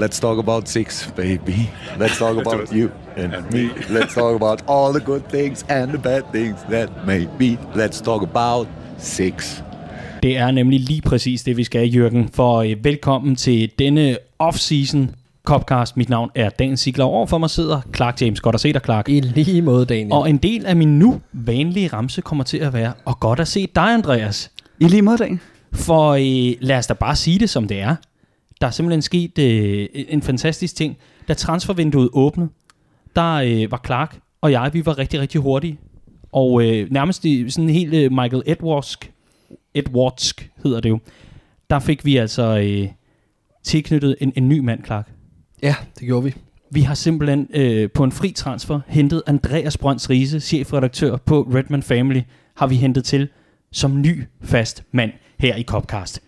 [0.00, 1.70] Let's talk about six, baby.
[1.98, 3.68] Let's talk about you and me.
[3.90, 7.58] Let's talk about all the good things and the bad things that may be.
[7.74, 8.68] Let's talk about
[8.98, 9.62] six.
[10.22, 12.28] Det er nemlig lige præcis det, vi skal, Jørgen.
[12.34, 14.98] For øh, velkommen til denne off-season
[15.44, 15.96] Copcast.
[15.96, 17.04] Mit navn er Dan Sigler.
[17.04, 18.40] Over for mig sidder Clark James.
[18.40, 19.08] Godt at se dig, Clark.
[19.08, 20.12] I lige måde, Daniel.
[20.12, 23.48] Og en del af min nu vanlige ramse kommer til at være, og godt at
[23.48, 24.50] se dig, Andreas.
[24.78, 25.40] I lige måde, Dan.
[25.72, 27.96] For øh, lad os da bare sige det, som det er.
[28.60, 30.96] Der er simpelthen sket øh, en fantastisk ting.
[31.28, 32.48] Da transfervinduet åbnede,
[33.16, 35.78] der øh, var Clark og jeg, vi var rigtig, rigtig hurtige.
[36.32, 39.12] Og øh, nærmest i sådan en helt øh, Michael Edwardsk,
[39.74, 40.98] Edwardsk hedder det jo,
[41.70, 42.88] der fik vi altså øh,
[43.64, 45.12] tilknyttet en, en ny mand, Clark.
[45.62, 46.34] Ja, det gjorde vi.
[46.70, 51.82] Vi har simpelthen øh, på en fri transfer hentet Andreas Brønds Riese, chefredaktør på Redman
[51.82, 52.20] Family,
[52.56, 53.28] har vi hentet til
[53.72, 56.22] som ny fast mand her i Copcast.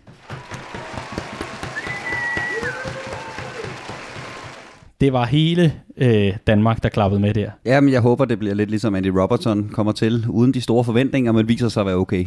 [5.03, 7.49] Det var hele øh, Danmark, der klappede med der.
[7.65, 10.83] Ja, men jeg håber, det bliver lidt ligesom Andy Robertson kommer til, uden de store
[10.83, 12.25] forventninger, men viser sig at være okay.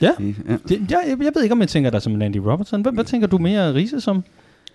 [0.00, 0.24] Ja, Ja.
[0.68, 2.82] det, jeg, jeg ved ikke, om jeg tænker dig som en Andy Robertson.
[2.82, 4.24] Hvad, hvad tænker du mere Riese som?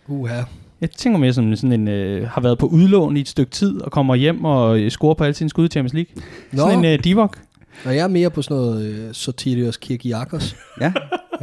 [0.08, 0.42] Uha.
[0.81, 3.81] Jeg tænker mere som sådan en, øh, har været på udlån i et stykke tid,
[3.81, 6.24] og kommer hjem og øh, scorer på alle sine skud i Champions League.
[6.52, 7.38] Nå, Sådan en øh, divok.
[7.86, 10.56] Og jeg er mere på sådan noget øh, Sotirios Kirkiakos.
[10.82, 10.94] Ja,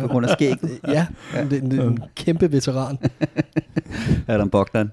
[0.01, 0.79] på grund af skægget.
[0.89, 1.07] ja,
[1.51, 2.99] det, det, en kæmpe veteran.
[4.29, 4.91] Adam Bogdan.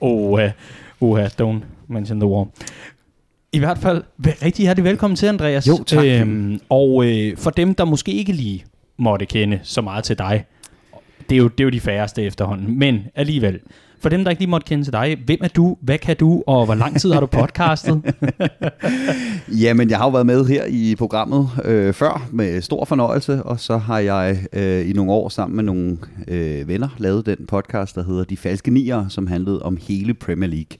[0.00, 0.40] Oh, uh,
[1.00, 2.48] uh, don't mention the war.
[3.52, 5.68] I hvert fald, rigtig hjertelig velkommen til, Andreas.
[5.68, 6.04] Jo, tak.
[6.04, 8.64] Øhm, og øh, for dem, der måske ikke lige
[8.96, 10.44] måtte kende så meget til dig,
[11.30, 13.60] det er jo, det er jo de færreste efterhånden, men alligevel,
[14.00, 16.42] for dem, der ikke lige måtte kende til dig, hvem er du, hvad kan du,
[16.46, 18.02] og hvor lang tid har du podcastet?
[19.62, 23.60] Jamen, jeg har jo været med her i programmet øh, før med stor fornøjelse, og
[23.60, 27.94] så har jeg øh, i nogle år sammen med nogle øh, venner lavet den podcast,
[27.94, 30.78] der hedder De Falske Nier, som handlede om hele Premier League.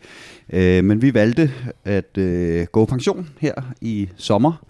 [0.52, 1.50] Øh, men vi valgte
[1.84, 4.64] at øh, gå pension her i sommer.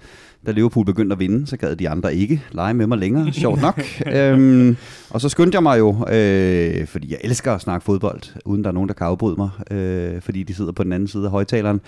[0.49, 3.61] Da Liverpool begyndte at vinde, så gad de andre ikke lege med mig længere, sjovt
[3.61, 3.83] nok.
[4.17, 4.77] øhm,
[5.11, 8.70] og så skyndte jeg mig jo, øh, fordi jeg elsker at snakke fodbold, uden der
[8.70, 11.31] er nogen, der kan afbryde mig, øh, fordi de sidder på den anden side af
[11.31, 11.81] højtaleren.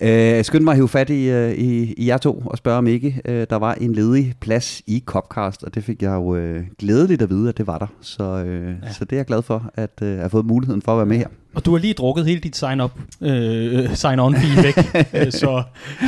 [0.00, 2.86] Øh, skyndte mig at hive fat i, øh, i, i jer to og spørge om
[2.86, 6.64] ikke øh, der var en ledig plads i Copcast, og det fik jeg jo øh,
[6.78, 7.86] glædeligt at vide, at det var der.
[8.00, 8.92] Så, øh, ja.
[8.92, 11.06] så det er jeg glad for, at øh, jeg har fået muligheden for at være
[11.06, 11.28] med her.
[11.54, 14.76] Og du har lige drukket hele dit sign-up, øh, sign-on fee væk,
[15.14, 15.62] Øh, så,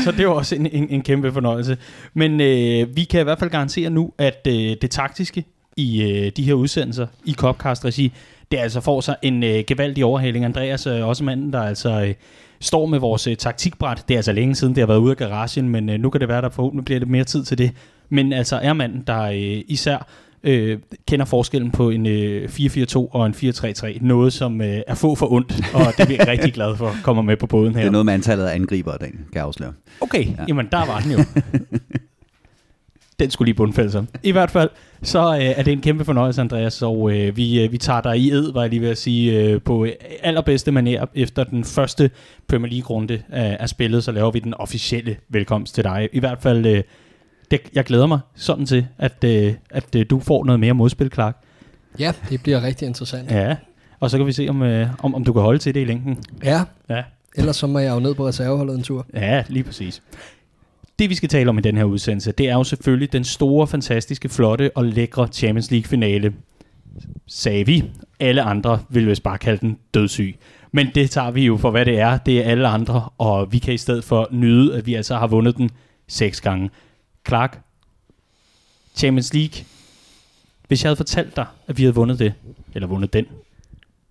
[0.05, 1.77] så det jo også en, en, en kæmpe fornøjelse.
[2.15, 5.44] Men øh, vi kan i hvert fald garantere nu, at øh, det taktiske
[5.77, 8.12] i øh, de her udsendelser i Copcast-regi,
[8.50, 10.44] det altså får sig en øh, gevaldig overhaling.
[10.44, 12.15] Andreas er også manden, der altså øh,
[12.60, 14.04] står med vores øh, taktikbræt.
[14.09, 16.21] Det er altså længe siden, det har været ude af garagen, men øh, nu kan
[16.21, 17.71] det være, der forhåbentlig bliver lidt mere tid til det.
[18.09, 20.06] Men altså er manden, der øh, især
[20.44, 20.78] øh,
[21.09, 23.99] kender forskellen på en øh, 4-4-2 og en 4-3-3.
[24.00, 27.22] Noget, som øh, er få for ondt, og det er vi rigtig glade for, kommer
[27.22, 27.81] med på båden her.
[27.81, 29.72] Det er noget med antallet af angribere, den kan jeg afsløre.
[30.00, 30.44] Okay, ja.
[30.49, 31.19] jamen der var den jo.
[33.19, 34.04] den skulle lige bundfælde sig.
[34.22, 34.71] I hvert fald,
[35.03, 38.19] så øh, er det en kæmpe fornøjelse, Andreas, og øh, vi, øh, vi tager dig
[38.19, 39.87] i ed, var jeg lige ved at sige, øh, på
[40.22, 41.04] allerbedste manér.
[41.15, 42.10] Efter den første
[42.49, 46.09] Premier League-runde er, er spillet, så laver vi den officielle velkomst til dig.
[46.12, 46.83] I hvert fald, øh,
[47.50, 51.10] det, jeg glæder mig sådan til, at, øh, at øh, du får noget mere modspil,
[51.15, 51.37] Clark.
[51.99, 53.31] Ja, det bliver rigtig interessant.
[53.31, 53.56] Ja.
[54.00, 55.84] Og så kan vi se, om, øh, om, om du kan holde til det i
[55.84, 56.19] længden.
[56.44, 56.62] ja.
[56.88, 57.03] Ja.
[57.37, 59.06] Ellers så må jeg jo ned på reserveholdet en tur.
[59.15, 60.03] Ja, lige præcis.
[60.99, 63.66] Det vi skal tale om i den her udsendelse, det er jo selvfølgelig den store,
[63.66, 66.33] fantastiske, flotte og lækre Champions League finale.
[67.27, 67.84] Sagde vi.
[68.21, 70.37] Alle andre vil vist bare kalde den dødssyg.
[70.72, 72.19] Men det tager vi jo for, hvad det er.
[72.19, 75.27] Det er alle andre, og vi kan i stedet for nyde, at vi altså har
[75.27, 75.71] vundet den
[76.09, 76.71] seks gange.
[77.26, 77.60] Clark,
[78.94, 79.64] Champions League.
[80.68, 82.34] Hvis jeg havde fortalt dig, at vi havde vundet det,
[82.74, 83.26] eller vundet den,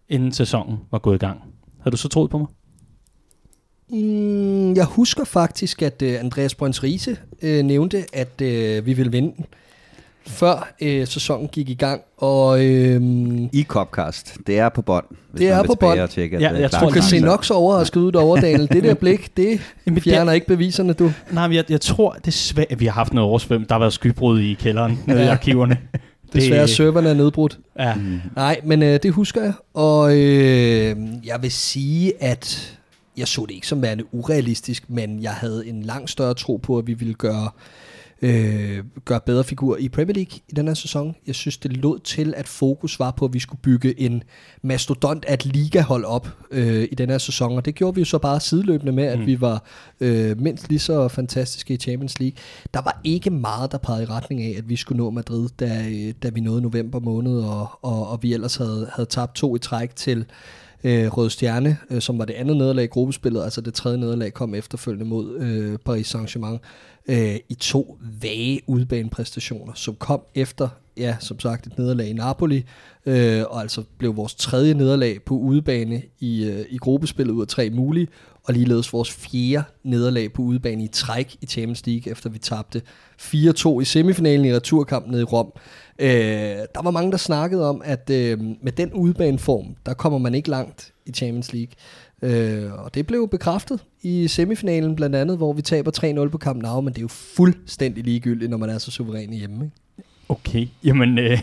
[0.10, 1.42] inden sæsonen var gået i gang,
[1.80, 2.48] havde du så troet på mig?
[3.90, 9.12] Mm, jeg husker faktisk, at uh, Andreas Brøns Riese uh, nævnte, at uh, vi ville
[9.12, 9.46] vinde den,
[10.28, 12.02] før uh, sæsonen gik i gang.
[12.18, 12.62] Og uh,
[13.54, 15.06] I Copcast, det er på bånd.
[15.38, 16.10] Det er på bånd.
[16.10, 18.70] tjekke, Ja, øh, jeg tror, du kan se nok så overrasket ud over, Daniel.
[18.72, 21.12] Det der blik, det Jamen, det- fjerner ikke beviserne, du.
[21.32, 23.66] Nej, men jeg, jeg tror desværre, at vi har haft noget oversvøm.
[23.66, 25.78] Der har været skybrud i kælderen nede i arkiverne.
[26.34, 27.60] Desværre, serverne er nedbrudt.
[27.80, 27.94] Ja.
[27.96, 28.20] Mm.
[28.36, 29.54] Nej, men øh, det husker jeg.
[29.74, 30.96] Og øh,
[31.26, 32.78] jeg vil sige, at
[33.18, 36.78] jeg så det ikke som værende urealistisk, men jeg havde en langt større tro på,
[36.78, 37.50] at vi ville gøre
[38.24, 41.16] øh, gøre bedre figur i Premier League i den her sæson.
[41.28, 44.24] Jeg synes, det lod til, at fokus var på, at vi skulle bygge en
[44.62, 48.06] mastodont af et ligahold op øh, i den her sæson, og det gjorde vi jo
[48.06, 49.26] så bare sideløbende med, at mm.
[49.26, 49.64] vi var
[50.00, 52.38] øh, mindst lige så fantastiske i Champions League.
[52.74, 55.86] Der var ikke meget, der pegede i retning af, at vi skulle nå Madrid, da,
[55.92, 59.56] øh, da vi nåede november måned, og, og, og vi ellers havde, havde tabt to
[59.56, 60.26] i træk til
[60.84, 64.34] øh, Røde Stjerne, øh, som var det andet nederlag i gruppespillet, altså det tredje nederlag
[64.34, 66.60] kom efterfølgende mod øh, Paris Saint-Germain,
[67.08, 72.66] øh, i to vage udbanepræstationer, som kom efter, ja, som sagt, et nederlag i Napoli,
[73.06, 77.48] øh, og altså blev vores tredje nederlag på udebane i, øh, i gruppespillet ud af
[77.48, 78.08] tre mulige,
[78.44, 82.82] og ligeledes vores fjerde nederlag på udebane i træk i Champions League, efter vi tabte
[83.22, 85.52] 4-2 i semifinalen i returkampen nede i Rom.
[86.00, 86.08] Øh,
[86.76, 90.50] der var mange, der snakkede om, at øh, med den udebaneform, der kommer man ikke
[90.50, 91.74] langt i Champions League.
[92.24, 96.62] Øh, og det blev bekræftet i semifinalen blandt andet, hvor vi taber 3-0 på Camp
[96.62, 99.66] Nou, men det er jo fuldstændig ligegyldigt, når man er så suveræn hjemme.
[99.66, 99.76] Ikke?
[100.30, 101.40] Okay, jamen øh,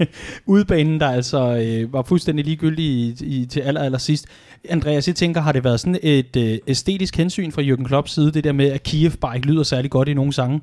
[0.46, 4.26] udbanen, der altså øh, var fuldstændig ligegyldig i, i, til aller, aller sidst.
[4.68, 8.32] Andreas, jeg tænker, har det været sådan et øh, æstetisk hensyn fra Jürgen Klopps side,
[8.32, 10.60] det der med, at Kiev bare ikke lyder særlig godt i nogle sange?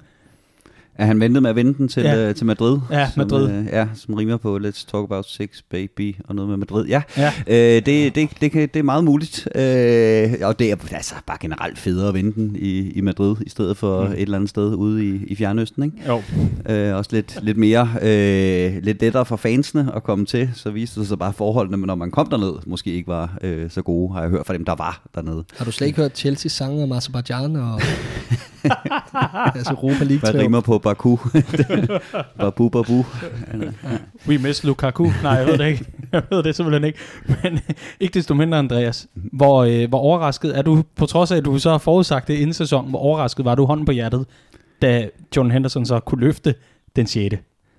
[1.01, 2.29] Ja, han ventede med at vende den til, Ja.
[2.29, 2.79] øh, til Madrid.
[2.91, 3.51] Ja, som, Madrid.
[3.51, 6.85] Øh, ja, som rimer på Let's Talk About Six, Baby og noget med Madrid.
[6.87, 7.31] Ja, Ja.
[7.47, 9.47] Øh, det, det, det, kan, det er meget muligt.
[9.55, 13.49] Øh, og det er altså bare generelt federe at vinde den i, i Madrid, i
[13.49, 14.11] stedet for mm.
[14.11, 15.83] et eller andet sted ude i, i Fjernøsten.
[15.83, 15.97] Ikke?
[16.07, 16.21] Jo.
[16.73, 20.49] Øh, også lidt, lidt mere, øh, lidt lettere for fansene at komme til.
[20.55, 23.69] Så viste det sig bare forholdene, men når man kom derned, måske ikke var øh,
[23.69, 25.43] så gode, har jeg hørt fra dem, der var dernede.
[25.57, 27.81] Har du slet ikke hørt Chelsea sange om Azerbaijan og
[29.55, 31.17] altså Europa League Hvad rimer på Baku?
[32.39, 33.05] babu, babu.
[34.27, 35.07] We miss Lukaku.
[35.23, 35.85] Nej, jeg ved det ikke.
[36.11, 36.99] Jeg ved det simpelthen ikke.
[37.27, 37.59] Men
[37.99, 39.07] ikke desto mindre, Andreas.
[39.13, 42.33] Hvor, øh, hvor overrasket er du, på trods af, at du så har forudsagt det
[42.33, 44.25] inden sæsonen, hvor overrasket var du hånden på hjertet,
[44.81, 46.55] da John Henderson så kunne løfte
[46.95, 47.35] den 6.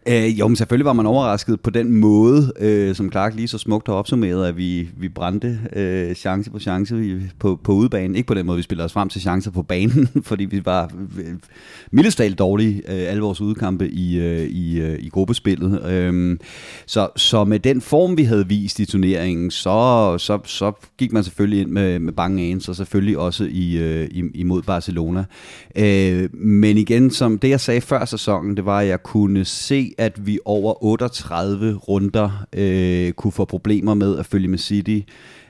[0.08, 3.58] Øh, jo, men selvfølgelig var man overrasket på den måde, øh, som Clark lige så
[3.58, 8.16] smukt har opsummeret, at vi, vi brændte øh, chance på chance på, på udebanen.
[8.16, 10.93] Ikke på den måde, vi spiller os frem til chancer på banen, fordi vi var
[11.19, 11.34] øh,
[11.90, 15.90] mildest talt dårlige øh, alle vores udkampe i, øh, i, øh, i gruppespillet.
[15.90, 16.38] Øh,
[16.87, 21.25] så, så med den form, vi havde vist i turneringen, så, så, så gik man
[21.25, 25.25] selvfølgelig ind med, med bange ans, og selvfølgelig også i, øh, i, imod Barcelona.
[25.76, 29.92] Øh, men igen, som det jeg sagde før sæsonen, det var, at jeg kunne se,
[29.99, 35.00] at vi over 38 runder øh, kunne få problemer med at følge med City,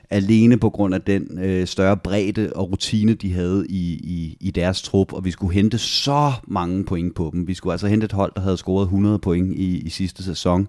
[0.09, 4.51] alene på grund af den øh, større bredde og rutine, de havde i, i, i
[4.51, 7.47] deres trup, og vi skulle hente så mange point på dem.
[7.47, 10.67] Vi skulle altså hente et hold, der havde scoret 100 point i, i sidste sæson.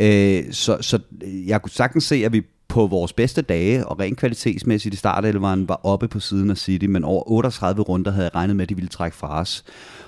[0.00, 0.98] Øh, så, så
[1.46, 5.68] jeg kunne sagtens se, at vi på vores bedste dage, og rent kvalitetsmæssigt i startelveren,
[5.68, 8.68] var oppe på siden af City, men over 38 runder havde jeg regnet med, at
[8.68, 9.64] de ville trække fra os.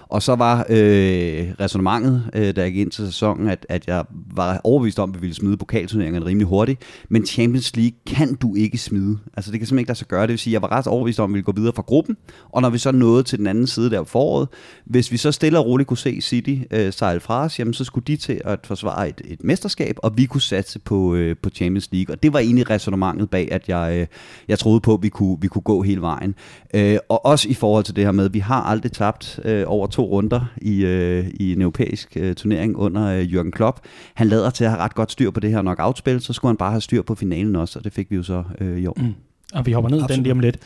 [0.09, 4.05] Og så var øh, resonemanget, øh, da jeg gik ind til sæsonen, at, at jeg
[4.35, 6.83] var overbevist om, at vi ville smide pokalturneringerne rimelig hurtigt.
[7.09, 9.19] Men Champions League kan du ikke smide.
[9.37, 10.23] Altså det kan simpelthen ikke lade sig gøre.
[10.23, 11.83] Det vil sige, at jeg var ret overbevist om, at vi ville gå videre fra
[11.83, 12.17] gruppen.
[12.53, 14.49] Og når vi så nåede til den anden side der foråret,
[14.85, 17.85] hvis vi så stille og roligt kunne se City øh, sejle fra os, jamen så
[17.85, 21.51] skulle de til at forsvare et, et mesterskab, og vi kunne satse på, øh, på
[21.51, 22.15] Champions League.
[22.15, 24.07] Og det var egentlig resonemanget bag, at jeg, øh,
[24.49, 26.35] jeg troede på, at vi kunne, vi kunne gå hele vejen.
[26.75, 29.65] Øh, og også i forhold til det her med, at vi har aldrig tabt øh,
[29.67, 33.79] over to runder i, øh, i en europæisk øh, turnering under øh, Jürgen Klopp.
[34.15, 36.57] Han lader til at have ret godt styr på det her knockout-spil, så skulle han
[36.57, 38.97] bare have styr på finalen også, og det fik vi jo så øh, i år.
[39.01, 39.15] Mm.
[39.55, 40.23] Og vi hopper ned i den Absolut.
[40.23, 40.59] lige om lidt.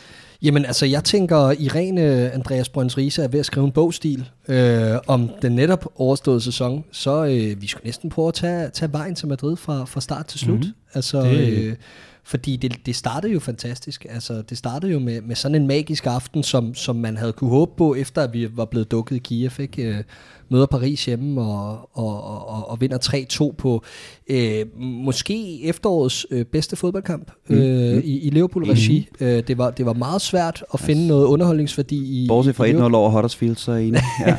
[0.43, 4.91] Jamen altså, jeg tænker, Irene Andreas Brøns Riese er ved at skrive en bogstil øh,
[5.07, 9.15] om den netop overståede sæson, så øh, vi skulle næsten prøve at tage, tage vejen
[9.15, 10.59] til Madrid fra, fra start til slut.
[10.59, 10.65] Mm.
[10.95, 11.75] Altså, Det- øh,
[12.25, 14.07] fordi det, det startede jo fantastisk.
[14.09, 17.51] Altså, det startede jo med, med sådan en magisk aften, som, som man havde kunne
[17.51, 19.51] håbe på, efter at vi var blevet dukket i Kiev.
[19.59, 19.83] Ikke?
[19.83, 20.05] Øh,
[20.53, 22.99] Møder Paris hjemme og, og, og, og vinder
[23.53, 23.83] 3-2 på
[24.31, 27.57] øh, måske efterårets øh, bedste fodboldkamp Mm.
[27.57, 29.09] øh, i, i Liverpool-regi.
[29.21, 32.73] Øh, det, var, det var meget svært at finde noget underholdningsværdi i Bortset fra i
[32.73, 34.01] 1-0 over Huddersfield, så er enig.
[34.27, 34.37] Ja.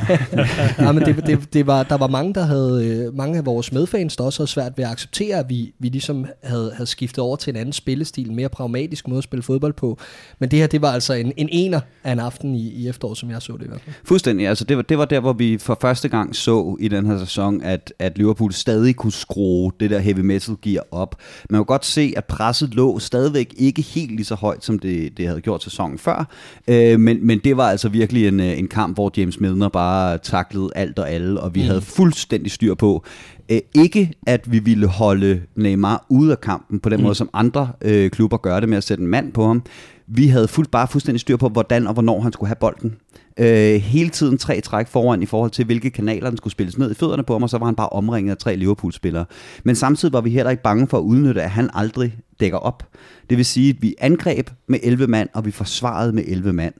[0.79, 3.71] ja, men det, det, det var, der var mange, der havde, øh, mange af vores
[3.71, 7.19] medfans, der også havde svært ved at acceptere, at vi, vi ligesom havde, havde skiftet
[7.19, 9.97] over til en anden spillestil, en mere pragmatisk måde at spille fodbold på.
[10.39, 13.17] Men det her, det var altså en, en ener af en aften i, i efteråret,
[13.17, 13.95] som jeg så det i hvert fald.
[14.05, 14.47] Fuldstændig.
[14.47, 17.19] Altså det, var, det var der, hvor vi for første gang så i den her
[17.19, 21.15] sæson, at, at Liverpool stadig kunne skrue det der heavy metal gear op.
[21.49, 25.17] Man kunne godt se, at presset lå stadigvæk ikke helt lige så højt, som det,
[25.17, 26.27] det havde gjort sæsonen før.
[26.67, 30.17] Øh, men, men det var altså virkelig en, øh, en kamp, hvor James Milner bare
[30.17, 31.67] taklede alt og alle, og vi mm.
[31.67, 33.05] havde fuldstændig styr på,
[33.51, 37.03] Øh, ikke at vi ville holde Neymar ude af kampen på den mm.
[37.03, 39.63] måde, som andre øh, klubber gør det med at sætte en mand på ham.
[40.07, 42.95] Vi havde fuldt, bare fuldstændig styr på, hvordan og hvornår han skulle have bolden.
[43.37, 46.91] Øh, hele tiden tre træk foran i forhold til, hvilke kanaler den skulle spilles ned
[46.91, 49.25] i fødderne på ham, og så var han bare omringet af tre Liverpool-spillere.
[49.63, 52.87] Men samtidig var vi heller ikke bange for at udnytte, at han aldrig dækker op.
[53.29, 56.73] Det vil sige, at vi angreb med 11 mand, og vi forsvarede med 11 mand.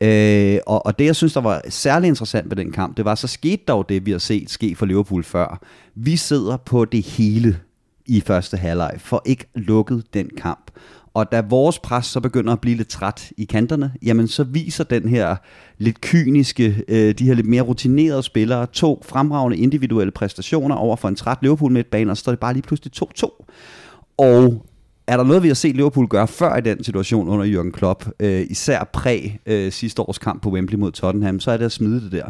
[0.00, 3.14] Øh, og, og det, jeg synes, der var særlig interessant ved den kamp, det var,
[3.14, 5.60] så skete dog det, vi har set ske for Liverpool før.
[5.94, 7.58] Vi sidder på det hele
[8.06, 10.70] i første halvleg, for ikke lukket den kamp.
[11.16, 14.84] Og da vores pres så begynder at blive lidt træt i kanterne, jamen så viser
[14.84, 15.36] den her
[15.78, 21.08] lidt kyniske, øh, de her lidt mere rutinerede spillere, to fremragende individuelle præstationer over for
[21.08, 23.44] en træt Liverpool med et bane, og så står det bare lige pludselig 2-2.
[24.18, 24.66] Og
[25.06, 28.08] er der noget, vi har set Liverpool gøre før i den situation under Jürgen Klopp,
[28.20, 31.72] øh, især præg øh, sidste års kamp på Wembley mod Tottenham, så er det at
[31.72, 32.26] smide det der.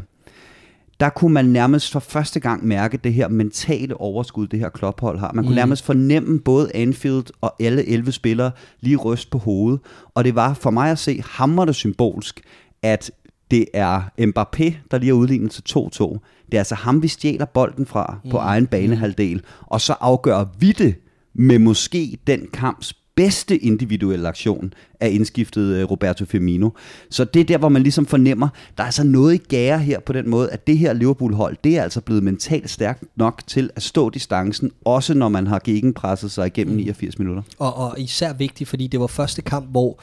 [1.01, 5.19] Der kunne man nærmest for første gang mærke det her mentale overskud, det her Klopp-hold
[5.19, 5.33] har.
[5.33, 5.57] Man kunne mm.
[5.57, 8.51] nærmest fornemme både Anfield og alle 11 spillere
[8.81, 9.81] lige ryst på hovedet.
[10.15, 12.41] Og det var for mig at se hammerende symbolsk,
[12.83, 13.11] at
[13.51, 16.19] det er Mbappé, der lige er udlignet til 2-2.
[16.47, 18.31] Det er altså ham, vi stjæler bolden fra mm.
[18.31, 20.95] på egen banehalvdel, og så afgør vi det
[21.35, 26.71] med måske den kamps bedste individuelle aktion af indskiftet øh, Roberto Firmino.
[27.11, 30.01] Så det er der, hvor man ligesom fornemmer, der er altså noget i gære her
[30.01, 33.71] på den måde, at det her Liverpool-hold, det er altså blevet mentalt stærkt nok til
[33.77, 37.43] at stå distancen, også når man har gegenpresset sig igennem 89 minutter.
[37.59, 40.01] Og, og især vigtigt, fordi det var første kamp, hvor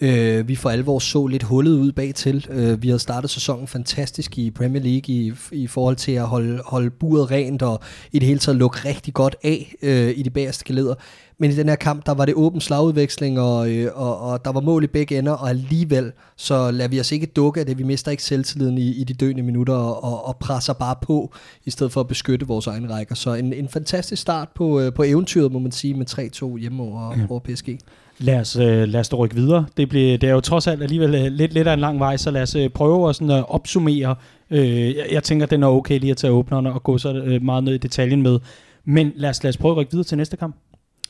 [0.00, 2.46] Øh, vi for alvor så lidt hullet ud bag til.
[2.50, 6.62] Øh, vi havde startet sæsonen fantastisk i Premier League i, i forhold til at holde,
[6.64, 7.80] holde buret rent og
[8.12, 10.94] i det hele taget lukke rigtig godt af øh, i de bagerste geleder.
[11.38, 14.52] Men i den her kamp, der var det åben slagudveksling, og, øh, og, og der
[14.52, 17.78] var mål i begge ender, og alligevel så lader vi os ikke dukke af det.
[17.78, 21.70] Vi mister ikke selvtilliden i, i de døende minutter, og, og presser bare på, i
[21.70, 23.14] stedet for at beskytte vores egen rækker.
[23.14, 26.06] Så en, en fantastisk start på, øh, på eventyret, må man sige, med
[26.54, 27.26] 3-2 hjemme over, ja.
[27.28, 27.78] over PSG.
[28.18, 29.66] Lad os, øh, lad os rykke videre.
[29.76, 32.30] Det, blev, det er jo trods alt alligevel lidt, lidt af en lang vej, så
[32.30, 34.16] lad os prøve at, sådan, at opsummere.
[34.50, 37.74] Jeg, jeg tænker, den er okay lige at tage åbnerne og gå så meget ned
[37.74, 38.38] i detaljen med.
[38.84, 40.56] Men lad os, lad os prøve at rykke videre til næste kamp.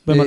[0.06, 0.26] Hvem øh,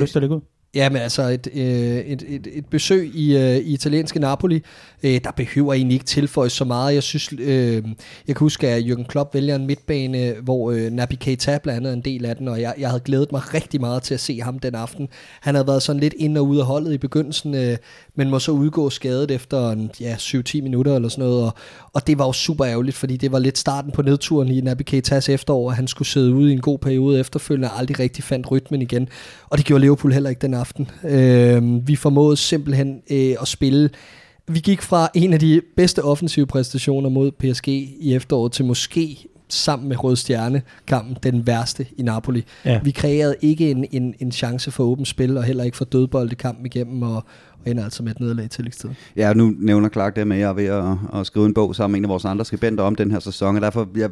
[0.74, 4.62] Ja, men altså et, øh, et, et, et besøg i, øh, i italienske Napoli,
[5.02, 6.94] øh, der behøver egentlig ikke tilføjes så meget.
[6.94, 7.74] Jeg synes, øh,
[8.26, 11.90] jeg kan huske, at Jürgen Klopp vælger en midtbane, hvor øh, Naby Keita blandt andet
[11.90, 14.20] er en del af den, og jeg, jeg havde glædet mig rigtig meget til at
[14.20, 15.08] se ham den aften.
[15.40, 17.76] Han havde været sådan lidt ind og ud af holdet i begyndelsen, øh,
[18.14, 21.54] men må så udgå skadet efter en, ja, 7-10 minutter eller sådan noget, og,
[21.92, 24.82] og det var jo super ærgerligt, fordi det var lidt starten på nedturen i Naby
[24.82, 28.24] Keitas efterår, at han skulle sidde ude i en god periode efterfølgende, og aldrig rigtig
[28.24, 29.08] fandt rytmen igen,
[29.48, 30.90] og det gjorde Liverpool heller ikke den aften.
[31.04, 33.90] Øh, vi formåede simpelthen øh, at spille
[34.52, 39.26] vi gik fra en af de bedste offensive præstationer mod PSG i efteråret til måske
[39.48, 42.44] sammen med Rød Stjerne kampen den værste i Napoli.
[42.64, 42.80] Ja.
[42.84, 46.32] Vi kreerede ikke en, en, en chance for åbent spil, og heller ikke for dødbold
[46.32, 48.90] i kampen igennem, og, og ender altså med et nederlag i tillægstid.
[49.16, 51.76] Ja, nu nævner Clark det med, at jeg er ved at, at skrive en bog
[51.76, 54.10] sammen med en af vores andre skribenter om den her sæson, og derfor jeg,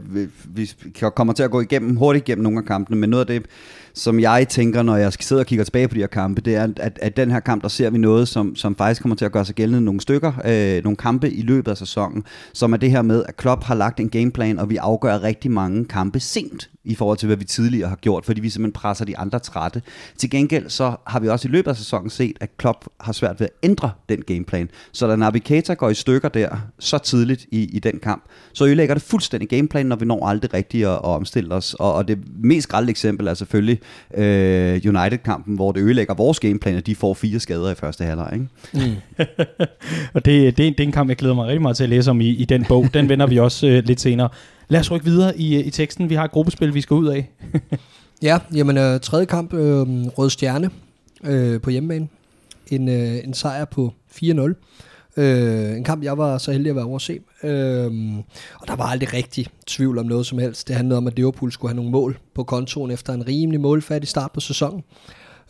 [0.55, 0.71] vi
[1.15, 3.47] kommer til at gå igennem hurtigt igennem nogle af kampene, men noget af det,
[3.95, 6.69] som jeg tænker, når jeg sidder og kigger tilbage på de her kampe, det er,
[6.77, 9.33] at, at den her kamp, der ser vi noget, som, som faktisk kommer til at
[9.33, 12.91] gøre sig gældende nogle stykker, øh, nogle kampe i løbet af sæsonen, som er det
[12.91, 16.71] her med, at Klopp har lagt en gameplan, og vi afgør rigtig mange kampe sent
[16.89, 19.83] i forhold til, hvad vi tidligere har gjort, fordi vi simpelthen presser de andre trætte.
[20.17, 23.41] Til gengæld så har vi også i løbet af sæsonen set, at Klopp har svært
[23.41, 24.71] ved at ændre den gameplan.
[24.93, 28.65] Så da Naby Keita går i stykker der så tidligt i, i den kamp, så
[28.65, 31.75] ødelægger det fuldstændig gameplan, når vi når aldrig rigtigt at, at omstille os.
[31.75, 33.81] Og, og det mest grælde eksempel er selvfølgelig
[34.15, 38.31] øh, United-kampen, hvor det ødelægger vores gameplan, at de får fire skader i første halvleg.
[38.33, 38.47] Ikke?
[38.75, 38.97] Mm.
[40.15, 42.11] og det, det, det er en kamp, jeg glæder mig rigtig meget til at læse
[42.11, 42.87] om i, i den bog.
[42.95, 44.29] Den vender vi også øh, lidt senere.
[44.69, 46.11] Lad os rykke videre i, i teksten.
[46.11, 47.31] Vi har et gruppespil, vi skal ud af.
[48.23, 49.87] ja, jamen øh, tredje kamp, øh,
[50.19, 50.71] Rød Stjerne
[51.25, 52.09] øh, på hjemmebane.
[52.71, 54.88] En, øh, en sejr på 4-0.
[55.19, 57.21] Øh, en kamp, jeg var så heldig at være over at se.
[57.43, 57.91] Øh,
[58.61, 60.69] og der var aldrig rigtig tvivl om noget som helst.
[60.69, 64.09] Det handlede om, at Liverpool skulle have nogle mål på kontoen efter en rimelig målfattig
[64.09, 64.83] start på sæsonen.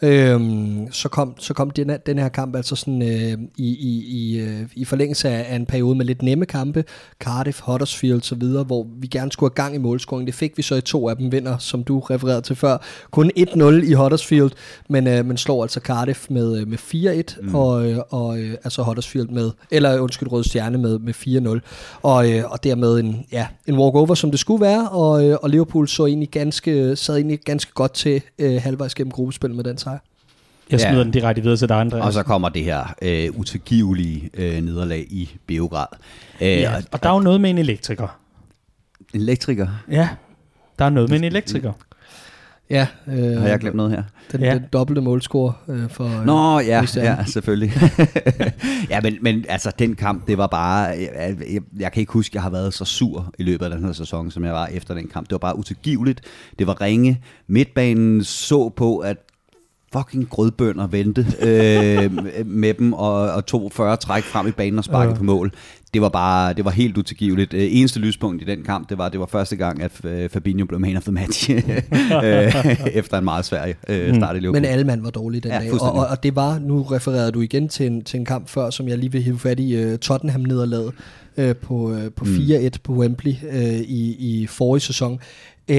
[0.02, 4.38] Øhm, så kom, så kom den, den her kamp altså sådan øh, i, i, i,
[4.38, 6.84] øh, i forlængelse af, af en periode med lidt nemme kampe,
[7.20, 10.26] Cardiff, Huddersfield så videre, hvor vi gerne skulle have gang i målscoring.
[10.26, 12.78] Det fik vi så i to af dem vinder, som du refererede til før.
[13.10, 14.50] Kun 1-0 i Huddersfield,
[14.88, 17.54] men øh, man slår altså Cardiff med, øh, med 4-1, mm.
[17.54, 21.14] og, øh, og øh, altså Huddersfield med, eller undskyld, Røde Stjerne med, med
[21.62, 25.36] 4-0, og, øh, og dermed en, ja, en walkover, som det skulle være, og, øh,
[25.42, 29.64] og Liverpool så egentlig ganske, sad egentlig ganske godt til øh, halvvejs gennem gruppespil med
[29.64, 29.78] den.
[30.70, 31.02] Jeg smider ja.
[31.04, 32.04] den direkte videre til dig, Andreas.
[32.04, 35.87] Og så kommer det her øh, utilgivelige øh, nederlag i Beograd.
[36.40, 38.18] Øh, ja, og, og der er jo noget med en elektriker.
[39.14, 39.68] En elektriker?
[39.90, 40.08] Ja,
[40.78, 41.72] der er noget med en elektriker.
[42.70, 44.02] Ja, øh, Har jeg glemt noget her?
[44.32, 44.54] den, Ja.
[44.54, 46.20] den dobbelte målscore øh, for...
[46.20, 47.04] øh, Nå, ja, Christian.
[47.04, 47.72] ja selvfølgelig.
[48.90, 50.80] ja, men, men altså, den kamp, det var bare...
[50.82, 53.70] Jeg, jeg, jeg kan ikke huske, at jeg har været så sur i løbet af
[53.70, 55.26] den her sæson, som jeg var efter den kamp.
[55.26, 56.20] Det var bare utilgiveligt.
[56.58, 57.22] Det var ringe.
[57.46, 59.16] Midtbanen så på, at
[59.92, 62.11] fucking grødbønder vente øh,
[62.47, 65.16] med dem og, og tog 40 træk frem i banen og sparkede Ja.
[65.18, 65.52] på mål.
[65.95, 67.54] Det var bare det var helt utilgiveligt.
[67.54, 70.66] Øh, eneste lyspunkt i den kamp, det var det var første gang at øh, Fabinho
[70.66, 72.54] blev man of the match øh,
[73.00, 74.62] efter en meget svær øh, start i Liverpool.
[74.62, 75.73] Men alle mand var dårlige den Ja, dag.
[75.83, 78.88] Og, og, det var, nu refererede du igen til en, til en kamp før, som
[78.88, 80.92] jeg lige vil hive fat i, uh, Tottenham-nederlaget
[81.38, 82.37] uh, på, uh, på Mm.
[82.37, 85.18] 4-1 på Wembley uh, i, i forrige sæson.
[85.71, 85.76] Uh,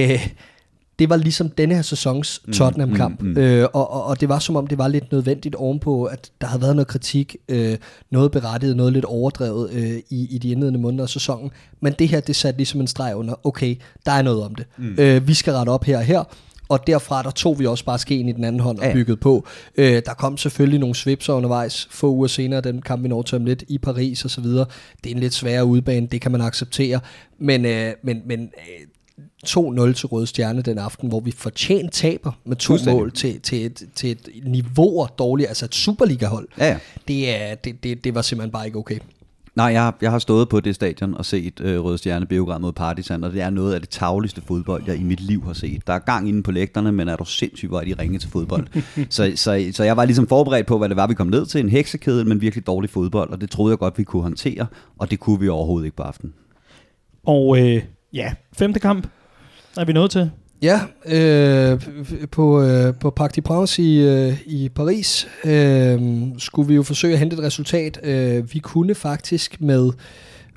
[1.00, 3.40] det var ligesom denne her sæsons Tottenham-kamp, mm, mm, mm.
[3.40, 3.44] mm.
[3.44, 6.46] Øh, og, og, og det var som om, det var lidt nødvendigt ovenpå, at der
[6.46, 7.76] havde været noget kritik, øh,
[8.10, 11.50] noget berettiget, noget lidt overdrevet øh, i, i de indledende måneder af sæsonen.
[11.80, 13.76] Men det her, det satte ligesom en streg under, okay,
[14.06, 14.66] der er noget om det.
[14.78, 14.94] Mm.
[14.98, 16.24] Øh, vi skal rette op her og her,
[16.68, 18.92] og derfra der tog vi også bare skeen i den anden hånd og Ja.
[18.92, 19.46] byggede på.
[19.76, 23.36] Øh, der kom selvfølgelig nogle svipser undervejs, få uger senere, den kamp vi når til
[23.36, 24.66] om lidt i Paris og så videre.
[25.04, 27.00] Det er en lidt sværere udbane, det kan man acceptere.
[27.38, 28.86] Men, øh, men, men øh,
[29.46, 33.66] 2-0 til Røde Stjerne den aften, hvor vi fortjent taber med to mål til, til,
[33.66, 36.48] et, til et niveau dårligt, altså et Superliga-hold.
[36.58, 36.78] Ja, ja.
[37.08, 38.98] Det, er, det, det, det var simpelthen bare ikke okay.
[39.54, 42.58] Nej, jeg, har- jeg har stået på det stadion og set øh, Røde Stjerne Beograd
[42.58, 45.52] mod Partizan, og det er noget af det tavligste fodbold, jeg i mit liv har
[45.52, 45.86] set.
[45.86, 48.30] Der er gang inde på lægterne, men er du sindssygt, hvor er de ringe til
[48.30, 48.66] fodbold.
[49.10, 51.60] så, så, så jeg var ligesom forberedt på, hvad det var, vi kom ned til.
[51.60, 54.66] En heksekedel, men virkelig dårlig fodbold, og det troede jeg godt, vi kunne håndtere,
[54.98, 56.34] og det kunne vi overhovedet ikke på aftenen.
[57.26, 57.82] Og øh,
[58.12, 59.06] ja, femte kamp
[59.80, 60.30] er vi nået til.
[60.62, 61.80] Ja, øh,
[62.30, 66.00] på, øh, på Parc de Princes i, øh, i Paris øh,
[66.38, 68.00] skulle vi jo forsøge at hente et resultat.
[68.02, 69.90] Øh, vi kunne faktisk med,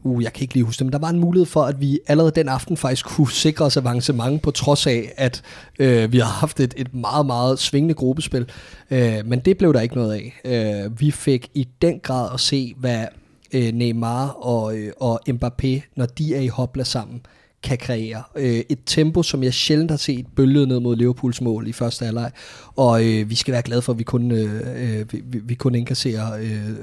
[0.03, 1.99] uh, jeg kan ikke lige huske det, men der var en mulighed for, at vi
[2.07, 5.41] allerede den aften faktisk kunne sikre os avancement, på trods af, at
[5.79, 8.49] øh, vi har haft et, et meget, meget svingende gruppespil.
[8.91, 10.41] Øh, men det blev der ikke noget af.
[10.45, 13.05] Øh, vi fik i den grad at se, hvad
[13.53, 17.21] øh, Neymar og, øh, og Mbappé, når de er i hopla sammen,
[17.63, 18.23] kan kreere.
[18.35, 22.05] Øh, et tempo, som jeg sjældent har set bølget ned mod Liverpools mål i første
[22.05, 22.31] halvleg.
[22.75, 25.75] Og øh, vi skal være glade for, at vi kun, øh, øh vi, vi- kun
[25.75, 26.37] indkasserer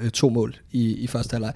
[0.05, 1.53] øh, to mål i, i første halvleg.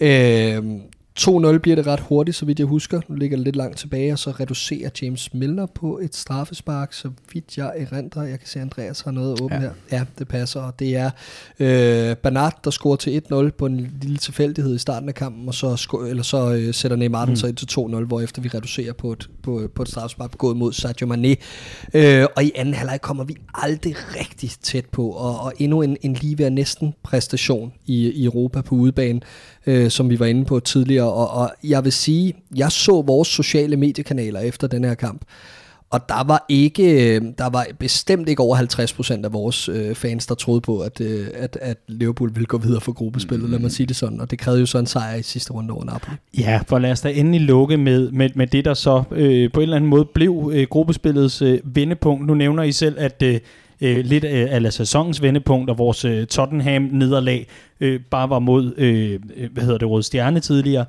[0.00, 0.80] Øh,
[1.20, 3.00] 2-0 bliver det ret hurtigt, så vidt jeg husker.
[3.08, 7.10] Nu ligger det lidt langt tilbage, og så reducerer James Milner på et straffespark, så
[7.32, 8.22] vidt jeg erindrer.
[8.22, 9.60] Jeg kan se, at Andreas har noget åbent Ja.
[9.60, 9.70] her.
[9.92, 10.60] Ja, det passer.
[10.60, 11.10] Og det er
[11.60, 15.54] øh, Bernat, der scorer til 1-0 på en lille tilfældighed i starten af kampen, og
[15.54, 17.36] så, sko- eller så øh, sætter Neymar den Mm.
[17.36, 20.56] så ind til 2-0, hvor efter vi reducerer på et, på, på et straffespark begået
[20.56, 21.36] mod Sadio Mane.
[21.94, 25.96] Øh, og i anden halvleg kommer vi aldrig rigtig tæt på, og, og endnu en,
[26.02, 29.20] en lige ved næsten præstation i, i Europa på udebane,
[29.66, 31.12] øh, som vi var inde på tidligere.
[31.12, 35.22] Og, og jeg vil sige, jeg så vores sociale mediekanaler efter den her kamp,
[35.90, 40.26] og der var ikke, øh, der var bestemt ikke over 50% af vores øh, fans,
[40.26, 43.72] der troede på, at, øh, at, at Liverpool ville gå videre for gruppespillet, lad mig
[43.72, 44.20] sige det sådan.
[44.20, 46.16] Og det krævede jo så en sejr i sidste runde over Napoli.
[46.38, 49.60] Ja, for lad os da endelig lukke med, med, med det, der så øh, på
[49.60, 52.26] en eller anden måde blev øh, gruppespillets øh, vendepunkt.
[52.26, 53.40] Nu nævner I selv, at øh,
[53.80, 57.46] øh, lidt øh, af sæsonens vendepunkt og vores øh, Tottenham-nederlag
[57.80, 60.84] øh, bare var mod, øh, øh, hvad hedder det, Røde Stjerne tidligere.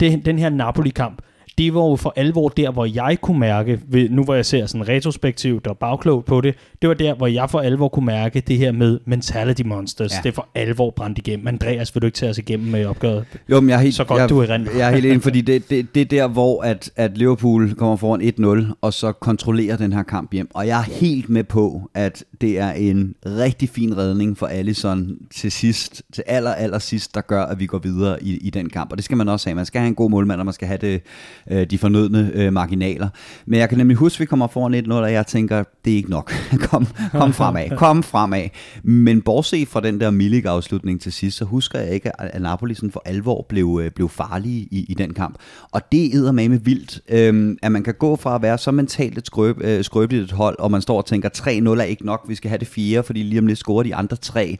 [0.00, 1.22] Det, den her Napoli-kamp,
[1.58, 4.66] det var jo for alvor der, hvor jeg kunne mærke, ved, nu hvor jeg ser
[4.66, 8.40] sådan retrospektivt og bagklogt på det, det var der, hvor jeg for alvor kunne mærke
[8.40, 10.12] det her med mentality monsters.
[10.12, 10.16] Ja.
[10.22, 11.48] Det er for alvor brændt igennem.
[11.48, 13.24] Andreas, vil du ikke tage os igennem med opgøret?
[13.50, 14.76] Jo, men jeg er helt, Så godt, jeg, du erindrer.
[14.76, 17.96] Jeg er helt enig, fordi det, det, det er der, hvor at, at Liverpool kommer
[17.96, 20.48] foran 1-0, og så kontrollerer den her kamp hjem.
[20.54, 25.16] Og jeg er helt med på, at det er en rigtig fin redning for Alisson
[25.34, 28.68] til sidst, til aller, aller sidst, der gør, at vi går videre i, i den
[28.68, 28.92] kamp.
[28.92, 29.54] Og det skal man også have.
[29.54, 31.02] Man skal have en god målmand, og man skal have det,
[31.50, 33.08] øh, de fornødne øh, marginaler.
[33.46, 35.96] Men jeg kan nemlig huske, at vi kommer foran 1-0, og jeg tænker, det er
[35.96, 36.32] ikke nok.
[36.70, 38.48] kom, kom fremad, kom fremad.
[38.82, 42.74] Men bortset fra den der Milik afslutning til sidst, så husker jeg ikke, at Napoli
[42.74, 45.38] sådan for alvor blev, øh, blev farlige i, i den kamp.
[45.72, 49.18] Og det er med vildt, øhm, at man kan gå fra at være så mentalt
[49.18, 52.24] et skrøb, øh, skrøbeligt et hold, og man står og tænker, 3-0 er ikke nok,
[52.28, 54.58] vi skal have det fjerde, fordi lige om lidt scorer de andre tre,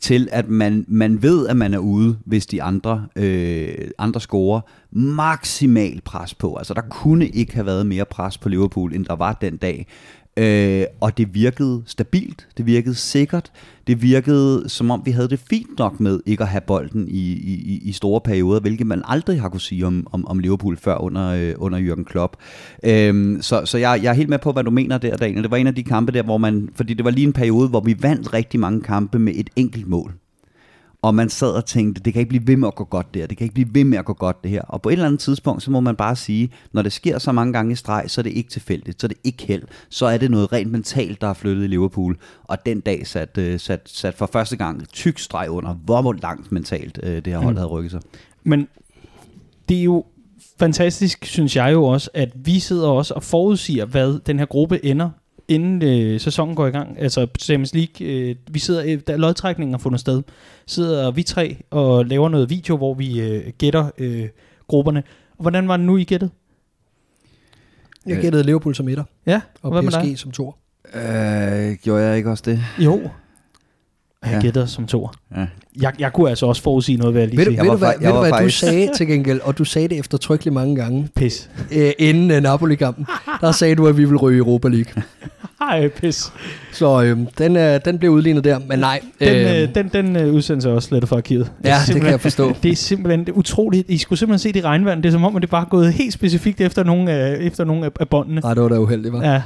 [0.00, 4.60] til at man, man ved, at man er ude, hvis de andre, øh, andre scorer.
[4.92, 6.56] Maksimal pres på.
[6.56, 9.86] Altså, der kunne ikke have været mere pres på Liverpool, end der var den dag.
[10.36, 13.52] Øh, og det virkede stabilt, det virkede sikkert,
[13.86, 17.32] det virkede som om vi havde det fint nok med ikke at have bolden i,
[17.32, 20.96] i, i store perioder, hvilket man aldrig har kunne sige om, om, om Liverpool før
[20.96, 22.36] under, øh, under Jürgen Klopp.
[22.84, 25.42] Øh, så så jeg, jeg er helt med på, hvad du mener der, Daniel.
[25.42, 27.68] Det var en af de kampe der, hvor man, fordi det var lige en periode,
[27.68, 30.14] hvor vi vandt rigtig mange kampe med et enkelt mål
[31.02, 33.26] og man sad og tænkte, det kan ikke blive ved med at gå godt der,
[33.26, 34.62] det kan ikke blive ved med at gå godt det her.
[34.62, 37.32] Og på et eller andet tidspunkt, så må man bare sige, når det sker så
[37.32, 40.06] mange gange i streg, så er det ikke tilfældigt, så er det ikke held, så
[40.06, 42.16] er det noget rent mentalt, der er flyttet i Liverpool.
[42.44, 46.52] Og den dag sat, uh, sat, sat for første gang tyk streg under, hvor langt
[46.52, 47.56] mentalt uh, det her hold mm.
[47.56, 48.00] havde rykket sig.
[48.44, 48.68] Men
[49.68, 50.04] det er jo
[50.58, 54.84] fantastisk, synes jeg jo også, at vi sidder også og forudsiger, hvad den her gruppe
[54.84, 55.10] ender
[55.50, 59.74] inden øh, sæsonen går i gang, altså Champions League, øh, vi sidder, øh, der lodtrækningen
[59.74, 60.22] har fundet sted,
[60.66, 64.28] sidder vi tre og laver noget video, hvor vi øh, gætter øh,
[64.68, 65.02] grupperne.
[65.38, 66.30] Hvordan var det nu, I gættede?
[68.06, 70.18] Jeg gættede Liverpool som etter, Ja, og hvad med PSG dig?
[70.18, 70.54] som to.
[70.94, 72.60] Øh, gjorde jeg ikke også det?
[72.78, 73.00] Jo.
[74.24, 74.40] Jeg Ja.
[74.40, 75.08] gætter som to.
[75.36, 75.46] Ja.
[75.80, 77.62] Jeg, jeg kunne altså også forudsige noget, vil jeg lige Ved du, sige.
[77.62, 79.88] ved du hvad, ved du, var hvad du faktisk- sagde til gengæld, og du sagde
[79.88, 81.50] det eftertrykkeligt mange gange, Pis.
[81.72, 83.06] øh, inden uh, Napoli-kampen,
[83.40, 85.02] der sagde du, at vi ville ryge Europa League.
[85.60, 86.32] Ej, pis.
[86.72, 89.00] Så øh, den, øh, den blev udlignet der, men nej.
[89.20, 91.52] Den, øh, øh, den, den øh, udsendelse er også slettet fra arkivet.
[91.64, 92.52] Ja, er det kan jeg forstå.
[92.62, 93.90] Det er simpelthen det er utroligt.
[93.90, 95.02] I skulle simpelthen se det regnvand.
[95.02, 97.64] Det er som om, at det bare er gået helt specifikt efter nogle af, efter
[97.64, 98.40] nogle af, af båndene.
[98.40, 99.24] Nej, det var da uheldigt, var.
[99.32, 99.42] Ja.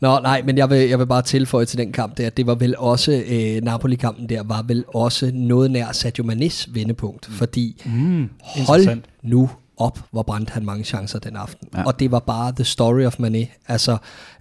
[0.00, 2.54] Nå, nej, men jeg vil, jeg vil bare tilføje til den kamp der, det var
[2.54, 7.34] vel også, øh, Napoli-kampen der, var vel også noget nær Sadio Manes vendepunkt, mm.
[7.34, 8.28] fordi Mm,
[8.66, 11.68] hold nu op, hvor brændte han mange chancer den aften.
[11.76, 11.84] Ja.
[11.84, 13.46] Og det var bare the story of Mané.
[13.68, 13.96] Altså,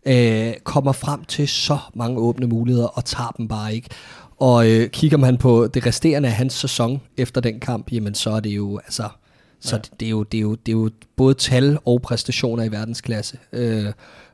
[0.06, 3.90] øh, kommer frem til så mange åbne muligheder, og tager dem bare ikke.
[4.40, 8.30] Og øh, kigger man på det resterende af hans sæson efter den kamp, jamen så
[8.30, 9.04] er det jo, altså,
[9.62, 9.82] så Ja.
[9.82, 12.72] det, det, er jo, det, er jo, det er jo både tal og præstationer i
[12.72, 13.38] verdensklasse.
[13.54, 13.86] Øh,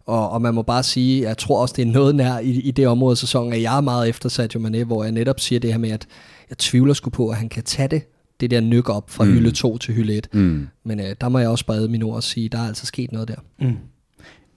[0.06, 2.72] og, og man må bare sige, jeg tror også, det er noget nær i, i
[2.72, 5.60] det område af sæsonen, at jeg er meget efter Sadio Mane, hvor jeg netop siger
[5.60, 6.08] det her med, at
[6.50, 8.04] jeg tvivler sgu på, at han kan tage det,
[8.40, 9.32] det der nyk op fra Mm.
[9.32, 10.28] hylde 2 til hylde 1.
[10.34, 10.68] Mm.
[10.84, 13.12] Men øh, der må jeg også brede mine ord og sige, der er altså sket
[13.12, 13.36] noget der.
[13.60, 13.76] Mm.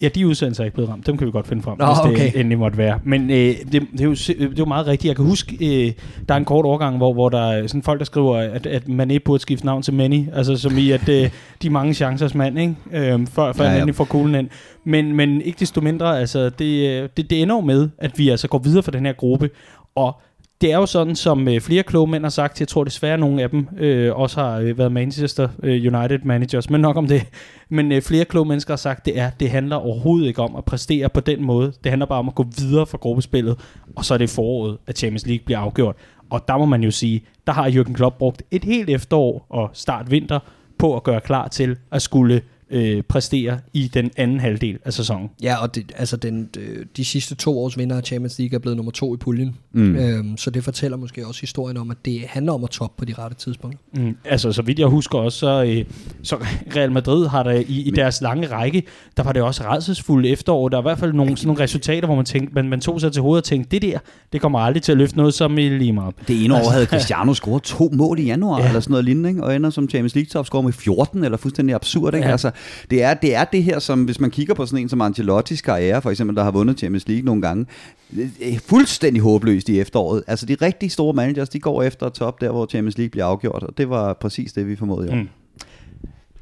[0.02, 1.06] Ja, de udsendelser er ikke blevet ramt.
[1.06, 2.40] Dem kan vi godt finde frem, Nå, hvis det okay.
[2.40, 3.00] endelig måtte være.
[3.04, 5.08] Men øh, det, det, er jo, det er jo meget rigtigt.
[5.08, 5.92] Jeg kan huske, øh,
[6.28, 8.88] der er en kort overgang, hvor, hvor der er sådan folk, der skriver, at, at
[8.88, 10.24] man ikke burde skifte navn til Manny.
[10.32, 11.30] Altså som i, at øh,
[11.62, 12.74] de mange chancers mand, ikke?
[12.92, 14.48] Øh, før, før Ja, ja, han endelig får kuglen ind.
[14.84, 18.28] Men, men ikke desto mindre, altså, det, øh, det, det ender jo med, at vi
[18.28, 19.50] altså går videre for den her gruppe.
[19.94, 20.20] Og
[20.62, 23.42] det er jo sådan, som øh, flere kloge mænd har sagt, jeg tror desværre, nogle
[23.42, 27.26] af dem øh, også har øh, været Manchester øh, United managers, men nok om det.
[27.68, 30.64] Men øh, flere kloge mennesker har sagt, det er, det handler overhovedet ikke om at
[30.64, 31.72] præstere på den måde.
[31.84, 33.58] Det handler bare om at gå videre fra gruppespillet,
[33.96, 35.96] og så er det foråret, at Champions League bliver afgjort.
[36.30, 39.70] Og der må man jo sige, der har Jürgen Klopp brugt et helt efterår og
[39.72, 40.38] start vinter
[40.78, 45.30] på at gøre klar til at skulle øh, præstere i den anden halvdel af sæsonen.
[45.42, 46.60] Ja, og det, altså den, de,
[46.96, 49.56] de sidste to års vinder af Champions League er blevet nummer to i puljen.
[49.72, 49.96] Mm.
[49.96, 53.04] Øhm, så det fortæller måske også historien om, at det handler om at toppe på
[53.04, 53.78] de rette tidspunkter.
[53.94, 55.84] Mm, altså, så vidt jeg husker også, så, øh,
[56.22, 56.36] så
[56.76, 58.82] Real Madrid har der i, i deres lange række,
[59.16, 60.68] der var det også redselsfulde efterår.
[60.68, 63.00] Der er i hvert fald nogle, sådan nogle resultater, hvor man, tænkte, man, man tog
[63.00, 63.98] sig til hovedet og tænkte, det der,
[64.32, 66.02] det kommer aldrig til at løfte noget som i Lima.
[66.28, 68.66] Det ene år havde Cristiano scoret to mål i januar, Ja.
[68.68, 69.44] eller sådan noget lignende, ikke?
[69.44, 72.14] og ender som Champions League topscorer med 14, eller fuldstændig absurd.
[72.14, 72.26] Ikke?
[72.26, 72.32] Ja.
[72.32, 72.50] Altså,
[72.90, 75.60] det, er, det er det her, som hvis man kigger på sådan en som Ancelottis
[75.60, 77.66] karriere, for eksempel, der har vundet Champions League nogle gange,
[78.10, 80.24] det er fuldstændig håbløst i efteråret.
[80.26, 83.62] Altså de rigtig store managers, de går efter top der, hvor Champions League bliver afgjort,
[83.62, 85.14] og det var præcis det, vi formåede i år.
[85.14, 85.28] Mm.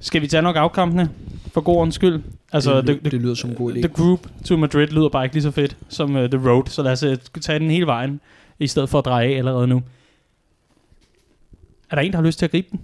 [0.00, 1.10] Skal vi tage nok afkampene
[1.52, 2.22] for god ordens skyld?
[2.52, 3.80] Altså, det, the, det, det lyder som en god idé.
[3.80, 6.82] the Group to Madrid lyder bare ikke lige så fedt som uh, The Road, så
[6.82, 8.20] lad os uh, tage den hele vejen,
[8.58, 9.82] i stedet for at dreje af allerede nu.
[11.90, 12.80] Er der en, der har lyst til at gribe den?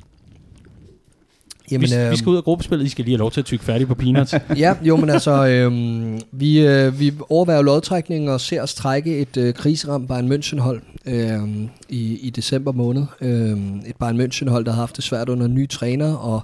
[1.71, 2.87] Jamen, vi, øhm, vi skal ud af gruppespillet.
[2.87, 4.35] I skal lige have lov til at tykke færdigt på peanuts.
[4.57, 9.37] ja, jo, men altså, øhm, vi, øh, vi overvejer lodtrækningen og ser os trække et
[9.37, 13.03] øh, kriseramt Bayern München-hold øhm, i, i december måned.
[13.21, 16.43] Øhm, et Bayern München-hold, der har haft det svært under en ny træner, og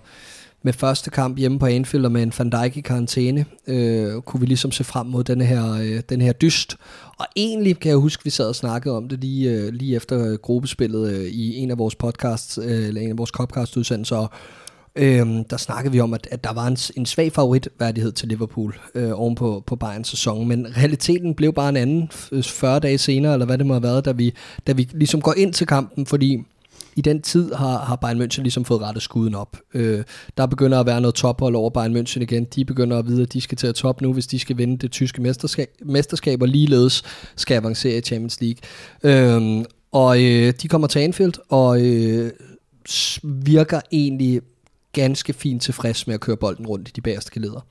[0.64, 4.40] med første kamp hjemme på Anfield og med en Van Dijk i karantæne, øh, kunne
[4.40, 6.76] vi ligesom se frem mod denne her, øh, den her dyst.
[7.18, 10.26] Og egentlig kan jeg huske, vi sad og snakkede om det lige, øh, lige efter
[10.26, 14.30] øh, gruppespillet øh, i en af vores podcasts, øh, eller en af vores copcast-udsendelser, og
[14.96, 18.78] Øhm, der snakkede vi om, at, at der var en, en svag favoritværdighed til Liverpool
[18.94, 22.10] øh, oven på, på Bayerns sæson, men realiteten blev bare en anden
[22.42, 24.34] 40 dage senere, eller hvad det må have været, da vi,
[24.66, 26.38] da vi ligesom går ind til kampen, fordi
[26.96, 29.56] i den tid har, har Bayern München ligesom fået rettet skuden op.
[29.74, 30.04] Øh,
[30.36, 32.44] der begynder at være noget tophold over Bayern München igen.
[32.44, 34.78] De begynder at vide, at de skal til at top nu, hvis de skal vinde
[34.78, 37.02] det tyske mesterskab, mesterskab og ligeledes
[37.36, 38.60] skal avancere i Champions League.
[39.02, 42.30] Øh, og øh, de kommer til Anfield, og øh,
[43.22, 44.40] virker egentlig
[44.92, 47.66] ganske fint tilfreds med at køre bolden rundt i de bagerste geleder.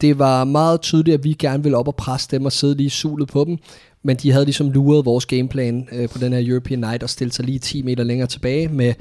[0.00, 2.90] Det var meget tydeligt, at vi gerne ville op og presse dem og sidde lige
[2.90, 3.58] sulet på dem,
[4.02, 7.34] men de havde ligesom luret vores gameplan øh, på den her European Night og stillet
[7.34, 8.94] sig lige 10 meter længere tilbage med,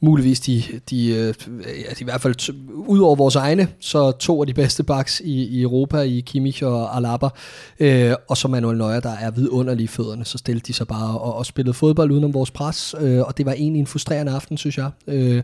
[0.00, 4.10] muligvis de, de, øh, ja, de i hvert fald t- ud over vores egne, så
[4.10, 7.28] to af de bedste backs i, i Europa, i Kimmich og Alaba,
[7.80, 11.34] øh, og så Manuel Neuer, der er vidunderlige fødderne, så stillede de sig bare og,
[11.34, 14.78] og spillede fodbold udenom vores pres, øh, og det var egentlig en frustrerende aften, synes
[14.78, 14.90] jeg.
[15.06, 15.42] Øh,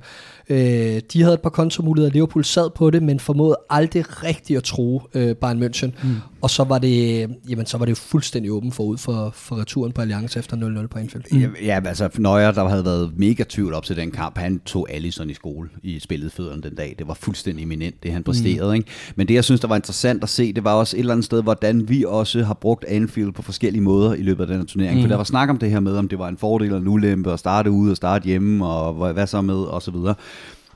[0.48, 4.64] øh, de havde et par kontomuligheder, Liverpool sad på det, men formåede aldrig rigtigt at
[4.64, 6.16] tro øh, Bayern München, mm.
[6.40, 9.92] og så var det, jamen, så var det jo fuldstændig åben forud for, for returen
[9.92, 11.24] på Alliance efter 0-0 på Anfield.
[11.32, 11.54] Mm.
[11.62, 15.30] Ja, altså Nøjer, der havde været mega tvivl op til den kamp, han tog Allison
[15.30, 16.94] i skole i spillet fødderne den dag.
[16.98, 18.68] Det var fuldstændig eminent, det han præsterede.
[18.68, 18.74] Mm.
[18.74, 18.90] Ikke?
[19.16, 21.24] Men det, jeg synes, der var interessant at se, det var også et eller andet
[21.24, 24.64] sted, hvordan vi også har brugt Anfield på forskellige måder i løbet af den her
[24.64, 24.96] turnering.
[24.96, 25.02] Mm.
[25.02, 26.88] For der var snak om det her med, om det var en fordel eller en
[26.88, 30.14] ulempe at starte ude og starte hjemme, og hvad så med, og så videre.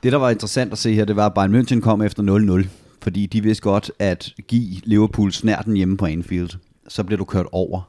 [0.03, 2.67] Det, der var interessant at se her, det var, at Bayern München kom efter 0-0,
[3.01, 6.49] fordi de vidste godt, at give Liverpool snærten hjemme på Anfield,
[6.87, 7.81] så bliver du kørt over.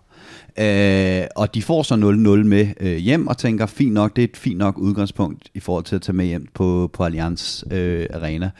[0.58, 1.98] Øh, og de får så 0-0
[2.48, 5.84] med øh, hjem og tænker, fint nok, det er et fint nok udgangspunkt i forhold
[5.84, 8.50] til at tage med hjem på, på Allianz øh, Arena.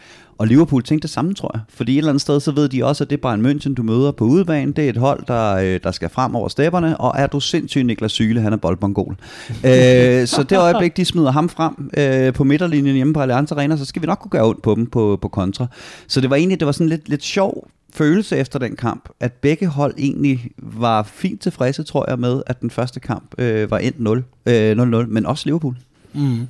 [0.40, 1.60] Og Liverpool tænkte det samme, tror jeg.
[1.68, 3.82] Fordi et eller andet sted, så ved de også, at det er Bayern München, du
[3.82, 4.72] møder på udebane.
[4.72, 6.96] Det er et hold, der, øh, der skal frem over stepperne.
[6.96, 9.16] Og er du sindssyg, Niklas Syle, han er boldbongol.
[9.48, 13.76] øh, så det øjeblik, de smider ham frem øh, på midterlinjen hjemme på Allianz Arena,
[13.76, 15.66] så skal vi nok kunne gøre ondt på dem på, på kontra.
[16.08, 19.32] Så det var egentlig det var sådan lidt, lidt sjov følelse efter den kamp, at
[19.32, 23.78] begge hold egentlig var fint tilfredse, tror jeg, med, at den første kamp øh, var
[23.78, 25.76] endt 0-0, øh, men også Liverpool.
[26.12, 26.46] Mm.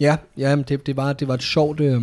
[0.00, 1.80] Ja, ja det, det, var, det var et sjovt...
[1.80, 2.02] Øh,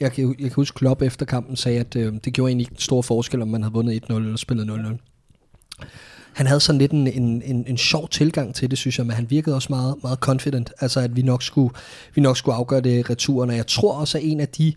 [0.00, 2.72] jeg, kan, jeg kan huske, Klopp efter kampen sagde, at øh, det gjorde egentlig ikke
[2.72, 5.86] en stor forskel, om man havde vundet 1-0 eller spillet 0-0.
[6.32, 9.16] Han havde sådan lidt en, en, en, en sjov tilgang til det, synes jeg, men
[9.16, 11.74] han virkede også meget, meget confident, altså at vi nok skulle,
[12.14, 14.74] vi nok skulle afgøre det returen, og jeg tror også, at en af de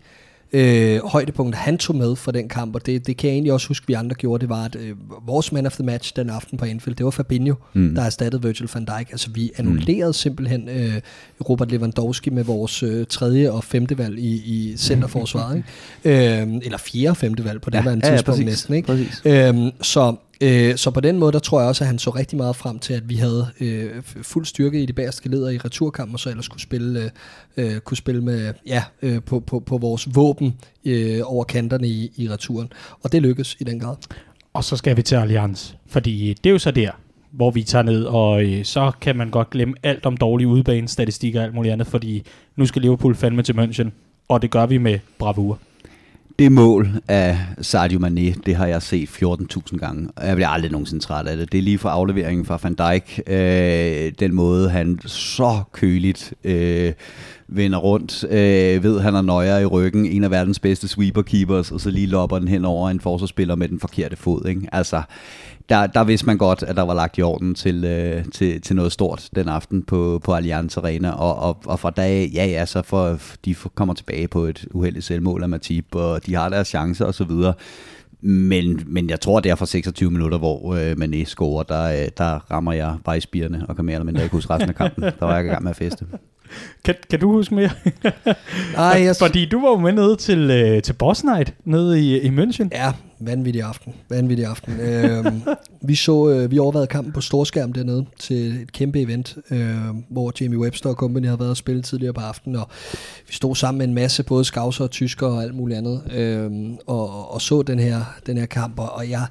[0.52, 3.68] øh, højdepunkt, han tog med for den kamp, og det, det kan jeg egentlig også
[3.68, 6.58] huske, vi andre gjorde, det var, at øh, vores man of the match den aften
[6.58, 7.94] på Anfield, det var Fabinho, mm.
[7.94, 9.10] der erstattede Virgil van Dijk.
[9.10, 10.12] Altså vi annullerede mm.
[10.12, 11.00] simpelthen øh,
[11.48, 15.68] Robert Lewandowski med vores øh, tredje og femte valg i, i centerforsvaret, ikke?
[16.04, 18.74] Øh, eller fjerde og femte valg på det ja, var en ja, tidspunkt ja, næsten.
[18.74, 19.08] Ikke?
[19.24, 22.36] Øh, så Øh, så på den måde, der tror jeg også, at han så rigtig
[22.36, 23.90] meget frem til, at vi havde øh,
[24.22, 27.10] fuld styrke i de bagerste leder i returkampen, og så ellers kunne spille,
[27.56, 31.88] øh, øh, kunne spille med, ja, øh, på, på, på vores våben øh, over kanterne
[31.88, 32.72] i, i returen.
[33.02, 33.96] Og det lykkedes i den grad.
[34.52, 36.90] Og så skal vi til Allianz, fordi det er jo så der,
[37.30, 41.40] hvor vi tager ned, og øh, så kan man godt glemme alt om dårlige udbanestatistikker
[41.40, 42.22] og alt muligt andet, fordi
[42.56, 43.90] nu skal Liverpool fandme til München,
[44.28, 45.58] og det gør vi med bravur
[46.40, 50.70] det mål af Sadio Mane, det har jeg set 14.000 gange, og jeg bliver aldrig
[50.70, 51.52] nogensinde træt af det.
[51.52, 56.92] Det er lige fra afleveringen fra Van Dijk, øh, den måde han så køligt øh,
[57.52, 61.80] vender rundt, øh, ved han er nøjer i ryggen, en af verdens bedste sweeper-keepers, og
[61.80, 64.46] så lige lopper den hen over en forsvarsspiller med den forkerte fod.
[64.46, 64.68] Ikke?
[64.72, 65.02] Altså,
[65.68, 68.76] der, der vidste man godt, at der var lagt i orden til, øh, til, til
[68.76, 72.66] noget stort den aften på, på Allianz Arena, og, og, og fra dag, ja ja,
[72.66, 76.68] så for, de kommer tilbage på et uheldigt selvmål af Matip, og de har deres
[76.68, 77.54] chancer og så videre.
[78.22, 82.08] Men, men jeg tror, det er fra 26 minutter, hvor øh, Mané scorer, der, øh,
[82.18, 85.04] der rammer jeg vejspirene og kan mere eller mindre ikke huske resten af kampen.
[85.04, 86.06] Der var jeg i gang med at feste.
[86.84, 87.70] Kan, kan du huske mere?
[88.72, 89.16] Nej, jeg...
[89.26, 92.68] Fordi du var jo med nede til, øh, til Boss Night nede i, i München.
[92.72, 93.94] Ja, vanvittig aften.
[94.08, 94.80] Vanvittig aften.
[94.80, 95.24] øh,
[95.82, 99.76] vi så, øh, vi overvejede kampen på storskærm dernede til et kæmpe event, øh,
[100.08, 102.68] hvor Jamie Webster og company havde været og spillet tidligere på aftenen, og
[103.28, 106.50] vi stod sammen med en masse både skavser og tysker og alt muligt andet, øh,
[106.86, 109.26] og, og så den her, den her kamp, og jeg,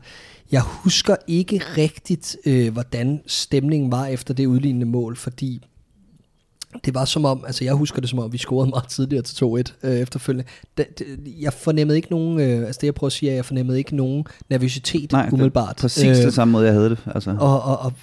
[0.52, 5.66] jeg husker ikke rigtigt, øh, hvordan stemningen var efter det udlignende mål, fordi
[6.86, 9.46] det var som om, altså jeg husker det som om, vi scorede meget tidligere til
[9.46, 10.50] 2-1 øh, efterfølgende.
[10.78, 11.08] Det, det,
[11.42, 13.96] jeg fornemmede ikke nogen, øh, altså det jeg prøver at sige, er, jeg fornemmede ikke
[13.96, 15.76] nogen nervøsitet Nej, umiddelbart.
[15.76, 16.98] Det præcis øh, det samme måde, jeg havde det.
[17.06, 17.36] Altså.
[17.40, 17.94] Og, og, og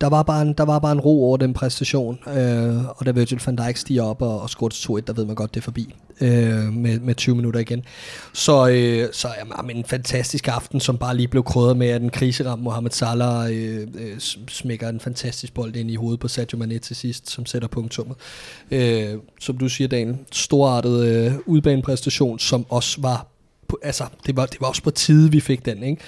[0.00, 3.10] der, var bare en, der var bare en ro over den præstation, øh, og da
[3.10, 5.60] Virgil van Dijk stiger op og, og scorer til 2-1, der ved man godt, det
[5.60, 7.84] er forbi øh, med, med 20 minutter igen.
[8.32, 12.10] Så, øh, så jamen, en fantastisk aften, som bare lige blev krydret med, at den
[12.10, 16.78] kriseram Mohamed Salah øh, øh, smækker en fantastisk bold ind i hovedet på Sadio Mane
[16.78, 17.68] til sidst, som sætter
[18.04, 19.12] punktummet.
[19.14, 23.26] Øh, som du siger, Dan, storartet øh, udbanepræstation, som også var,
[23.68, 26.02] på, altså det var, det var også på tide, vi fik den, ikke?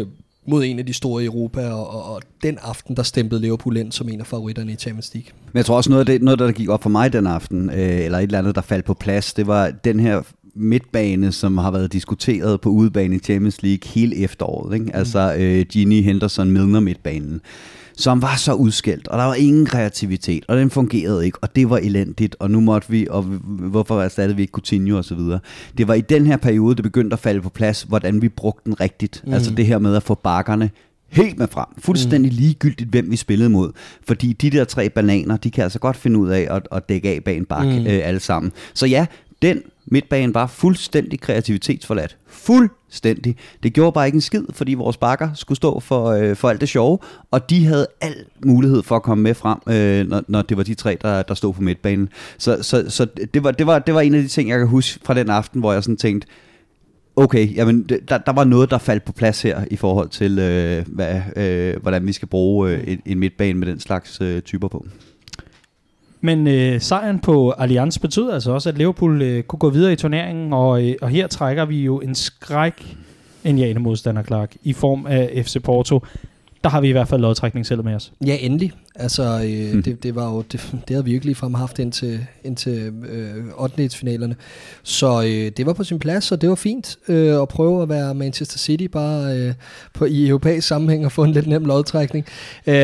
[0.00, 0.06] Øh,
[0.46, 3.76] mod en af de store i Europa, og, og, og den aften, der stemplede Liverpool
[3.76, 5.30] ind som en af favoritterne i Champions League.
[5.52, 7.70] Men jeg tror også, noget af det, noget, der gik op for mig den aften,
[7.70, 10.22] øh, eller et eller andet, der faldt på plads, det var den her
[10.54, 14.74] midtbane, som har været diskuteret på udebane i Champions League hele efteråret.
[14.74, 14.96] Ikke?
[14.96, 17.40] Altså øh, Gini Henderson Milner midtbanen
[17.98, 21.70] som var så udskældt, og der var ingen kreativitet, og den fungerede ikke, og det
[21.70, 25.40] var elendigt, og nu måtte vi, og hvorfor erstattede vi ikke Coutinho og så videre.
[25.78, 28.64] Det var i den her periode, det begyndte at falde på plads, hvordan vi brugte
[28.64, 29.22] den rigtigt.
[29.26, 29.32] Mm.
[29.32, 30.70] Altså det her med at få bakkerne
[31.08, 31.66] helt med frem.
[31.78, 33.72] Fuldstændig ligegyldigt, hvem vi spillede mod.
[34.06, 37.08] Fordi de der tre bananer, de kan altså godt finde ud af at, at dække
[37.08, 37.86] af bag en bak mm.
[37.86, 38.52] øh, alle sammen.
[38.74, 39.06] Så ja,
[39.42, 42.16] den midtbanen var fuldstændig kreativitetsforladt.
[42.26, 43.36] Fuldstændig.
[43.62, 46.60] Det gjorde bare ikke en skid, fordi vores bakker skulle stå for, øh, for alt
[46.60, 46.98] det sjove,
[47.30, 50.62] og de havde al mulighed for at komme med frem, øh, når, når det var
[50.62, 52.08] de tre, der, der stod på midtbanen.
[52.38, 54.68] Så, så, så det, var, det, var, det var en af de ting, jeg kan
[54.68, 56.28] huske fra den aften, hvor jeg sådan tænkte,
[57.16, 60.84] okay, jamen, der, der var noget, der faldt på plads her i forhold til, øh,
[60.86, 64.68] hvad, øh, hvordan vi skal bruge øh, en, en midtbane med den slags øh, typer
[64.68, 64.86] på.
[66.20, 69.96] Men øh, sejren på Allianz betød altså også, at Liverpool øh, kunne gå videre i
[69.96, 72.96] turneringen, og, øh, og her trækker vi jo en skræk
[73.44, 76.00] en modstander, Clark, i form af FC Porto
[76.64, 78.12] der har vi i hvert fald lodtrækning selv med os.
[78.26, 78.72] Ja, endelig.
[79.00, 79.82] Altså, øh, mm.
[79.82, 83.88] det, det, var jo, det, det havde vi virkelig frem haft indtil, indtil øh, 8.
[83.88, 84.36] finalerne.
[84.82, 87.88] Så øh, det var på sin plads, og det var fint øh, at prøve at
[87.88, 89.54] være Manchester City bare øh,
[89.94, 92.26] på, i europæisk sammenhæng og få en lidt nem lodtrækning.
[92.66, 92.74] Øh,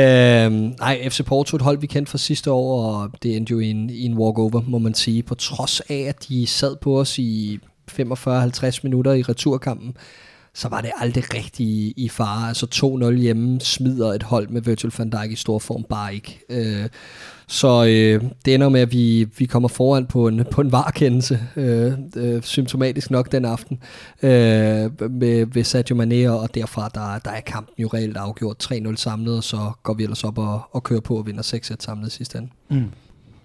[0.80, 3.70] nej, FC Porto et hold, vi kendte fra sidste år, og det endte jo i
[3.70, 7.18] en, i en walkover, må man sige, på trods af, at de sad på os
[7.18, 7.58] i
[7.90, 9.96] 45-50 minutter i returkampen
[10.54, 12.48] så var det aldrig rigtig i, i fare.
[12.48, 12.66] Altså
[13.10, 16.40] 2-0 hjemme smider et hold med Virgil van Dijk i stor form bare ikke.
[16.48, 16.88] Øh,
[17.46, 21.40] så øh, det ender med, at vi, vi kommer foran på en, på en varekendelse,
[21.56, 23.78] øh, øh, symptomatisk nok den aften,
[24.22, 24.30] øh,
[25.10, 29.36] med, ved Sadio Mane, og derfra der, der er kampen jo reelt afgjort 3-0 samlet,
[29.36, 32.38] og så går vi ellers op og, og kører på og vinder 6-1 samlet sidste
[32.38, 32.50] ende.
[32.70, 32.90] Mm.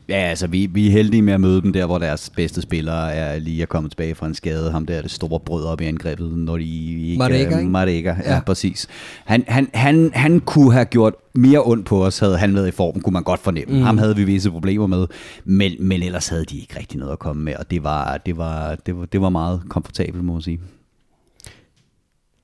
[0.09, 3.13] Ja, altså vi, vi er heldige med at møde dem der, hvor deres bedste spillere
[3.13, 4.71] er lige er kommet tilbage fra en skade.
[4.71, 6.63] Ham der er det store brød op i angrebet, når de
[7.07, 8.87] ikke Marega, er Marega, ja, ja, præcis.
[9.25, 12.71] Han, han, han, han kunne have gjort mere ondt på os, havde han været i
[12.71, 13.75] form, kunne man godt fornemme.
[13.75, 13.81] Mm.
[13.81, 15.07] Ham havde vi visse problemer med,
[15.45, 18.37] men, men ellers havde de ikke rigtig noget at komme med, og det var, det
[18.37, 20.59] var, det var, det var meget komfortabelt, må man sige.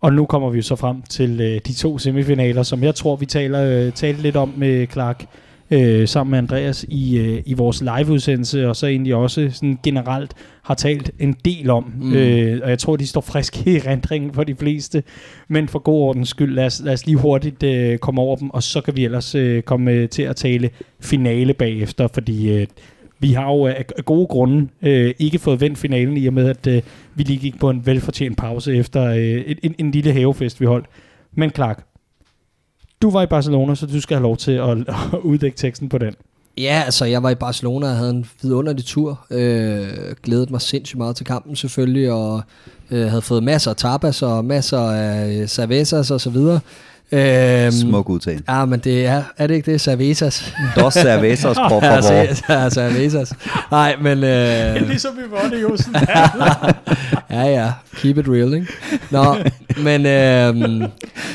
[0.02, 3.26] Og nu kommer vi så frem til øh, de to semifinaler, som jeg tror, vi
[3.26, 5.26] taler, øh, talte lidt om med Clark
[5.72, 10.34] øh, sammen med Andreas i, øh, i vores liveudsendelse, og så egentlig også sådan generelt
[10.64, 11.94] har talt en del om.
[12.00, 12.14] Mm.
[12.14, 15.04] Øh, og jeg tror, de står friske i rendringen for de fleste.
[15.48, 18.50] Men for god ordens skyld, lad os, lad os lige hurtigt øh, komme over dem,
[18.50, 22.50] og så kan vi ellers øh, komme øh, til at tale finale bagefter, fordi...
[22.54, 22.68] Øh,
[23.20, 26.68] vi har jo af gode grunde øh, ikke fået vendt finalen i og med, at
[26.68, 26.82] øh,
[27.16, 30.86] vi lige gik på en velfortjent pause efter øh, en, en lille havefest, vi holdt.
[31.36, 31.86] Men Clark,
[33.02, 34.70] du var i Barcelona, så du skal have lov til at,
[35.14, 36.16] at uddække teksten på den.
[36.58, 39.26] Ja, altså jeg var i Barcelona og havde en vidunderlig tur.
[39.32, 39.88] Øh,
[40.24, 42.44] glædede mig sindssygt meget til kampen selvfølgelig, og
[42.92, 46.60] øh, havde fået masser af tapas og masser af øh, cervezas og så videre.
[47.12, 48.42] Øhm, Smuk udtale.
[48.50, 49.82] Ja, men det er, er det ikke det?
[49.82, 50.54] Cervezas.
[50.76, 52.14] Dos cervezas, por favor.
[52.50, 53.34] ja, cervezas.
[53.72, 54.24] Nej, men...
[54.24, 55.14] Øh, ligesom
[55.62, 56.08] jo sådan
[57.30, 57.72] Ja, ja.
[57.96, 58.68] Keep it real, ikke?
[59.12, 59.36] Nå,
[59.84, 60.06] men...
[60.06, 60.90] Øh,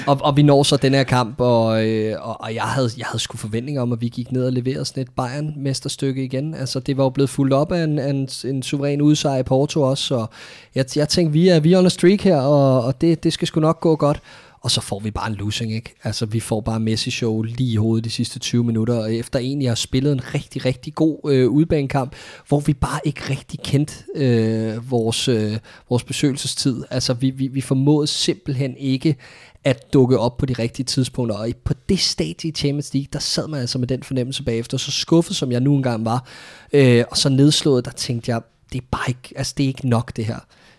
[0.07, 3.07] og, og vi når så den her kamp, og, øh, og, og jeg, havde, jeg
[3.07, 6.55] havde sgu forventninger om, at vi gik ned og leverede sådan et Bayern-mesterstykke igen.
[6.55, 9.83] Altså, det var jo blevet fuldt op af en, en, en suveræn udsejr i Porto
[9.83, 10.31] også, og
[10.75, 13.33] jeg, jeg tænkte, vi er, vi er on a streak her, og, og det, det
[13.33, 14.21] skal sgu nok gå godt
[14.63, 15.95] og så får vi bare en losing, ikke?
[16.05, 19.69] Altså, vi får bare Messi-show lige i hovedet de sidste 20 minutter, og efter egentlig
[19.69, 22.15] har spillet en rigtig, rigtig god øh, udbanekamp,
[22.49, 26.85] hvor vi bare ikke rigtig kendte øh, vores, øh, vores besøgelsestid.
[26.91, 29.17] Altså, vi, vi, vi formåede simpelthen ikke
[29.65, 33.19] at dukke op på de rigtige tidspunkter, og på det stadie i Champions League, der
[33.19, 36.29] sad man altså med den fornemmelse bagefter, så skuffet som jeg nu engang var,
[36.73, 38.41] øh, og så nedslået, der tænkte jeg,
[38.73, 40.39] det er bare ikke, altså det er ikke nok det her.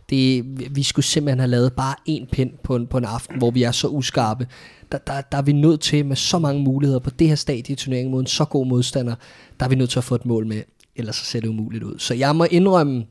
[0.09, 0.43] Det,
[0.75, 3.63] vi skulle simpelthen have lavet bare en pind på en, på en aften, hvor vi
[3.63, 4.47] er så uskarpe.
[4.91, 7.73] Der, der, der er vi nødt til med så mange muligheder på det her stadie
[7.73, 9.15] i turneringen mod en så god modstander,
[9.59, 10.61] der er vi nødt til at få et mål med,
[10.95, 11.99] ellers så ser det umuligt ud.
[11.99, 13.05] Så jeg må indrømme,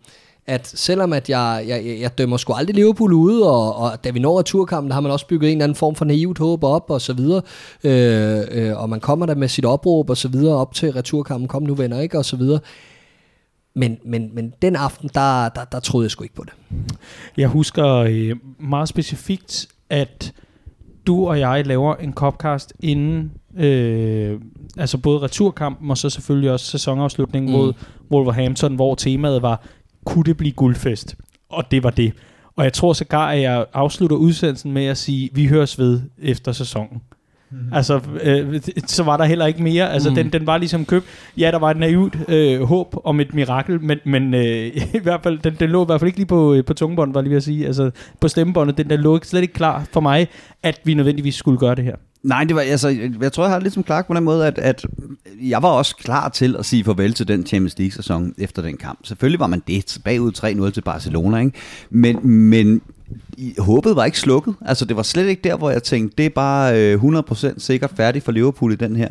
[0.46, 4.18] at selvom at jeg, jeg, jeg dømmer sgu aldrig Liverpool ude, og, og da vi
[4.18, 6.90] når returkampen, der har man også bygget en eller anden form for naivt håb op,
[6.90, 7.42] og så videre,
[7.84, 11.48] øh, øh, og man kommer der med sit opråb, og så videre, op til returkampen,
[11.48, 12.60] kom nu venner, ikke, og så videre.
[13.74, 16.52] Men, men, men den aften, der, der, der troede jeg sgu ikke på det.
[17.36, 20.32] Jeg husker øh, meget specifikt, at
[21.06, 24.40] du og jeg laver en copcast inden, øh,
[24.76, 27.58] altså både returkampen og så selvfølgelig også sæsonafslutningen mm.
[27.58, 27.72] mod
[28.10, 29.64] Wolverhampton, hvor temaet var,
[30.04, 31.16] kunne det blive guldfest?
[31.48, 32.12] Og det var det.
[32.56, 36.52] Og jeg tror sågar, at jeg afslutter udsendelsen med at sige, vi høres ved efter
[36.52, 37.02] sæsonen.
[37.52, 37.72] Mm-hmm.
[37.72, 39.92] Altså, øh, så var der heller ikke mere.
[39.92, 40.14] Altså, mm.
[40.14, 41.06] den, den var ligesom købt.
[41.36, 45.20] Ja, der var et naivt øh, håb om et mirakel, men, men øh, i hvert
[45.22, 47.30] fald, den, den lå i hvert fald ikke lige på, øh, på tungebåndet, var lige
[47.30, 47.66] ved at sige.
[47.66, 50.28] Altså, på stemmebåndet, den der lå ikke, slet ikke klar for mig,
[50.62, 51.96] at vi nødvendigvis skulle gøre det her.
[52.22, 52.88] Nej, det var, altså,
[53.20, 54.86] jeg tror, jeg har lidt som Clark på den måde, at, at
[55.40, 58.98] jeg var også klar til at sige farvel til den Champions League-sæson efter den kamp.
[59.04, 61.52] Selvfølgelig var man det bagud 3-0 til Barcelona, ikke?
[61.90, 62.80] Men, men
[63.36, 64.54] i- håbet var ikke slukket.
[64.66, 67.90] Altså, det var slet ikke der, hvor jeg tænkte, det er bare øh, 100% sikkert
[67.96, 69.08] færdigt for Liverpool i den her.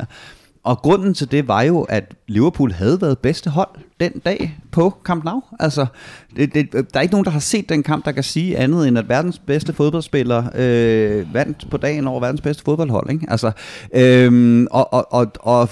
[0.64, 3.68] Og grunden til det var jo, at Liverpool havde været bedste hold
[4.00, 5.42] den dag på Camp Nou.
[5.60, 5.86] Altså,
[6.36, 8.88] det, det, der er ikke nogen, der har set den kamp, der kan sige andet,
[8.88, 13.10] end at verdens bedste fodboldspiller øh, vandt på dagen over verdens bedste fodboldhold.
[13.10, 13.26] Ikke?
[13.28, 13.50] Altså,
[13.94, 15.68] øh, og, og, og, og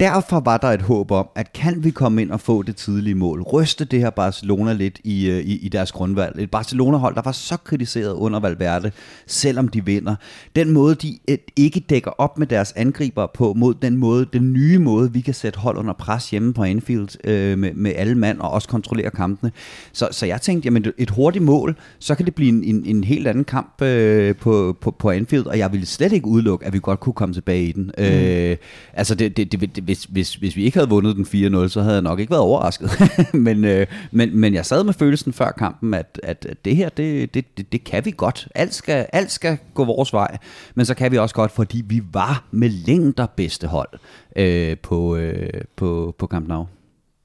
[0.00, 3.14] derfor var der et håb om, at kan vi komme ind og få det tidlige
[3.14, 6.38] mål, ryste det her Barcelona lidt i, øh, i, i deres grundvalg.
[6.38, 8.90] Et Barcelona-hold, der var så kritiseret under Valverde,
[9.26, 10.14] selvom de vinder.
[10.56, 14.52] Den måde, de øh, ikke dækker op med deres angriber på, mod den måde, den
[14.52, 18.14] nye måde, vi kan sætte hold under pres hjemme på Anfield øh, med, med alle
[18.14, 19.52] mand og også kontrollere kampene.
[19.92, 23.04] Så, så jeg tænkte, jamen et hurtigt mål, så kan det blive en, en, en
[23.04, 26.72] helt anden kamp øh, på, på, på Anfield, og jeg ville slet ikke udelukke, at
[26.72, 27.90] vi godt kunne komme tilbage i den.
[27.98, 28.04] Mm.
[28.04, 28.56] Øh,
[28.92, 31.24] altså, det, det, det, hvis, hvis, hvis vi ikke havde vundet den
[31.64, 32.90] 4-0, så havde jeg nok ikke været overrasket.
[33.46, 37.34] men, øh, men, men jeg sad med følelsen før kampen, at, at det her, det,
[37.34, 38.48] det, det, det kan vi godt.
[38.54, 40.36] Alt skal, alt skal gå vores vej,
[40.74, 43.88] men så kan vi også godt, fordi vi var med længder bedste hold
[44.36, 46.66] øh, på, øh, på, på Camp Nou.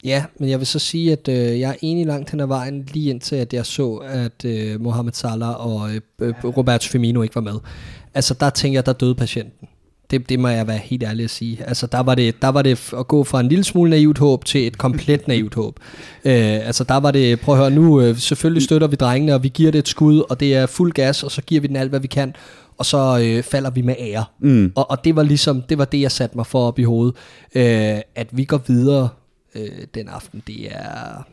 [0.04, 2.88] Ja, men jeg vil så sige, at øh, jeg er enig langt hen ad vejen,
[2.92, 7.34] lige indtil at jeg så, at øh, Mohamed Salah og øh, øh, Roberto Firmino ikke
[7.34, 7.58] var med.
[8.14, 9.68] Altså, der tænker jeg, der døde patienten.
[10.10, 11.64] Det, det må jeg være helt ærlig at sige.
[11.66, 14.44] Altså, der var, det, der var det at gå fra en lille smule naivt håb
[14.44, 15.80] til et komplet naivt håb.
[16.24, 19.42] Øh, altså, der var det, prøv at høre nu, øh, selvfølgelig støtter vi drengene, og
[19.42, 21.76] vi giver det et skud, og det er fuld gas, og så giver vi den
[21.76, 22.34] alt, hvad vi kan,
[22.78, 24.24] og så øh, falder vi med ære.
[24.40, 24.72] Mm.
[24.74, 27.14] Og, og det var ligesom, det var det, jeg satte mig for op i hovedet.
[27.54, 29.08] Øh, at vi går videre
[29.54, 31.26] øh, den aften, det er...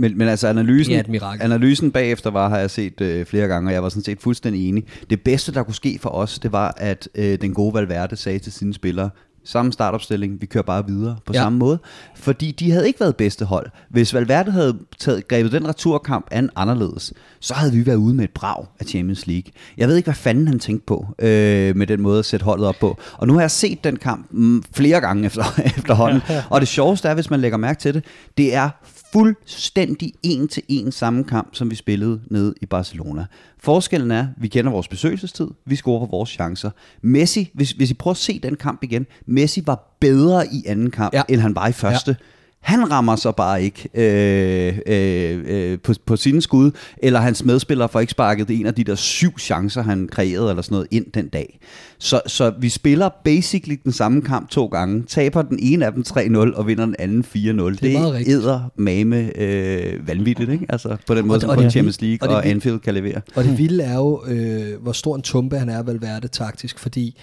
[0.00, 1.42] Men, men altså analysen, mirakel.
[1.42, 4.68] analysen bagefter var, har jeg set øh, flere gange, og jeg var sådan set fuldstændig
[4.68, 4.84] enig.
[5.10, 8.38] Det bedste, der kunne ske for os, det var, at øh, den gode Valverde sagde
[8.38, 9.10] til sine spillere,
[9.44, 11.38] samme startopstilling, vi kører bare videre på Ja.
[11.38, 11.44] ja.
[11.44, 11.78] samme måde.
[12.16, 13.70] Fordi de havde ikke været bedste hold.
[13.90, 18.24] Hvis Valverde havde taget, grebet den returkamp an anderledes, så havde vi været ude med
[18.24, 19.52] et brag af Champions League.
[19.78, 22.66] Jeg ved ikke, hvad fanden han tænkte på øh, med den måde at sætte holdet
[22.66, 22.98] op på.
[23.18, 26.20] Og nu har jeg set den kamp mm, flere gange efter, efterhånden.
[26.50, 28.04] Og det sjoveste er, hvis man lægger mærke til det,
[28.38, 28.70] det er
[29.12, 33.26] fuldstændig en til en samme kamp, som vi spillede nede i Barcelona.
[33.58, 36.70] Forskellen er, vi kender vores besøgelsestid, vi scorer på vores chancer.
[37.02, 40.90] Messi, hvis, hvis I prøver at se den kamp igen, Messi var bedre i anden
[40.90, 41.22] kamp, ja.
[41.28, 42.16] end han var i første.
[42.20, 42.24] Ja.
[42.60, 47.88] Han rammer så bare ikke øh, øh, øh, på, på sine skud, eller hans medspillere
[47.88, 51.06] får ikke sparket en af de der syv chancer, han kreerede eller sådan noget ind
[51.14, 51.58] den dag.
[51.98, 56.04] Så, så vi spiller basically den samme kamp to gange, taber den ene af dem
[56.08, 57.36] 3-0 og vinder den anden 4-0.
[57.38, 58.28] Det, rigtigt.
[58.28, 60.66] æder mame øh, vanvittigt, ikke?
[60.68, 62.78] Altså på den måde, Og- som og det- Champions League og og, det- og Anfield
[62.78, 63.20] kan levere.
[63.34, 67.18] Og det vilde er jo, øh, hvor stor en tumpe han er, Valverde taktisk, fordi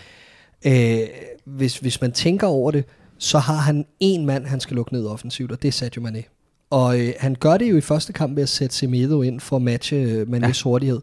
[0.68, 0.98] øh,
[1.46, 2.84] hvis, hvis man tænker over det,
[3.20, 6.24] så har han en mand, han skal lukke ned offensivt, og det er Sadio Mane.
[6.70, 9.56] Og øh, han gør det jo i første kamp ved at sætte Semedo ind for
[9.56, 10.70] at matche øh, Manes ja.
[10.70, 11.02] hurtighed.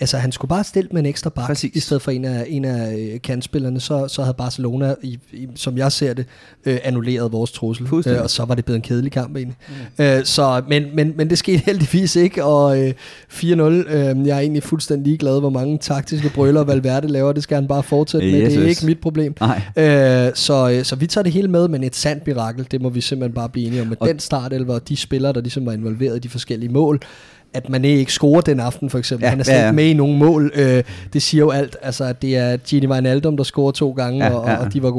[0.00, 1.76] Altså, han skulle bare stille med en ekstra bak, Præcis.
[1.76, 5.48] i stedet for en af, en af øh, kantspillerne, så, så havde Barcelona, i, i,
[5.54, 6.26] som jeg ser det,
[6.66, 7.86] øh, annulleret vores trussel.
[8.06, 9.56] Øh, og så var det blevet en kedelig kamp egentlig.
[9.98, 10.04] Mm.
[10.04, 12.94] Øh, så, men, men, men det skete heldigvis ikke, og øh,
[13.32, 17.54] 4-0, øh, jeg er egentlig fuldstændig ligeglad, hvor mange taktiske brøller Valverde laver, det skal
[17.54, 19.34] han bare fortsætte med, Yes, det er ikke mit problem.
[19.40, 19.62] Nej.
[19.76, 22.88] Øh, så, øh, så vi tager det hele med, men et sandt mirakel, det må
[22.88, 23.86] vi simpelthen bare blive enige om.
[23.88, 27.00] Med Og- den startelver og de spillere, der ligesom var involveret i de forskellige mål,
[27.56, 29.24] at man ikke scorer den aften for eksempel.
[29.24, 29.72] Ja, han er slet ja, ja.
[29.72, 30.52] med i nogen mål.
[30.54, 30.82] Øh,
[31.12, 31.76] det siger jo alt.
[31.82, 34.56] Altså, at det er Gini Wijnaldum, der scorer to gange, Ja, og, ja.
[34.56, 34.90] og de var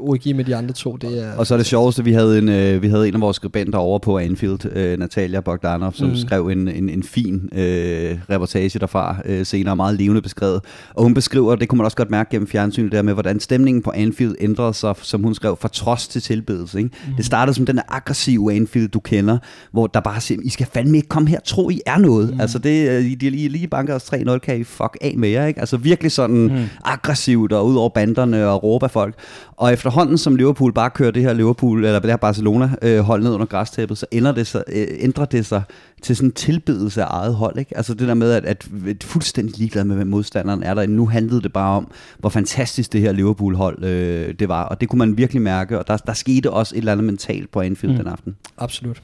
[0.00, 0.96] Origi med de andre to.
[0.96, 3.20] Det er, Og så er det sjoveste, vi havde en, øh, vi havde en af
[3.20, 6.16] vores skribenter over på Anfield, øh, Natalia Bogdanov, som Mm.
[6.16, 10.60] skrev en, en, en fin øh, reportage derfra, øh, senere meget levende beskrevet.
[10.94, 13.82] Og hun beskriver, det kunne man også godt mærke gennem fjernsynet der med, hvordan stemningen
[13.82, 16.78] på Anfield ændrede sig, som hun skrev, fra trods til tilbedelse.
[16.78, 16.90] Ikke?
[17.06, 17.12] Mm.
[17.16, 19.38] Det startede som den aggressive Anfield, du kender,
[19.72, 22.34] hvor der bare siger, I skal fandme ikke komme her, tro I er noget.
[22.34, 22.40] Mm.
[22.40, 25.46] Altså det, øh, de lige, lige banker os 3-0, kan I fuck af med jer.
[25.46, 25.60] Ikke?
[25.60, 26.64] Altså virkelig sådan mm.
[26.84, 29.14] aggressivt og ud over banderne og råbe af folk.
[29.56, 33.22] Og efterhånden som Liverpool bare kører det her Liverpool, eller det her Barcelona øh, hold
[33.22, 35.62] ned under græstæppet, så ændrer det sig, øh, ændrer det sig
[36.02, 37.58] til sådan en tilbedelse af eget hold.
[37.58, 37.76] Ikke?
[37.76, 40.86] Altså det der med, at, at, at fuldstændig ligeglad med, hvem modstanderen er der.
[40.86, 44.64] Nu handlede det bare om, hvor fantastisk det her Liverpool-hold øh, det var.
[44.64, 45.78] Og det kunne man virkelig mærke.
[45.78, 47.98] Og der, der skete også et eller andet mentalt på Anfield mm.
[47.98, 48.36] den aften.
[48.58, 49.02] Absolut.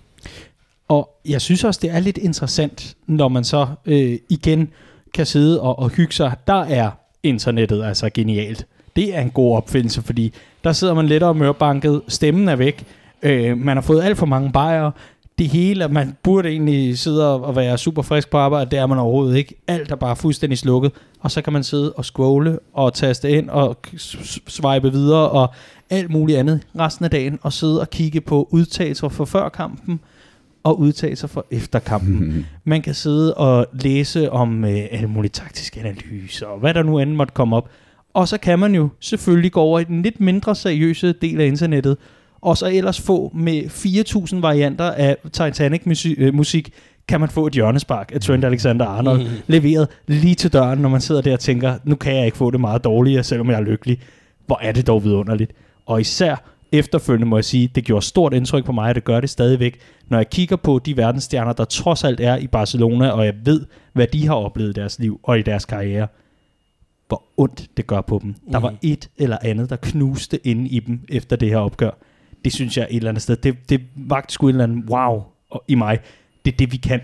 [0.89, 4.69] Og jeg synes også, det er lidt interessant, når man så øh, igen
[5.15, 6.33] kan sidde og, og hygge sig.
[6.47, 6.91] Der er
[7.23, 8.67] internettet altså genialt.
[8.97, 10.33] Det er en god opfindelse, fordi
[10.65, 12.85] der sidder man lettere mørbanket, stemmen er væk,
[13.23, 14.93] øh, man har fået alt for mange bajere,
[15.39, 18.99] det hele, man burde egentlig sidde og være super frisk på arbejde, det er man
[18.99, 19.55] overhovedet ikke.
[19.67, 23.51] Alt er bare fuldstændig slukket, og så kan man sidde og scrolle og taste ind
[23.51, 23.77] og
[24.49, 25.49] swipe videre og
[25.91, 30.01] alt muligt andet resten af dagen, og sidde og kigge på udtalelser fra før kampen,
[30.65, 32.47] at udtale sig for efterkampen.
[32.65, 36.99] Man kan sidde og læse om øh, alle mulige taktiske analyser, og hvad der nu
[36.99, 37.69] end måtte komme op.
[38.15, 41.47] Og så kan man jo selvfølgelig gå over i den lidt mindre seriøse del af
[41.47, 41.97] internettet,
[42.41, 43.63] og så ellers få med
[44.35, 46.73] 4.000 varianter af Titanic-musik,
[47.09, 49.29] kan man få et hjørnespark af Trent Alexander-Arnold, mm.
[49.47, 52.51] leveret lige til døren, når man sidder der og tænker, nu kan jeg ikke få
[52.51, 54.01] det meget dårligere, selvom jeg er lykkelig.
[54.47, 55.53] Hvor er det dog vidunderligt.
[55.87, 59.21] Og især efterfølgende må jeg sige, det gjorde stort indtryk på mig, og det gør
[59.21, 63.25] det stadigvæk, når jeg kigger på de verdensstjerner, der trods alt er i Barcelona, og
[63.25, 66.09] jeg ved, hvad de har oplevet i deres liv og i deres karriere,
[67.09, 68.29] hvor ondt det gør på dem.
[68.29, 68.53] Mm.
[68.53, 71.91] Der var et eller andet, der knuste inde i dem efter det her opgør.
[72.45, 75.23] Det synes jeg et eller andet sted, det, det vagt sgu et eller andet wow
[75.69, 75.99] i mig.
[76.45, 77.01] Det er det, vi kan.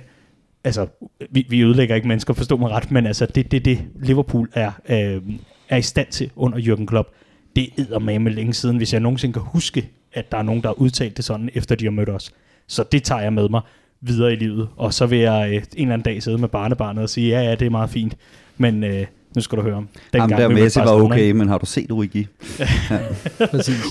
[0.65, 0.87] Altså,
[1.31, 4.51] vi, vi ødelægger ikke mennesker, forstå mig ret, men altså, det er det, det, Liverpool
[4.53, 5.23] er, øh,
[5.69, 7.09] er i stand til under Jürgen Klopp
[7.57, 10.69] det er med længe siden, hvis jeg nogensinde kan huske, at der er nogen, der
[10.69, 12.33] har udtalt det sådan, efter de har mødt os.
[12.67, 13.61] Så det tager jeg med mig
[14.01, 14.69] videre i livet.
[14.77, 17.43] Og så vil jeg øh, en eller anden dag sidde med barnebarnet og sige, ja,
[17.43, 18.17] ja, det er meget fint.
[18.59, 19.89] Men øh, nu skal du høre om.
[20.13, 22.27] Den Jamen, gang, der Messi var okay, men har du set Origi?
[22.91, 22.99] ja,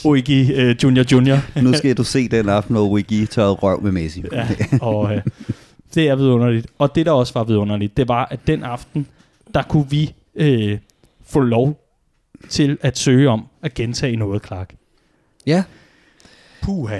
[0.05, 1.61] Origi uh, Junior Junior.
[1.61, 4.23] nu skal du se den aften, hvor Origi tørrede røv med Messi.
[4.31, 4.47] ja,
[4.81, 5.21] og øh,
[5.95, 6.67] det er vidunderligt.
[6.77, 9.07] Og det, der også var vidunderligt, det var, at den aften,
[9.53, 10.77] der kunne vi øh,
[11.25, 11.82] få lov
[12.49, 14.73] til at søge om at gentage noget, Clark.
[15.45, 15.63] Ja.
[16.61, 16.99] Puha.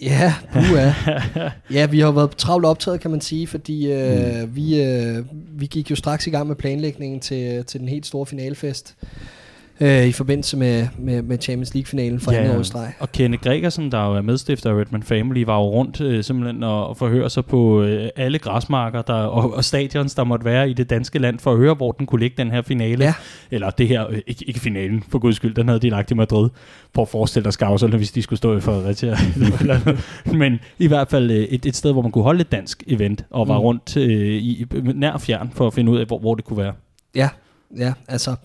[0.00, 0.92] Ja, puha.
[1.76, 4.56] ja, vi har været travlt optaget, kan man sige, fordi øh, mm.
[4.56, 5.24] vi, øh,
[5.60, 8.96] vi gik jo straks i gang med planlægningen til, til den helt store finalefest
[9.80, 12.92] øh, i forbindelse med, med, med Champions League-finalen for ja, anden år streg.
[13.00, 16.62] Og Kenneth Gregersen, der jo er medstifter af Redman Family, var jo rundt øh, simpelthen
[16.62, 20.70] og, og forhøre sig på øh, alle græsmarker der, og, og stadions, der måtte være
[20.70, 23.04] i det danske land, for at høre, hvor den kunne ligge, den her finale.
[23.04, 23.14] Ja.
[23.50, 26.14] Eller det her, øh, ikke, ikke finalen, for guds skyld, den havde de lagt i
[26.14, 26.50] Madrid.
[26.92, 29.16] Prøv at forestille dig skavserne, hvis de skulle stå i Fredericia.
[30.38, 33.24] Men i hvert fald øh, et, et sted, hvor man kunne holde et dansk event,
[33.30, 33.64] og var mm.
[33.64, 36.72] rundt øh, i, nær fjern for at finde ud af, hvor, hvor det kunne være.
[37.14, 37.28] Ja,
[37.78, 38.36] Ja, altså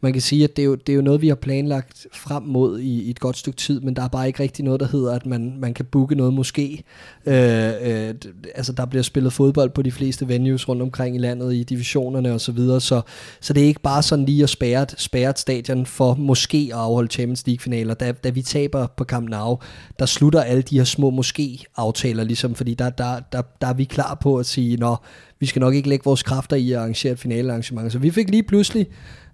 [0.00, 2.42] man kan sige, at det er, jo, det er jo noget, vi har planlagt frem
[2.42, 4.86] mod i, i et godt stykke tid, men der er bare ikke rigtig noget, der
[4.86, 6.84] hedder, at man, man kan booke noget måske.
[7.26, 8.14] Øh, øh,
[8.54, 12.32] altså der bliver spillet fodbold på de fleste venues rundt omkring i landet, i divisionerne
[12.32, 13.00] og så videre, så,
[13.40, 16.70] så det er ikke bare sådan lige at spære et, spære et stadion for måske
[16.72, 17.94] at afholde Champions League-finaler.
[17.94, 19.58] Da, da vi taber på Camp Nou,
[19.98, 23.84] der slutter alle de her små måske-aftaler, ligesom, fordi der, der, der, der er vi
[23.84, 25.04] klar på at sige, når
[25.44, 27.92] vi skal nok ikke lægge vores kræfter i at arrangere et finalearrangement.
[27.92, 28.86] Så vi fik lige pludselig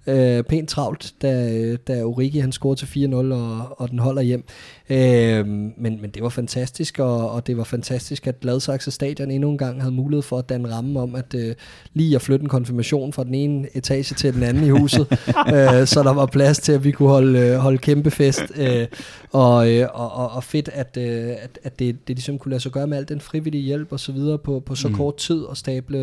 [0.06, 4.44] øh, pænt travlt, da, da Origi han scorede til 4-0, og, og den holder hjem.
[4.90, 9.50] Øh, men, men det var fantastisk, og, og det var fantastisk, at Gladsaxe Stadion endnu
[9.50, 11.54] en gang havde mulighed for at danne ramme om, at øh,
[11.94, 15.06] lige at flytte en konfirmation fra den ene etage til den anden i huset,
[15.54, 18.42] øh, så der var plads til, at vi kunne holde, øh, holde kæmpe fest.
[18.56, 18.86] Øh,
[19.32, 22.72] og, øh, og, og, fedt, at, øh, at, at det, det ligesom kunne lade sig
[22.72, 24.94] gøre med al den frivillige hjælp og så videre på, på så mm.
[24.94, 25.98] kort tid, og stable,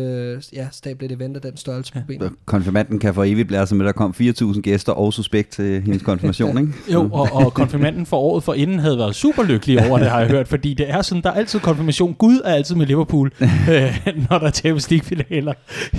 [0.52, 2.32] ja, stable et event af den størrelse på benet.
[2.44, 6.02] Konfirmanden kan for evigt blære sig med, der kom 4.000 gæster og suspekt til hendes
[6.02, 6.72] konfirmation, ikke?
[6.94, 10.20] jo, og, og konfirmanden for året for inden havde været super lykkelig over det, har
[10.20, 12.14] jeg hørt, fordi det er sådan, der er altid konfirmation.
[12.14, 13.98] Gud er altid med Liverpool, øh,
[14.30, 15.52] når der er Champions League-finaler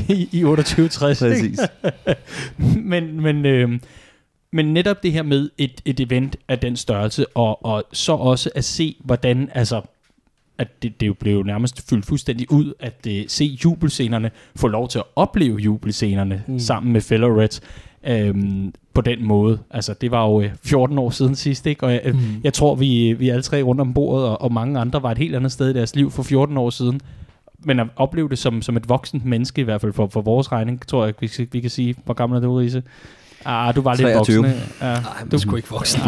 [0.10, 0.48] i, i 28-60.
[0.48, 1.60] Præcis.
[2.92, 3.70] men, men, øh,
[4.54, 8.50] men netop det her med et, et event af den størrelse, og, og så også
[8.56, 9.82] at se, hvordan, altså,
[10.60, 14.88] at det, det jo blev nærmest fyldt fuldstændig ud, at uh, se jubelscenerne, få lov
[14.88, 16.60] til at opleve jubelscenerne mm.
[16.60, 17.62] sammen med fellow Reds
[18.08, 19.60] øhm, på den måde.
[19.72, 21.84] Altså, det var jo 14 øh, år siden sidst, ikke?
[21.84, 22.20] Og jeg, mm.
[22.44, 25.18] jeg tror, vi, vi alle tre rundt om bordet, og, og mange andre var et
[25.18, 27.02] helt andet sted i deres liv for 14 år siden.
[27.60, 30.52] Men at opleve det som, som et voksent menneske, i hvert fald for, for vores
[30.52, 31.96] regning, tror jeg, vi, vi kan sige.
[32.06, 32.84] Hvor gammel er du, Riese?
[33.46, 34.48] Ah, du var 23.
[34.48, 34.74] lidt voksen.
[34.82, 34.94] Ja.
[34.94, 36.02] Nej, du er sgu ikke voksen.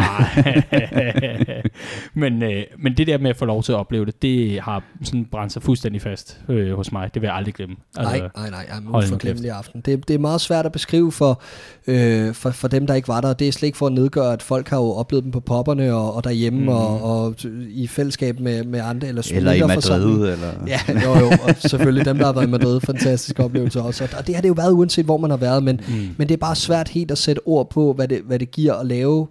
[2.22, 4.84] men, øh, men det der med at få lov til at opleve det, det har
[5.04, 7.14] sådan brændt sig fuldstændig fast øh, hos mig.
[7.14, 7.76] Det vil jeg aldrig glemme.
[7.98, 8.66] Altså, nej, nej, nej.
[8.70, 9.82] Jeg er uforglemmelig aften.
[9.82, 11.42] Det, det er meget svært at beskrive for,
[11.88, 13.34] øh, for, for dem, der ikke var der.
[13.34, 15.94] Det er slet ikke for at nedgøre, at folk har jo oplevet dem på popperne
[15.94, 16.68] og, og derhjemme mm.
[16.68, 17.36] og, og
[17.70, 19.08] i fællesskab med, med andre.
[19.08, 20.32] Eller, eller i Madrid.
[20.32, 20.52] Eller...
[20.68, 21.32] Ja, jo, jo.
[21.44, 22.82] Og selvfølgelig dem, der har været i Madrid.
[22.82, 24.08] Fantastisk oplevelse også.
[24.18, 25.64] Og det har det jo været uanset, hvor man har været.
[25.64, 25.94] Men, mm.
[26.18, 28.74] men det er bare svært helt at sætte ord på, hvad det, hvad det giver
[28.74, 29.28] at lave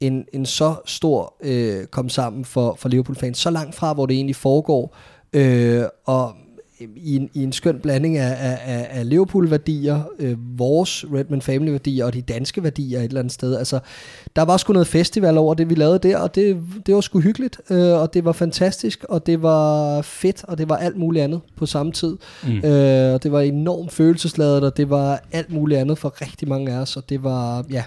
[0.00, 4.14] en, en så stor øh, kom sammen for, for Liverpool-fans, så langt fra, hvor det
[4.14, 4.96] egentlig foregår,
[5.32, 6.34] øh, og
[6.96, 12.14] i en, i en skøn blanding af, af, af Liverpool-værdier, øh, vores Redman Family-værdier og
[12.14, 13.56] de danske værdier et eller andet sted.
[13.56, 13.78] Altså,
[14.36, 17.20] der var sgu noget festival over det, vi lavede der, og det, det var sgu
[17.20, 21.24] hyggeligt, øh, og det var fantastisk, og det var fedt, og det var alt muligt
[21.24, 22.16] andet på samme tid.
[22.42, 22.56] Mm.
[22.64, 26.72] Øh, og det var enormt følelsesladet, og det var alt muligt andet for rigtig mange
[26.72, 27.84] af os, og det var, ja,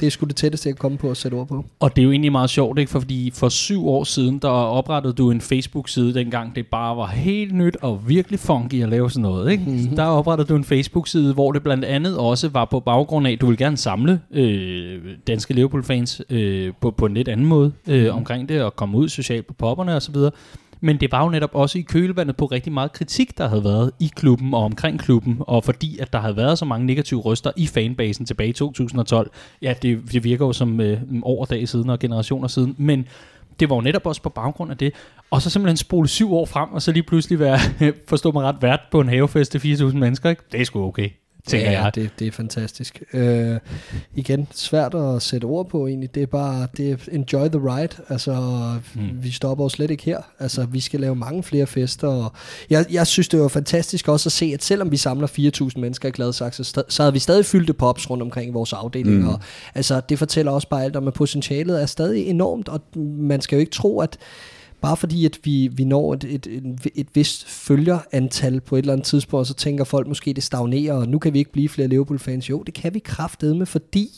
[0.00, 1.64] Det er sgu det tætteste, jeg kan komme på at sætte ord på.
[1.80, 2.90] Og det er jo egentlig meget sjovt, ikke?
[2.90, 7.06] For fordi for syv år siden, der oprettede du en Facebook-side, dengang det bare var
[7.06, 9.64] helt nyt og virkelig funky at lave sådan noget, ikke?
[9.66, 9.96] Mm-hmm.
[9.96, 13.40] Der oprettede du en Facebook-side, hvor det blandt andet også var på baggrund af, at
[13.40, 18.16] du vil gerne samle øh, danske Liverpool-fans øh, på, på en lidt anden måde øh,
[18.16, 20.30] omkring det, og komme ud socialt på popperne og så videre.
[20.80, 23.90] Men det var jo netop også i kølvandet på rigtig meget kritik, der havde været
[24.00, 27.50] i klubben og omkring klubben, og fordi at der havde været så mange negative røster
[27.56, 29.30] i fanbasen tilbage i 2012.
[29.62, 33.06] Ja, det, det virker jo som øh, over dag siden og generationer siden, men
[33.60, 34.92] det var jo netop også på baggrund af det.
[35.30, 37.58] Og så simpelthen spole syv år frem, og så lige pludselig være,
[38.08, 40.30] forstå mig ret, vært på en havefest til 4.000 mennesker.
[40.30, 40.42] Ikke?
[40.52, 41.10] Det er sgu okay
[41.50, 41.94] tænker ja, jeg.
[41.94, 43.02] Det, det er fantastisk.
[43.12, 43.58] Øh,
[44.14, 46.14] igen, svært at sætte ord på egentlig.
[46.14, 47.96] Det er bare, det er enjoy the ride.
[48.08, 48.34] Altså,
[48.94, 49.08] hmm.
[49.22, 50.18] vi stopper jo slet ikke her.
[50.38, 52.08] Altså, vi skal lave mange flere fester.
[52.08, 52.32] Og
[52.70, 55.26] jeg, jeg synes, det var fantastisk også at se, at selvom vi samler
[55.72, 58.52] 4.000 mennesker i Gladsaxe, så, så havde vi stadig fyldt det pops rundt omkring i
[58.52, 59.16] vores afdeling.
[59.16, 59.28] Hmm.
[59.28, 59.40] Og,
[59.74, 62.80] altså, det fortæller også bare alt om, at potentialet er stadig enormt, og
[63.18, 64.18] man skal jo ikke tro, at
[64.80, 68.92] bare fordi at vi, vi når et, et, et, et vist følgerantal på et eller
[68.92, 71.88] andet tidspunkt, så tænker folk måske, det stagnerer, og nu kan vi ikke blive flere
[71.88, 72.50] Liverpool-fans.
[72.50, 74.10] Jo, det kan vi kraftedme, fordi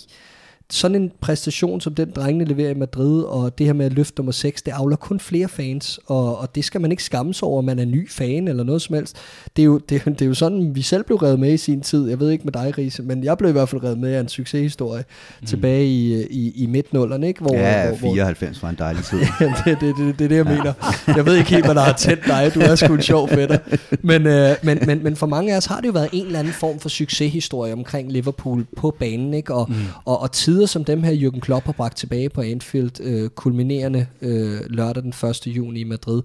[0.73, 4.19] sådan en præstation, som den drengene leverer i Madrid, og det her med at løfte
[4.19, 7.49] nummer 6, det afler kun flere fans, og, og det skal man ikke skamme sig
[7.49, 9.17] over, at man er ny fan eller noget som helst.
[9.57, 11.81] Det er, jo, det, det er jo sådan, vi selv blev reddet med i sin
[11.81, 12.09] tid.
[12.09, 14.21] Jeg ved ikke med dig, Riese, men jeg blev i hvert fald reddet med af
[14.21, 15.05] en succeshistorie
[15.41, 15.47] mm.
[15.47, 17.29] tilbage i, i, i midt-nullerne.
[17.29, 17.41] Ikke?
[17.41, 19.19] Hvor, ja, hvor, 94 var en dejlig tid.
[19.39, 20.73] det, det, det, det, det er det, jeg mener.
[21.17, 22.51] Jeg ved ikke helt, hvad der har tændt dig.
[22.55, 23.59] Du er sgu en sjov fætter.
[24.03, 26.39] Men, øh, men, men, men for mange af os har det jo været en eller
[26.39, 29.55] anden form for succeshistorie omkring Liverpool på banen, ikke?
[29.55, 29.75] Og, mm.
[30.05, 33.29] og, og tider tider som dem her, Jürgen Klopp har bragt tilbage på Anfield, øh,
[33.29, 35.47] kulminerende øh, lørdag den 1.
[35.47, 36.23] juni i Madrid,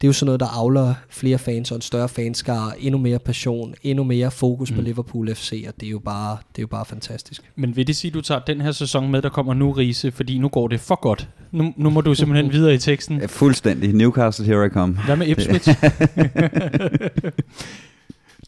[0.00, 3.18] det er jo sådan noget, der avler flere fans og en større fanskar, endnu mere
[3.18, 4.76] passion, endnu mere fokus mm.
[4.76, 7.42] på Liverpool FC, og det er, jo bare, det er jo bare fantastisk.
[7.56, 10.12] Men vil det sige, at du tager den her sæson med, der kommer nu, Riese,
[10.12, 11.28] fordi nu går det for godt?
[11.52, 13.20] Nu, nu må du simpelthen videre i teksten.
[13.20, 13.92] Ja, fuldstændig.
[13.92, 14.98] Newcastle, here I come.
[15.06, 15.68] Hvad med Ipswich?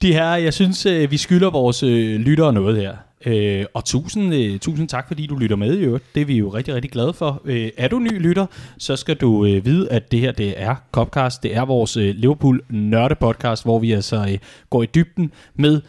[0.02, 3.07] De her, jeg synes, øh, vi skylder vores øh, lyttere noget her.
[3.26, 6.04] Øh, og tusind, øh, tusind tak, fordi du lytter med i øvrigt.
[6.14, 7.42] Det er vi jo rigtig, rigtig glade for.
[7.44, 8.46] Øh, er du ny lytter,
[8.78, 11.42] så skal du øh, vide, at det her det er Copcast.
[11.42, 14.38] Det er vores øh, Liverpool nørde podcast, hvor vi altså øh,
[14.70, 15.80] går i dybden med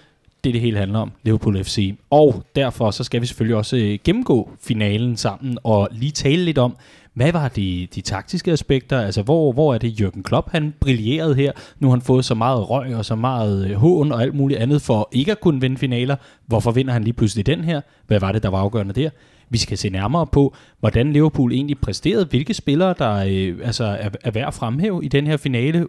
[0.44, 1.96] det, det hele handler om, Liverpool FC.
[2.10, 6.58] Og derfor så skal vi selvfølgelig også øh, gennemgå finalen sammen og lige tale lidt
[6.58, 6.76] om,
[7.20, 9.01] hvad var de, de taktiske aspekter?
[9.01, 11.51] Altså, hvor, hvor er det Jürgen Klopp, han brillerede her?
[11.80, 14.59] Nu har han fået så meget røg og så meget øh, hån og alt muligt
[14.59, 16.15] andet for ikke at kunne vinde finaler.
[16.45, 17.82] Hvorfor vinder han lige pludselig den her?
[18.07, 19.09] Hvad var det, der var afgørende der?
[19.49, 24.09] Vi skal se nærmere på, hvordan Liverpool egentlig præsterede, hvilke spillere, der øh, altså er,
[24.24, 25.88] er værd at fremhæve i den her finale.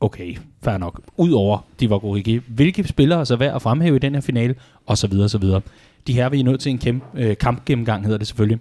[0.00, 1.00] Okay, fair nok.
[1.16, 4.54] Udover Divock Origi, hvilke spillere er så værd at fremhæve i den her finale,
[4.86, 5.60] og så videre, så videre.
[6.06, 8.58] De her vi er nødt til en kæmpe, øh, kampgennemgang, hedder det selvfølgelig.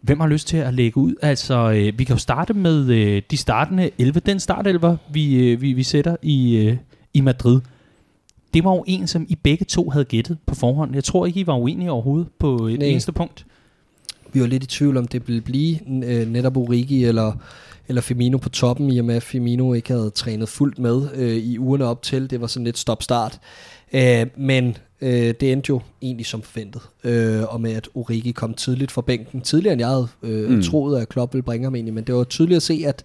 [0.00, 1.14] Hvem har lyst til at lægge ud?
[1.22, 4.20] Altså, øh, vi kan jo starte med øh, de startende 11.
[4.20, 6.76] Den startelver, vi, øh, vi, vi sætter i, øh,
[7.14, 7.60] i Madrid.
[8.54, 10.94] Det var jo en, som I begge to havde gættet på forhånd.
[10.94, 12.88] Jeg tror ikke, I var uenige overhovedet på et Nej.
[12.88, 13.46] eneste punkt.
[14.32, 17.32] Vi var lidt i tvivl om, det ville blive øh, netop Origi eller,
[17.88, 21.36] eller Firmino på toppen, i og med at Firmino ikke havde trænet fuldt med øh,
[21.36, 22.30] i ugerne op til.
[22.30, 23.38] Det var sådan lidt stop-start.
[23.92, 28.54] Øh, men øh, det endte jo egentlig som forventet, øh, og med at Origi kom
[28.54, 30.62] tidligt fra bænken, tidligere end jeg havde øh, mm.
[30.62, 33.04] troet, at Klopp ville bringe ham ind men det var tydeligt at se, at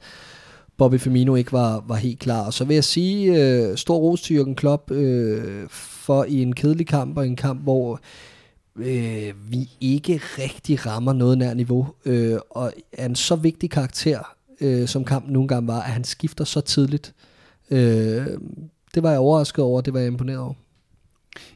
[0.78, 2.46] Bobby Firmino ikke var, var helt klar.
[2.46, 6.56] Og så vil jeg sige, øh, stor ros til Jürgen Klopp øh, for i en
[6.56, 8.00] kedelig kamp, og en kamp, hvor
[8.76, 14.36] øh, vi ikke rigtig rammer noget nær niveau, øh, og er en så vigtig karakter,
[14.62, 17.14] øh, som kampen nogle gange var, at han skifter så tidligt.
[17.72, 18.28] Øh,
[18.96, 20.54] det var jeg overrasket over, det var jeg imponeret over.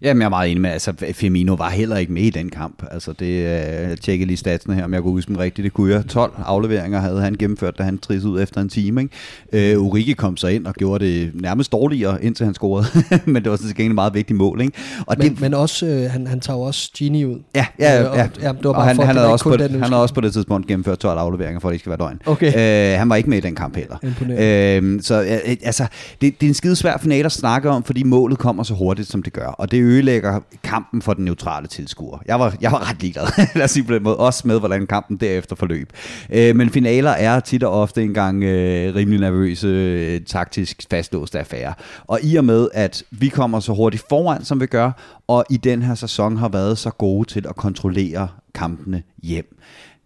[0.01, 2.83] Jamen, jeg er meget enig med, altså Firmino var heller ikke med i den kamp.
[2.91, 5.63] Altså det, øh, jeg tjekkede lige statsene her, om jeg kunne huske dem rigtigt.
[5.63, 6.05] Det kunne jeg.
[6.05, 9.01] 12 afleveringer havde han gennemført, da han trissede ud efter en time.
[9.01, 9.77] Ikke?
[9.77, 12.85] Uh, Urike kom så ind og gjorde det nærmest dårligere, indtil han scorede.
[13.31, 14.61] men det var så gengæld meget vigtigt mål.
[14.61, 14.77] Ikke?
[15.05, 17.39] Og men, det, men også, øh, han, han tager også Gini ud.
[17.55, 18.03] Ja, ja, ja.
[18.03, 18.27] Øh, og, ja.
[18.41, 20.13] ja det var bare og han, for, han, havde også på, den, han havde også
[20.13, 22.21] på det tidspunkt gennemført 12 afleveringer, for at det ikke skal være døgn.
[22.25, 22.93] Okay.
[22.93, 23.97] Uh, han var ikke med i den kamp heller.
[24.03, 25.87] Uh, så uh, altså,
[26.21, 29.09] det, det er en skide svær final at snakke om, fordi målet kommer så hurtigt,
[29.09, 29.47] som det gør.
[29.47, 32.19] Og det ødelægger kampen for den neutrale tilskuer.
[32.25, 34.87] Jeg var, jeg var ret ligeglad, lad os sige på den måde, også med, hvordan
[34.87, 35.93] kampen derefter forløb.
[36.29, 41.73] Øh, men finaler er tit og ofte engang øh, rimelig nervøse, øh, taktisk fastlåste affære.
[42.07, 44.91] Og i og med, at vi kommer så hurtigt foran, som vi gør,
[45.27, 49.59] og i den her sæson har været så gode til at kontrollere kampene hjem,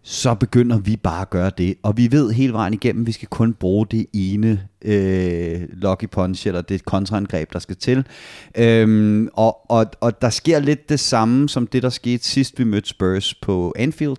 [0.03, 1.75] så begynder vi bare at gøre det.
[1.83, 6.09] Og vi ved hele vejen igennem, at vi skal kun bruge det ene øh, lucky
[6.11, 8.05] punch, eller det kontraangreb, der skal til.
[8.57, 12.63] Øhm, og, og, og der sker lidt det samme, som det, der skete sidst, vi
[12.63, 14.17] mødte Spurs på Anfield.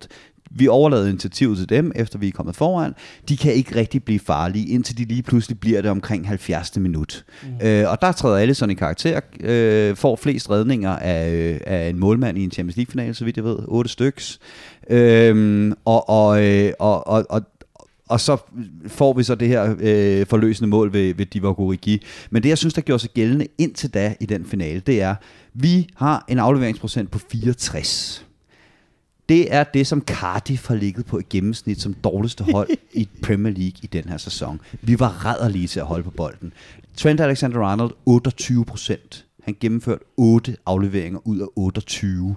[0.55, 2.93] Vi overlader initiativet til dem, efter vi er kommet foran.
[3.29, 6.77] De kan ikke rigtig blive farlige, indtil de lige pludselig bliver det omkring 70.
[6.77, 7.25] minut.
[7.43, 7.67] Mm.
[7.67, 11.89] Øh, og der træder alle sådan i karakter, øh, får flest redninger af, øh, af
[11.89, 13.57] en målmand i en Champions League-finale, så vidt jeg ved.
[13.67, 14.39] 8 styks.
[14.89, 17.41] Øh, og, og, øh, og, og, og
[18.09, 18.37] og så
[18.87, 22.01] får vi så det her øh, forløsende mål ved, ved Divock Origi.
[22.29, 25.15] Men det, jeg synes, der gjorde sig gældende indtil da i den finale, det er,
[25.53, 28.24] vi har en afleveringsprocent på 64.
[29.29, 33.53] Det er det, som Cardiff har ligget på i gennemsnit som dårligste hold i Premier
[33.53, 34.61] League i den her sæson.
[34.81, 36.53] Vi var rædderlige til at holde på bolden.
[36.97, 39.25] Trent Alexander-Arnold, 28 procent.
[39.43, 42.35] Han gennemførte 8 afleveringer ud af 28.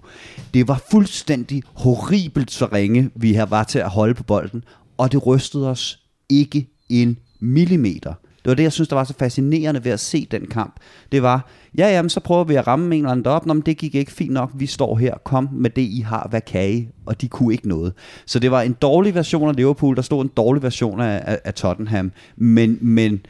[0.54, 4.64] Det var fuldstændig horribelt så ringe, vi her var til at holde på bolden,
[4.96, 8.14] og det rystede os ikke en millimeter.
[8.48, 10.74] Det var det, jeg synes, der var så fascinerende ved at se den kamp.
[11.12, 13.46] Det var, ja, jamen, så prøver vi at ramme en eller anden op.
[13.46, 14.50] Nå, men det gik ikke fint nok.
[14.54, 15.14] Vi står her.
[15.24, 16.26] Kom med det, I har.
[16.30, 16.88] Hvad kan I?
[17.06, 17.92] Og de kunne ikke noget.
[18.26, 19.96] Så det var en dårlig version af Liverpool.
[19.96, 22.12] Der stod en dårlig version af, af, af Tottenham.
[22.36, 23.20] Men, men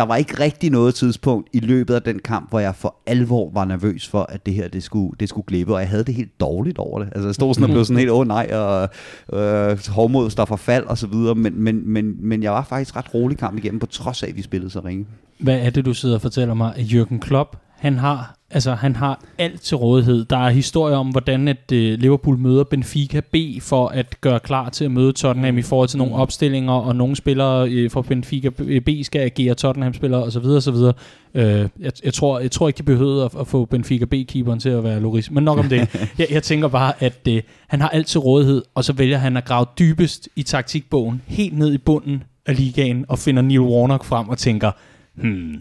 [0.00, 3.50] der var ikke rigtig noget tidspunkt i løbet af den kamp, hvor jeg for alvor
[3.54, 6.14] var nervøs for, at det her det skulle, det skulle glippe, og jeg havde det
[6.14, 7.08] helt dårligt over det.
[7.12, 8.88] Altså jeg stod sådan og blev sådan helt, åh oh, nej, og
[9.32, 12.96] øh, hårdmod står for fald og så videre, men, men, men, men jeg var faktisk
[12.96, 15.06] ret rolig kamp igennem, på trods af, at vi spillede så ringe.
[15.38, 16.76] Hvad er det, du sidder og fortæller mig?
[16.76, 20.24] at Jürgen Klopp, han har, altså, han har alt til rådighed.
[20.24, 24.68] Der er historier om, hvordan at, uh, Liverpool møder Benfica B for at gøre klar
[24.68, 28.48] til at møde Tottenham i forhold til nogle opstillinger, og nogle spillere uh, fra Benfica
[28.86, 30.44] B skal agere Tottenham-spillere osv.
[30.44, 30.74] osv.
[30.74, 30.92] Uh,
[31.34, 34.84] jeg, jeg, tror, jeg tror ikke, de behøvede at, at få Benfica B-keeperen til at
[34.84, 35.78] være Loris, men nok om det.
[36.18, 37.36] jeg, jeg tænker bare, at uh,
[37.68, 41.58] han har alt til rådighed, og så vælger han at grave dybest i taktikbogen, helt
[41.58, 44.70] ned i bunden af ligaen, og finder Neil Warnock frem og tænker,
[45.14, 45.60] hmm,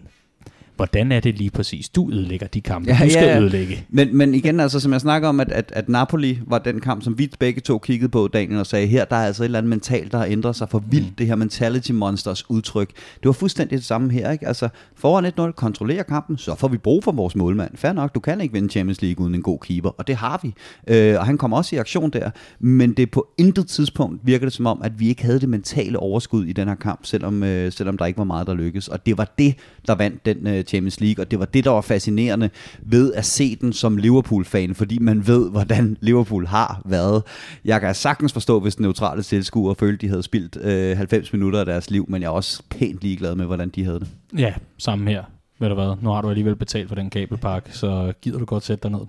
[0.80, 3.86] hvordan er det lige præcis, du ødelægger de kampe, ja, du skal ja, ødelægge.
[3.90, 7.04] Men, men igen, altså, som jeg snakker om, at, at, at Napoli var den kamp,
[7.04, 9.58] som vi begge to kiggede på, Daniel, og sagde, her der er altså et eller
[9.58, 11.16] andet mentalt, der har ændret sig for vildt, mm.
[11.16, 12.90] det her mentality monsters udtryk.
[12.90, 14.48] Det var fuldstændig det samme her, ikke?
[14.48, 17.78] Altså, foran 1-0, kontrollerer kampen, så får vi brug for vores målmand.
[17.78, 20.40] Fair nok, du kan ikke vinde Champions League uden en god keeper, og det har
[20.44, 20.54] vi.
[20.88, 24.54] Øh, og han kommer også i aktion der, men det på intet tidspunkt virker det
[24.54, 27.72] som om, at vi ikke havde det mentale overskud i den her kamp, selvom, øh,
[27.72, 28.88] selvom der ikke var meget, der lykkedes.
[28.88, 29.56] Og det var det,
[29.88, 32.50] der vandt den øh, Champions League, og det var det, der var fascinerende
[32.82, 37.24] ved at se den som Liverpool-fan, fordi man ved, hvordan Liverpool har været.
[37.66, 41.60] Jeg kan sagtens forstå, hvis den neutrale tilskuer følte, de havde spildt øh, 90 minutter
[41.60, 44.08] af deres liv, men jeg er også pænt ligeglad med, hvordan de havde det.
[44.38, 45.24] Ja, samme her.
[45.60, 48.64] Ved du hvad, nu har du alligevel betalt for den kabelpakke, så gider du godt
[48.64, 49.06] sætte dig ned.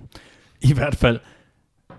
[0.62, 1.18] I hvert fald,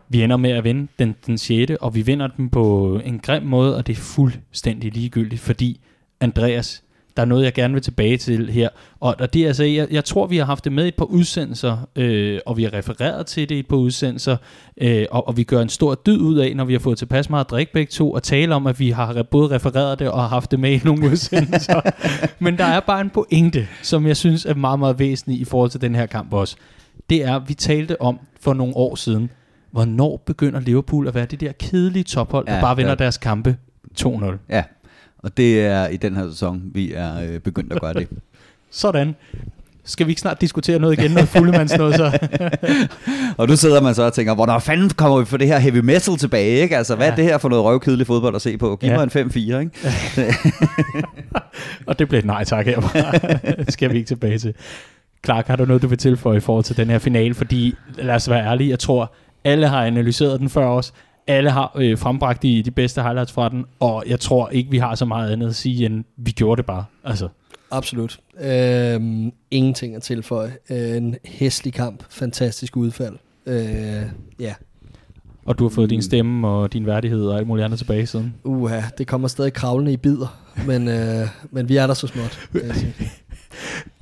[0.09, 1.72] vi ender med at vinde den, den 6.
[1.82, 5.80] og vi vinder den på en grim måde, og det er fuldstændig ligegyldigt, fordi
[6.20, 6.84] Andreas
[7.18, 8.70] der er noget, jeg gerne vil tilbage til her.
[8.99, 10.95] Og, og det er altså, jeg, jeg tror, vi har haft det med i et
[10.95, 14.38] par udsendelser, øh, og vi har refereret til det i et par udsendelser,
[14.78, 17.30] øh, og, og vi gør en stor dyd ud af, når vi har fået tilpas
[17.30, 20.51] meget drik begge to, og tale om, at vi har både refereret det og haft
[20.51, 21.82] det med i nogle udsendelser.
[22.43, 25.70] Men der er bare en pointe, som jeg synes er meget, meget væsentlig i forhold
[25.70, 26.55] til den her kamp også.
[27.09, 29.32] Det er, vi talte om for nogle år siden,
[29.72, 32.95] hvornår begynder Liverpool at være det der kedelige tophold, der ja, bare vinder ja.
[32.95, 33.57] deres kampe
[34.01, 34.26] 2-0.
[34.49, 34.64] Ja,
[35.24, 38.07] og det er i den her sæson, vi er øh, begyndt at gøre det.
[38.72, 39.15] Sådan.
[39.86, 42.19] Skal vi ikke snart diskutere noget igen, noget fuldemands noget så?
[43.38, 45.78] og nu sidder man så og tænker, hvor fanden kommer vi for det her heavy
[45.78, 46.78] metal tilbage, ikke?
[46.78, 47.11] Altså, hvad ja.
[47.11, 48.76] er det her for noget røvkedelig fodbold at se på?
[48.76, 49.05] Giv ja.
[49.05, 49.72] mig en 5-4, ikke?
[51.88, 52.80] og det blev et nej tak her.
[53.65, 54.53] det skal vi ikke tilbage til.
[55.26, 57.34] Clark, har du noget, du vil tilføje i forhold til den her finale?
[57.34, 59.13] Fordi, lad os være ærlige, jeg tror,
[59.43, 60.93] alle har analyseret den før os
[61.28, 64.78] alle har øh, frembragt de, de bedste highlights fra den, og jeg tror ikke, vi
[64.78, 66.86] har så meget andet at sige, end vi gjorde det bare.
[67.03, 67.28] Altså.
[67.72, 68.19] Absolut.
[68.41, 70.53] Øhm, ingenting at tilføje.
[70.69, 72.03] Øh, en hæslig kamp.
[72.09, 73.15] Fantastisk udfald.
[73.45, 74.03] Øh,
[74.39, 74.53] ja.
[75.45, 78.36] Og du har fået din stemme og din værdighed og alt muligt andet tilbage siden?
[78.43, 82.49] Uha, det kommer stadig kravlende i bidder, men, øh, men vi er der så småt.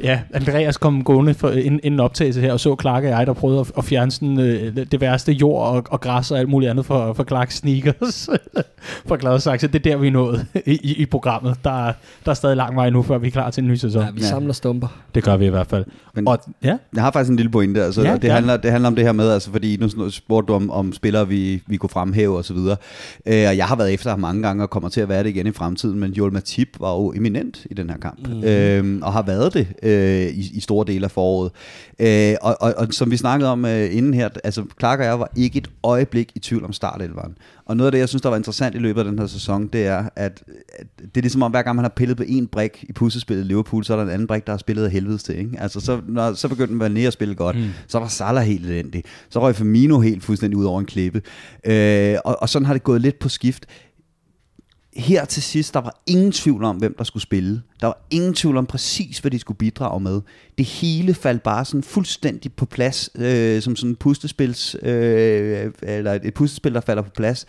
[0.04, 3.34] Ja, Andreas kom gående for, inden, inden optagelse her, og så Clark og jeg, der
[3.34, 6.70] prøvede at, at fjerne sådan, øh, det værste jord og, og græs og alt muligt
[6.70, 8.30] andet for, for Clarks sneakers.
[9.08, 11.56] for glad sagt, det er der, vi er nået i, i, i programmet.
[11.64, 11.91] Der,
[12.26, 14.04] der er stadig lang vej nu, før vi er klar til en ny sæson.
[14.04, 14.88] Ja, vi samler stumper.
[15.16, 15.86] Det gør vi i hvert fald.
[16.14, 16.78] Men og, ja?
[16.95, 17.84] Jeg har faktisk en lille pointe.
[17.84, 20.54] Altså, ja, det, handler, det handler om det her med, altså, fordi nu spurgte du
[20.56, 22.78] om, om spillere, vi, vi kunne fremhæve og så videre.
[23.26, 25.30] Øh, og jeg har været efter ham mange gange og kommer til at være det
[25.30, 28.28] igen i fremtiden, men Joel Matip var jo eminent i den her kamp.
[28.28, 28.43] Mm.
[28.43, 31.51] Øh, og har været det øh, i, i store dele af foråret.
[31.99, 35.19] Øh, og, og, og som vi snakkede om øh, inden her, altså Clark og jeg
[35.19, 37.35] var ikke et øjeblik i tvivl om startelveren.
[37.65, 39.67] Og noget af det, jeg synes, der var interessant i løbet af den her sæson,
[39.67, 42.47] det er, at, at det er ligesom om, hver gang man har pillet på en
[42.47, 45.23] brik i puslespillet Liverpool, så er der en anden brik, der har spillet af helvedes
[45.23, 45.37] til.
[45.37, 45.51] Ikke?
[45.59, 47.55] Altså, så, når, så begyndte man at spille godt.
[47.55, 47.69] Mm.
[47.87, 49.03] Så var Salah helt elendig.
[49.29, 51.21] Så røg Firmino helt fuldstændig ud over en klippe.
[51.65, 53.65] Øh, og, og sådan har det gået lidt på skift
[55.00, 57.62] her til sidst, der var ingen tvivl om, hvem der skulle spille.
[57.82, 60.22] Der var ingen tvivl om præcis, hvad de skulle bidrage med.
[60.58, 66.20] Det hele faldt bare sådan fuldstændig på plads, øh, som sådan et puslespils, øh, eller
[66.24, 67.45] et pustespil, der falder på plads.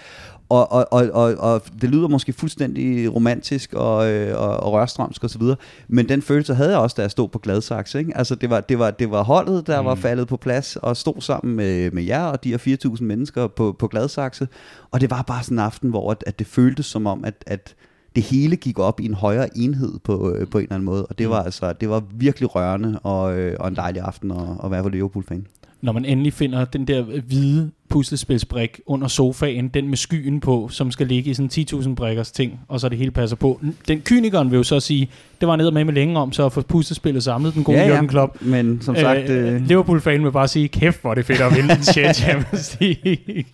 [0.51, 5.25] Og, og, og, og, og det lyder måske fuldstændig romantisk og, øh, og, og rørstrømsk
[5.25, 5.43] osv.,
[5.89, 7.99] men den følelse havde jeg også, da jeg stod på Gladsaxe.
[7.99, 8.17] Ikke?
[8.17, 9.87] Altså, det var, det, var, det var holdet, der mm.
[9.87, 13.47] var faldet på plads og stod sammen med, med jer og de her 4.000 mennesker
[13.47, 14.49] på, på Gladsaxe.
[14.91, 17.35] Og det var bare sådan en aften, hvor at, at det føltes som om, at,
[17.47, 17.75] at
[18.17, 21.07] det hele gik op i en højere enhed på, øh, på en eller anden måde.
[21.07, 21.47] Og det var, mm.
[21.47, 24.91] altså, det var virkelig rørende og, øh, og en dejlig aften at, at være for
[24.91, 25.47] Liverpool-fan
[25.83, 30.91] når man endelig finder den der hvide puslespilsbrik under sofaen, den med skyen på, som
[30.91, 33.61] skal ligge i sådan 10.000 brikkers ting, og så det hele passer på.
[33.89, 35.11] Den kynikeren vil jo så sige,
[35.41, 37.87] det var ned med med længe om, så at få puslespillet samlet, den gode ja,
[37.87, 38.43] Jørgen Klopp.
[38.43, 39.31] Men som sagt...
[39.31, 39.67] Øh, øh...
[39.67, 41.83] Liverpool-fan vil bare sige, kæft hvor er det fedt at vinde en
[42.15, 43.45] Champions League.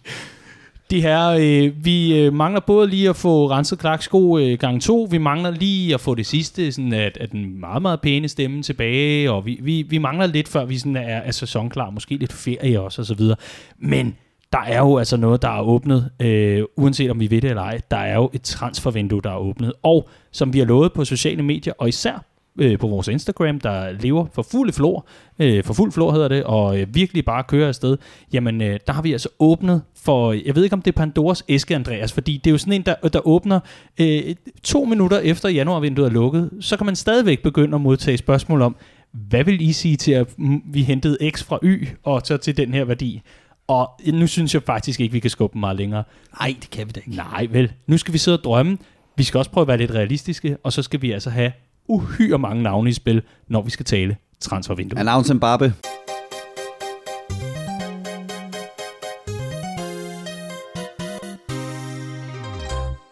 [0.90, 4.82] De her, øh, vi øh, mangler både lige at få renset Clarks sko øh, gang
[4.82, 8.28] to, vi mangler lige at få det sidste, sådan at, at den meget, meget pæne
[8.28, 12.16] stemme tilbage, og vi, vi, vi mangler lidt, før vi sådan er, er sæsonklar, måske
[12.16, 13.36] lidt ferie også, og så videre.
[13.78, 14.16] Men
[14.52, 17.62] der er jo altså noget, der er åbnet, øh, uanset om vi ved det eller
[17.62, 17.80] ej.
[17.90, 19.72] Der er jo et transfervindue, der er åbnet.
[19.82, 22.24] Og som vi har lovet på sociale medier, og især
[22.58, 25.06] øh, på vores Instagram, der lever for fuld flor,
[25.38, 27.96] øh, for fuld flor hedder det, og øh, virkelig bare kører afsted,
[28.32, 31.44] jamen øh, der har vi altså åbnet for, jeg ved ikke om det er Pandoras
[31.48, 33.60] æske, Andreas, fordi det er jo sådan en, der, der åbner
[34.00, 38.62] øh, to minutter efter januarvinduet er lukket, så kan man stadigvæk begynde at modtage spørgsmål
[38.62, 38.76] om,
[39.12, 40.26] hvad vil I sige til, at
[40.64, 43.22] vi hentede X fra Y, og så til den her værdi?
[43.68, 46.04] Og nu synes jeg faktisk ikke, vi kan skubbe meget længere.
[46.40, 47.16] Nej, det kan vi da ikke.
[47.16, 47.72] Nej, vel.
[47.86, 48.78] Nu skal vi sidde og drømme.
[49.16, 51.52] Vi skal også prøve at være lidt realistiske, og så skal vi altså have
[51.88, 54.98] uhyre mange navne i spil, når vi skal tale transfervindue.
[54.98, 55.72] Announce Mbappe.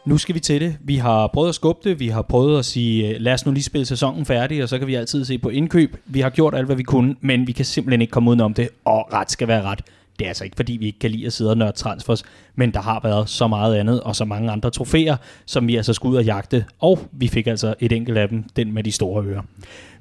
[0.07, 0.77] Nu skal vi til det.
[0.81, 2.01] Vi har prøvet at skubbe det.
[2.01, 4.79] Vi har prøvet at sige, øh, lad os nu lige spille sæsonen færdig, og så
[4.79, 5.97] kan vi altid se på indkøb.
[6.07, 8.69] Vi har gjort alt, hvad vi kunne, men vi kan simpelthen ikke komme udenom det.
[8.85, 9.81] Og ret skal være ret.
[10.19, 12.23] Det er altså ikke, fordi vi ikke kan lide at sidde og nørde transfers,
[12.55, 15.93] men der har været så meget andet, og så mange andre trofæer, som vi altså
[15.93, 18.93] skulle ud og jagte, og vi fik altså et enkelt af dem, den med de
[18.93, 19.43] store ører.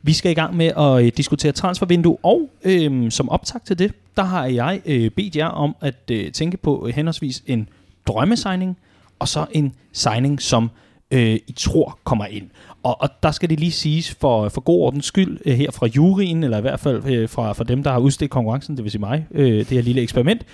[0.01, 3.93] Vi skal i gang med at øh, diskutere transfervindue, og øhm, som optag til det,
[4.17, 7.69] der har jeg øh, bedt jer om at øh, tænke på øh, henholdsvis en
[8.07, 8.77] drømmesigning,
[9.19, 10.69] og så en signing, som
[11.13, 12.49] øh, I tror kommer ind.
[12.83, 15.87] Og, og der skal det lige siges for, for god ordens skyld øh, her fra
[15.87, 18.91] juryen, eller i hvert fald øh, fra, fra dem, der har udstedt konkurrencen, det vil
[18.91, 20.45] sige mig, øh, det her lille eksperiment,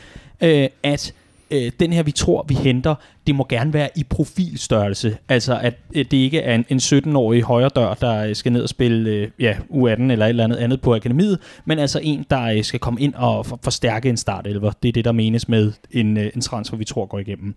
[0.42, 1.14] øh, at
[1.52, 2.96] øh, den her, vi tror, vi henter,
[3.28, 5.18] det må gerne være i profilstørrelse.
[5.30, 8.64] Altså, at øh, det ikke er en, en 17-årig højre dør, der øh, skal ned
[8.64, 12.26] og spille øh, ja, U18 eller et eller andet andet på akademiet, men altså en,
[12.30, 14.72] der øh, skal komme ind og for, forstærke en startelver.
[14.84, 17.56] Det er det, der menes med en, øh, en transfer, vi tror går igennem.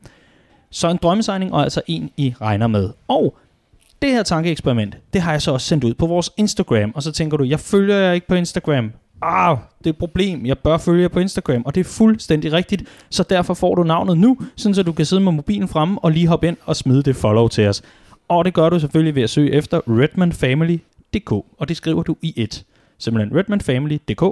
[0.72, 2.90] Så en drømmesigning, og altså en, I regner med.
[3.08, 3.36] Og
[4.02, 7.12] det her tankeeksperiment, det har jeg så også sendt ud på vores Instagram, og så
[7.12, 8.92] tænker du, jeg følger jer ikke på Instagram.
[9.22, 10.46] Ah, det er et problem.
[10.46, 12.82] Jeg bør følge jer på Instagram, og det er fuldstændig rigtigt.
[13.10, 16.10] Så derfor får du navnet nu, sådan så du kan sidde med mobilen fremme og
[16.10, 17.82] lige hoppe ind og smide det follow til os.
[18.28, 22.32] Og det gør du selvfølgelig ved at søge efter redmanfamily.dk, og det skriver du i
[22.36, 22.64] et.
[22.98, 24.22] Simpelthen redmanfamily.dk.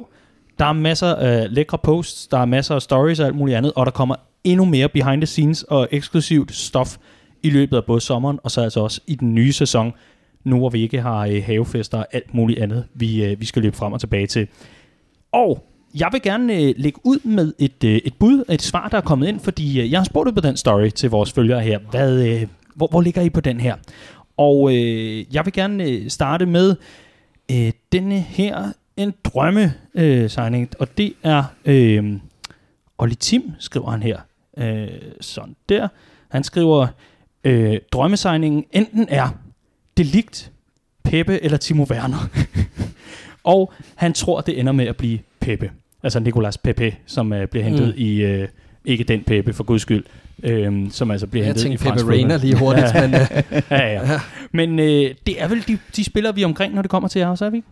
[0.59, 3.72] Der er masser af lækre posts, der er masser af stories og alt muligt andet,
[3.76, 4.14] og der kommer
[4.45, 6.97] endnu mere behind the scenes og eksklusivt stof
[7.43, 9.93] i løbet af både sommeren og så altså også i den nye sæson,
[10.45, 13.62] nu hvor vi ikke har øh, havefester og alt muligt andet, vi, øh, vi skal
[13.62, 14.49] løbe frem og tilbage til.
[15.32, 15.64] Og
[15.95, 19.01] jeg vil gerne øh, lægge ud med et, øh, et bud, et svar, der er
[19.03, 21.78] kommet ind, fordi øh, jeg har spurgt på den story til vores følgere her.
[21.91, 23.76] Hvad, øh, hvor, hvor ligger I på den her?
[24.36, 26.76] Og øh, jeg vil gerne øh, starte med
[27.51, 32.12] øh, denne her, en drømme øh, signing, og det er øh,
[32.99, 34.20] Olli Tim, skriver han her.
[34.61, 34.88] Øh,
[35.20, 35.88] sådan der.
[36.28, 36.86] Han skriver,
[37.44, 39.28] øh, drømmesegningen enten er
[39.96, 40.52] Delikt,
[41.04, 42.28] Peppe eller Timo Werner.
[43.44, 45.70] og han tror, det ender med at blive Peppe.
[46.02, 47.94] Altså Nicolas Pepe, som uh, bliver hentet mm.
[47.96, 48.48] i, uh,
[48.84, 50.04] ikke den Peppe for guds skyld,
[50.42, 52.86] øh, som altså bliver jeg hentet i fransk Pepe Reina lige hurtigt.
[52.94, 53.62] ja, men, uh.
[53.70, 54.20] ja, ja.
[54.52, 54.84] Men uh,
[55.26, 57.50] det er vel de, de spiller vi omkring, når det kommer til jer også, er
[57.50, 57.68] vi ikke?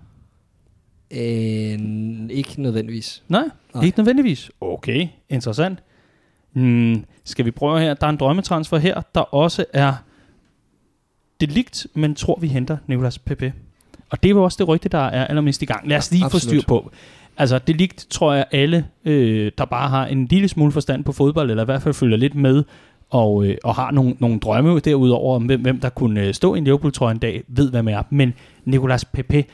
[1.11, 3.23] Øh, ikke nødvendigvis.
[3.29, 4.51] Nej, Nej, ikke nødvendigvis.
[4.61, 5.79] Okay, interessant.
[6.59, 7.95] Hmm, skal vi prøve her?
[7.95, 9.95] Der er en drømmetransfer her, der også er
[11.41, 13.53] delikt, men tror vi henter Nicolas Pepe.
[14.11, 15.89] Og det er jo også det rygte, der er allermest i gang.
[15.89, 16.91] Lad os lige få styr på.
[17.37, 21.13] Altså, det ligt, tror jeg, alle, øh, der bare har en lille smule forstand på
[21.13, 22.65] fodbold, eller i hvert fald følger lidt med,
[23.11, 26.55] og, øh, og har nogle, nogle drømme derudover om, hvem, hvem der kunne øh, stå
[26.55, 28.03] i en Liverpool-trøje en dag, ved, hvad man er.
[28.11, 28.35] Men
[28.65, 29.45] Nicolas Pepe,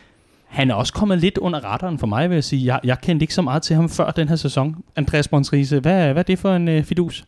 [0.54, 2.66] han er også kommet lidt under radaren for mig, vil jeg sige.
[2.66, 4.76] Jeg, jeg kendte ikke så meget til ham før den her sæson.
[4.96, 7.24] Andreas Bonsrise, hvad, hvad er det for en øh, fidus?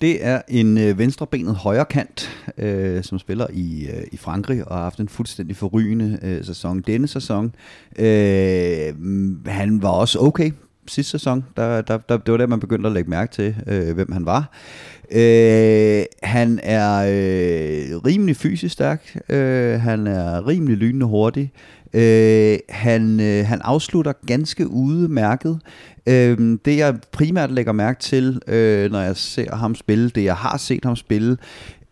[0.00, 4.82] Det er en øh, venstrebenet højrekant, øh, som spiller i, øh, i Frankrig og har
[4.82, 7.54] haft en fuldstændig forrygende øh, sæson denne sæson.
[7.98, 8.94] Øh,
[9.46, 10.50] han var også okay
[10.90, 11.44] sidste sæson.
[11.56, 14.26] Der, der, der, det var der, man begyndte at lægge mærke til, øh, hvem han
[14.26, 14.50] var.
[15.10, 19.16] Øh, han er øh, rimelig fysisk stærk.
[19.28, 21.52] Øh, han er rimelig lynende hurtig.
[21.52, 25.60] Øh, Øh, han, øh, han afslutter ganske udmærket.
[26.06, 30.36] Øh, det jeg primært lægger mærke til, øh, når jeg ser ham spille, det jeg
[30.36, 31.36] har set ham spille,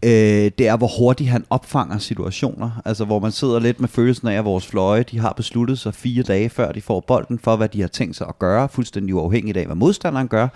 [0.04, 2.82] øh, det er, hvor hurtigt han opfanger situationer.
[2.84, 5.94] Altså, hvor man sidder lidt med følelsen af, at vores fløje, de har besluttet sig
[5.94, 9.14] fire dage før de får bolden, for hvad de har tænkt sig at gøre, fuldstændig
[9.14, 10.48] uafhængigt af, hvad modstanderen gør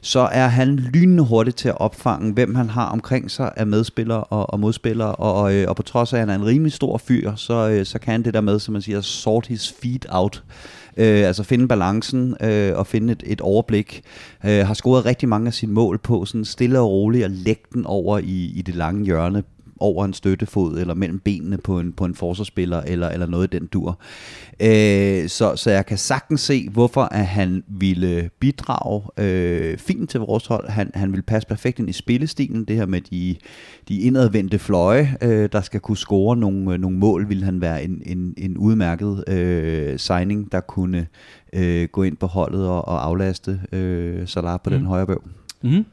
[0.00, 4.24] så er han lynende hurtig til at opfange, hvem han har omkring sig af medspillere
[4.24, 6.72] og, og modspillere, og, og, øh, og på trods af, at han er en rimelig
[6.72, 9.74] stor fyr, så, øh, så kan han det der med, som man siger, sort his
[9.82, 10.42] feet out.
[10.96, 14.02] Øh, altså finde balancen øh, og finde et, et overblik.
[14.44, 17.62] Øh, har scoret rigtig mange af sine mål på sådan stille og roligt og lægge
[17.74, 19.42] den over i, i det lange hjørne
[19.80, 23.58] over en støttefod, eller mellem benene på en, på en forsvarsspiller, eller, eller noget i
[23.58, 23.98] den dur.
[24.60, 30.20] Øh, så, så jeg kan sagtens se, hvorfor at han ville bidrage øh, fint til
[30.20, 30.68] vores hold.
[30.68, 33.36] Han, han vil passe perfekt ind i spillestilen, det her med de,
[33.88, 37.84] de indadvendte fløje, øh, der skal kunne score nogle, øh, nogle mål, vil han være
[37.84, 41.06] en, en, en udmærket øh, signing, der kunne
[41.52, 44.76] øh, gå ind på holdet og, og aflaste øh, Salah på mm.
[44.76, 45.22] den højre bøv.
[45.62, 45.84] Mm.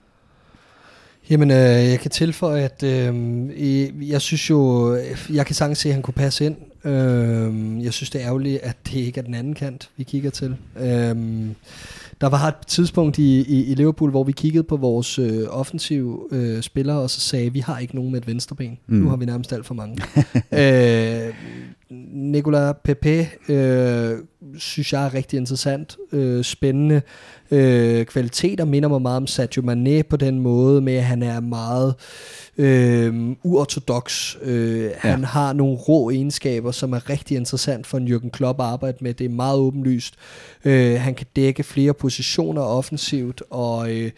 [1.29, 4.93] Jamen, øh, jeg kan tilføje, at øh, jeg synes jo,
[5.33, 6.55] jeg kan sagtens se, at han kunne passe ind.
[6.85, 10.29] Øh, jeg synes, det er ærgerligt, at det ikke er den anden kant, vi kigger
[10.29, 10.55] til.
[10.79, 11.15] Øh,
[12.21, 16.27] der var et tidspunkt i, i, i Liverpool, hvor vi kiggede på vores øh, offensive
[16.31, 18.77] øh, spillere, og så sagde, vi har ikke nogen med et venstreben.
[18.87, 18.95] Mm.
[18.97, 19.97] Nu har vi nærmest alt for mange.
[21.27, 21.33] øh,
[22.13, 24.17] Nicolas Pepe øh,
[24.57, 27.01] synes jeg er rigtig interessant, øh, spændende
[27.51, 31.39] øh, kvaliteter, minder mig meget om Sadio Mane på den måde, med at han er
[31.39, 31.95] meget
[32.57, 34.35] øh, uortodox.
[34.41, 34.89] Øh, ja.
[34.99, 38.97] Han har nogle rå egenskaber, som er rigtig interessant for en Jürgen Klopp at arbejde
[39.01, 39.13] med.
[39.13, 40.15] Det er meget åbenlyst.
[40.65, 44.11] Øh, han kan dække flere positioner offensivt, og øh,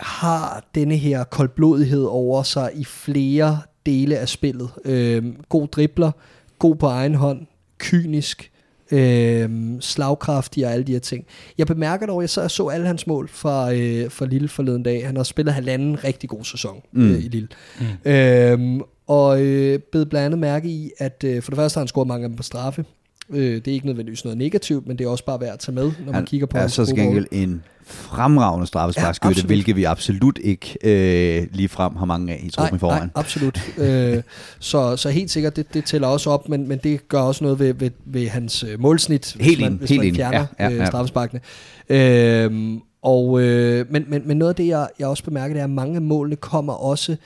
[0.00, 4.70] har denne her koldblodighed over sig i flere dele af spillet.
[4.84, 6.10] Øh, god dribler,
[6.58, 7.46] god på egen hånd,
[7.78, 8.50] kynisk,
[8.92, 11.24] øh, slagkraftig og alle de her ting.
[11.58, 14.48] Jeg bemærker dog, at jeg så, jeg så alle hans mål fra, øh, fra Lille
[14.48, 15.06] forleden dag.
[15.06, 17.10] Han har spillet halvanden rigtig god sæson mm.
[17.10, 17.48] øh, i Lille.
[17.80, 18.10] Mm.
[18.10, 21.88] Øh, og øh, blev blandt andet mærke i, at øh, for det første har han
[21.88, 22.84] scoret mange af dem på straffe.
[23.30, 25.74] Øh, det er ikke nødvendigvis noget negativt, men det er også bare værd at tage
[25.74, 29.76] med, når man han kigger på er hans så skal en fremragende straffesparkskytte, ja, hvilket
[29.76, 33.02] vi absolut ikke øh, lige frem har mange af i truppen forvejen.
[33.02, 33.60] Nej, absolut.
[33.78, 34.22] øh,
[34.58, 37.58] så, så helt sikkert, det, det tæller også op, men, men det gør også noget
[37.58, 40.64] ved, ved, ved hans øh, målsnit, helt hvis man, ind, hvis helt man fjerner ja,
[40.64, 40.80] ja, ja.
[40.80, 41.40] Øh, straffesparkene.
[41.88, 45.64] Øh, og, øh, men, men, men noget af det, jeg, jeg også bemærker, det er,
[45.64, 47.16] at mange af målene kommer også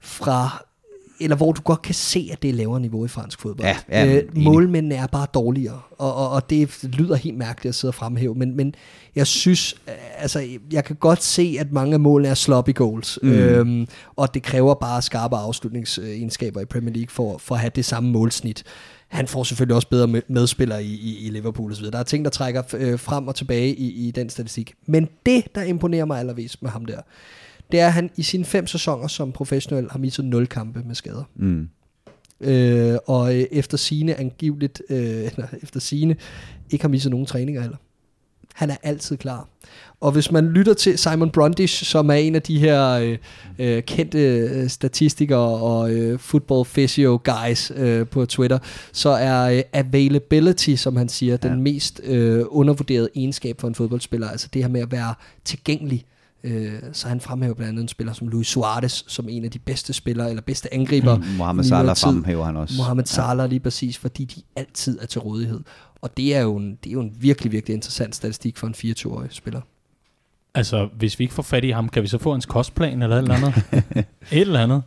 [0.00, 0.64] fra
[1.20, 3.68] eller hvor du godt kan se, at det er lavere niveau i fransk fodbold.
[3.68, 7.74] Ja, ja, øh, målmændene er bare dårligere, og, og, og det lyder helt mærkeligt at
[7.74, 8.74] sidde og fremhæve, men, men
[9.16, 13.18] jeg synes, øh, altså, jeg kan godt se, at mange af målene er sloppy goals,
[13.22, 13.32] mm.
[13.32, 13.86] øhm,
[14.16, 18.10] og det kræver bare skarpe afslutningsegenskaber i Premier League for, for at have det samme
[18.10, 18.64] målsnit.
[19.08, 21.84] Han får selvfølgelig også bedre medspillere i, i, i Liverpool osv.
[21.84, 24.74] Der er ting, der trækker øh, frem og tilbage i, i den statistik.
[24.86, 26.98] Men det, der imponerer mig allervis med ham der,
[27.72, 30.94] det er, at han i sine fem sæsoner som professionel har misset nul kampe med
[30.94, 31.24] skader.
[31.36, 31.68] Mm.
[32.40, 36.16] Øh, og øh, efter sine angiveligt, øh, eller efter sine,
[36.70, 37.76] ikke har misset nogen træninger heller.
[38.54, 39.48] Han er altid klar.
[40.00, 43.18] Og hvis man lytter til Simon Brundish, som er en af de her øh,
[43.58, 48.58] øh, kendte øh, statistikere og øh, football physio guys øh, på Twitter,
[48.92, 51.48] så er øh, availability, som han siger, ja.
[51.48, 54.28] den mest øh, undervurderede egenskab for en fodboldspiller.
[54.28, 56.06] Altså det her med at være tilgængelig
[56.44, 59.58] Øh, så han fremhæver blandt andet en spiller som Luis Suarez, som en af de
[59.58, 61.16] bedste spillere, eller bedste angriber.
[61.16, 62.74] Mm, Mohamed Salah fremhæver han også.
[62.76, 65.60] Mohamed Salah lige præcis, fordi de altid er til rådighed.
[66.02, 68.74] Og det er jo en, det er jo en virkelig, virkelig interessant statistik for en
[68.78, 69.60] 24-årig spiller.
[70.54, 73.16] Altså, hvis vi ikke får fat i ham, kan vi så få hans kostplan eller
[73.16, 73.54] et eller andet?
[74.32, 74.82] et eller andet.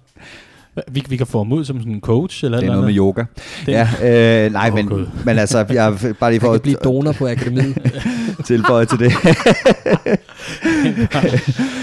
[0.91, 2.97] Vi, vi kan få ham ud som sådan en coach eller Det er noget med
[2.97, 3.23] yoga.
[3.65, 3.71] Det.
[3.71, 6.53] Ja, øh, nej, oh, men, men altså, jeg bare lige for...
[6.53, 7.77] at blive donor på akademiet.
[8.45, 9.11] tilføje til det.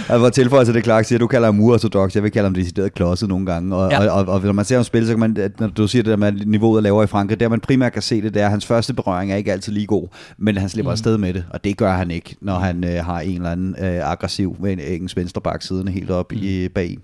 [0.08, 2.54] jeg vil tilføje til det, Clark siger, du kalder ham uortodox, jeg vil kalde ham
[2.54, 3.76] decideret klodset nogle gange.
[3.76, 4.10] Og, Ja.
[4.10, 6.02] og, og, og, når man ser ham spille, så kan man, at når du siger
[6.02, 8.42] det der med niveauet er lavere i Frankrig, der man primært kan se det, det
[8.42, 10.92] er, at hans første berøring er ikke altid lige god, men han slipper mm.
[10.92, 13.76] afsted med det, og det gør han ikke, når han øh, har en eller anden
[13.80, 16.38] øh, aggressiv med en engelsk venstreback siddende helt op mm.
[16.42, 16.98] i bag.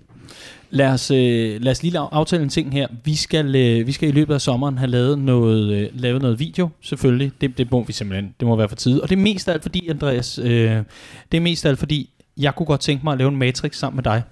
[0.73, 2.87] Lad os, øh, lad os lige aftale en ting her.
[3.03, 6.39] Vi skal, øh, vi skal i løbet af sommeren have lavet noget, øh, lavet noget
[6.39, 7.31] video, selvfølgelig.
[7.41, 8.33] Det, det må vi simpelthen.
[8.39, 8.99] Det må være for tid.
[8.99, 10.77] Og det er mest af alt fordi, Andreas, øh,
[11.31, 13.75] det er mest af alt fordi, jeg kunne godt tænke mig at lave en matrix
[13.75, 14.23] sammen med dig.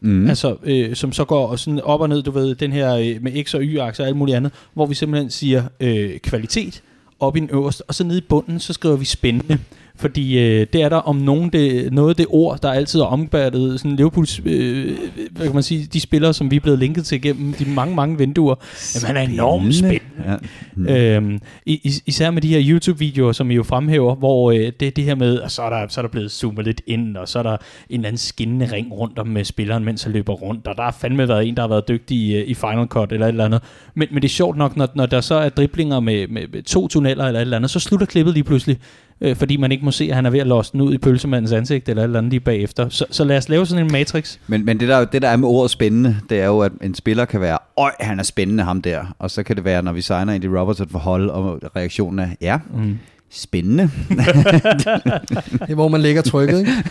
[0.00, 0.28] Mm.
[0.28, 3.44] Altså, øh, som så går sådan op og ned, du ved, den her øh, med
[3.44, 6.82] X og Y-akser og alt muligt andet, hvor vi simpelthen siger øh, kvalitet
[7.20, 9.58] op i den øverste, og så nede i bunden, så skriver vi spændende.
[10.02, 13.04] Fordi øh, det er der om nogen det, noget af det ord, der altid er
[13.04, 14.98] omfattet, sådan Liverpools, øh,
[15.30, 17.94] hvad kan man sige, de spillere, som vi er blevet linket til gennem de mange,
[17.94, 18.54] mange vinduer,
[18.94, 20.02] jamen han er enormt spændende.
[20.26, 20.36] Ja.
[20.76, 20.88] Mm.
[20.88, 24.96] Øhm, i, is- især med de her YouTube-videoer, som I jo fremhæver, hvor øh, det
[24.96, 27.28] det her med, at så er, der, så er der blevet zoomet lidt ind, og
[27.28, 27.58] så er der en
[27.90, 30.96] eller anden skinnende ring rundt om med spilleren, mens han løber rundt, og der har
[31.00, 33.44] fandme været en, der har været dygtig i, øh, i Final Cut eller et eller
[33.44, 33.60] andet.
[33.94, 36.62] Men, men det er sjovt nok, når, når der så er driblinger med, med, med
[36.62, 38.78] to tunneller eller et eller andet, så slutter klippet lige pludselig,
[39.22, 40.98] øh, fordi man ikke må se, at han er ved at låse den ud i
[40.98, 42.88] pølsemandens ansigt eller eller andet lige bagefter.
[42.88, 44.36] Så, så lad os lave sådan en matrix.
[44.46, 46.94] Men, men det, der, det der er med ordet spændende, det er jo, at en
[46.94, 49.14] spiller kan være, øj, han er spændende ham der.
[49.18, 52.28] Og så kan det være, når vi signer Andy Robertson for hold, og reaktionen er,
[52.40, 52.98] ja, Mm.
[53.30, 53.82] spændende.
[54.08, 56.72] Det er, hvor man lægger trykket, ikke?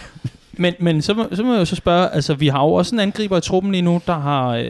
[0.58, 2.96] Men, men så, må, så må jeg jo så spørge, altså vi har jo også
[2.96, 4.66] en angriber i truppen lige nu, der har, øh,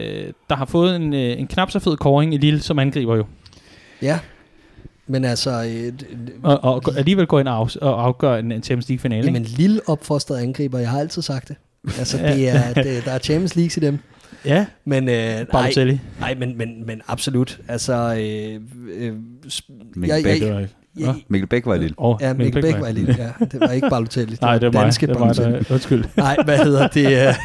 [0.50, 3.24] der har fået en, øh, en knap så fed koring i Lille som angriber jo.
[4.02, 4.18] Ja.
[5.12, 8.52] Men altså, øh, d- Og, og gå- alligevel går ind og, af, og afgør en,
[8.52, 9.24] en Champions League finale.
[9.24, 11.56] jamen, lille opfostret angriber, jeg har altid sagt det.
[11.98, 12.34] Altså, Ja.
[12.34, 13.98] det er, det, der er Champions League i dem.
[14.44, 16.00] Ja, Men, øh, nej, Balotelli.
[16.20, 17.60] nej men, men, men absolut.
[17.68, 18.60] Altså, øh,
[18.96, 19.12] øh,
[19.46, 20.40] sp- Mikkel jeg, Bæk.
[20.40, 20.60] Det jeg, var
[20.98, 21.94] jeg, Mikkel Bæk var lille.
[21.96, 23.08] Oh, ja, Mikkel Bæk var lidt.
[23.18, 24.36] Ja, det var ikke Balotelli.
[24.42, 24.82] Nej, det var mig.
[24.84, 25.64] danske Det var mig, Balotelli.
[25.68, 26.04] der, undskyld.
[26.16, 27.08] Nej, hvad hedder det?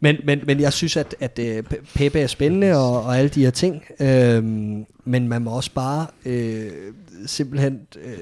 [0.00, 3.28] Men, men, men jeg synes, at, at øh, Pe- Pepe er spændende og, og alle
[3.28, 3.82] de her ting.
[4.00, 6.70] Øhm, men man må også bare øh,
[7.26, 8.18] simpelthen øh,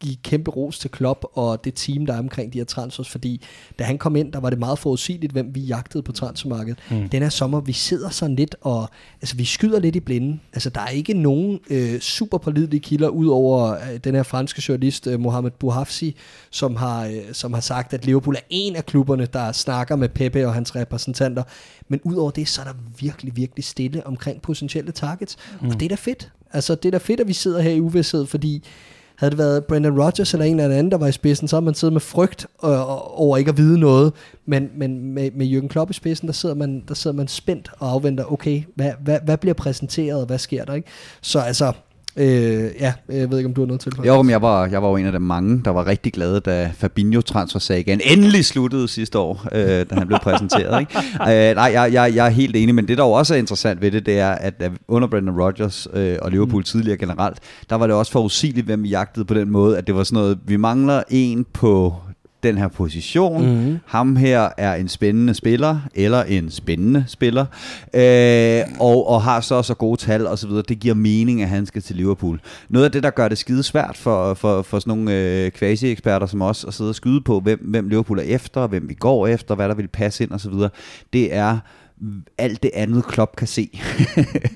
[0.00, 3.42] give kæmpe ros til Klopp og det team, der er omkring de her transfers, fordi
[3.78, 6.78] da han kom ind, der var det meget forudsigeligt, hvem vi jagtede på transfermarkedet.
[6.90, 7.08] Mm.
[7.08, 8.88] Den her sommer, vi sidder sådan lidt og,
[9.20, 10.40] altså vi skyder lidt i blinden.
[10.52, 14.62] Altså der er ikke nogen øh, super pålidelige kilder, ud over øh, den her franske
[14.68, 16.16] journalist, øh, Mohamed Bouhafsi,
[16.50, 20.08] som har, øh, som har sagt, at Liverpool er en af klubberne, der snakker med
[20.08, 21.42] Pepe og hans repræsentanter.
[21.88, 25.36] Men udover det, så er der virkelig, virkelig stille omkring potentielle targets.
[25.60, 25.68] Mm.
[25.68, 26.30] Og det er da fedt.
[26.52, 28.64] Altså det er da fedt, at vi sidder her i uvidshed, fordi
[29.18, 31.64] havde det været Brendan Rodgers eller en eller anden, der var i spidsen, så havde
[31.64, 34.12] man siddet med frygt øh, over ikke at vide noget.
[34.46, 37.70] Men, men med, med Jürgen Klopp i spidsen, der sidder man, der sidder man spændt
[37.78, 40.74] og afventer, okay, hvad, hvad, hvad bliver præsenteret, og hvad sker der?
[40.74, 40.88] ikke?
[41.20, 41.72] Så altså,
[42.18, 43.92] øh, ja, jeg ved ikke, om du har noget til.
[44.06, 46.40] Jo, men jeg var, jeg var jo en af de mange, der var rigtig glade,
[46.40, 49.60] da Fabinho transfersagen endelig sluttede sidste år, øh,
[49.90, 50.80] da han blev præsenteret.
[50.80, 50.92] Ikke?
[51.28, 53.82] Øh, nej, jeg, jeg, jeg er helt enig, men det der jo også er interessant
[53.82, 56.64] ved det, det er, at da- under Brendan Rodgers øh, og Liverpool mm.
[56.64, 57.38] tidligere generelt,
[57.70, 60.22] der var det også forudsigeligt, hvem vi jagtede på den måde, at det var sådan
[60.22, 61.94] noget, vi mangler en på
[62.42, 63.46] den her position.
[63.46, 63.78] Mm-hmm.
[63.86, 67.46] Ham her er en spændende spiller, eller en spændende spiller,
[67.94, 70.62] øh, og, og har så så gode tal og så videre.
[70.68, 72.40] Det giver mening, at han skal til Liverpool.
[72.68, 76.26] Noget af det, der gør det skide svært for, for, for sådan nogle øh, quasi-eksperter
[76.26, 79.26] som os, at sidde og skyde på, hvem, hvem Liverpool er efter, hvem vi går
[79.26, 80.70] efter, hvad der vil passe ind og så videre,
[81.12, 81.58] det er
[82.38, 83.80] alt det andet Klopp kan se,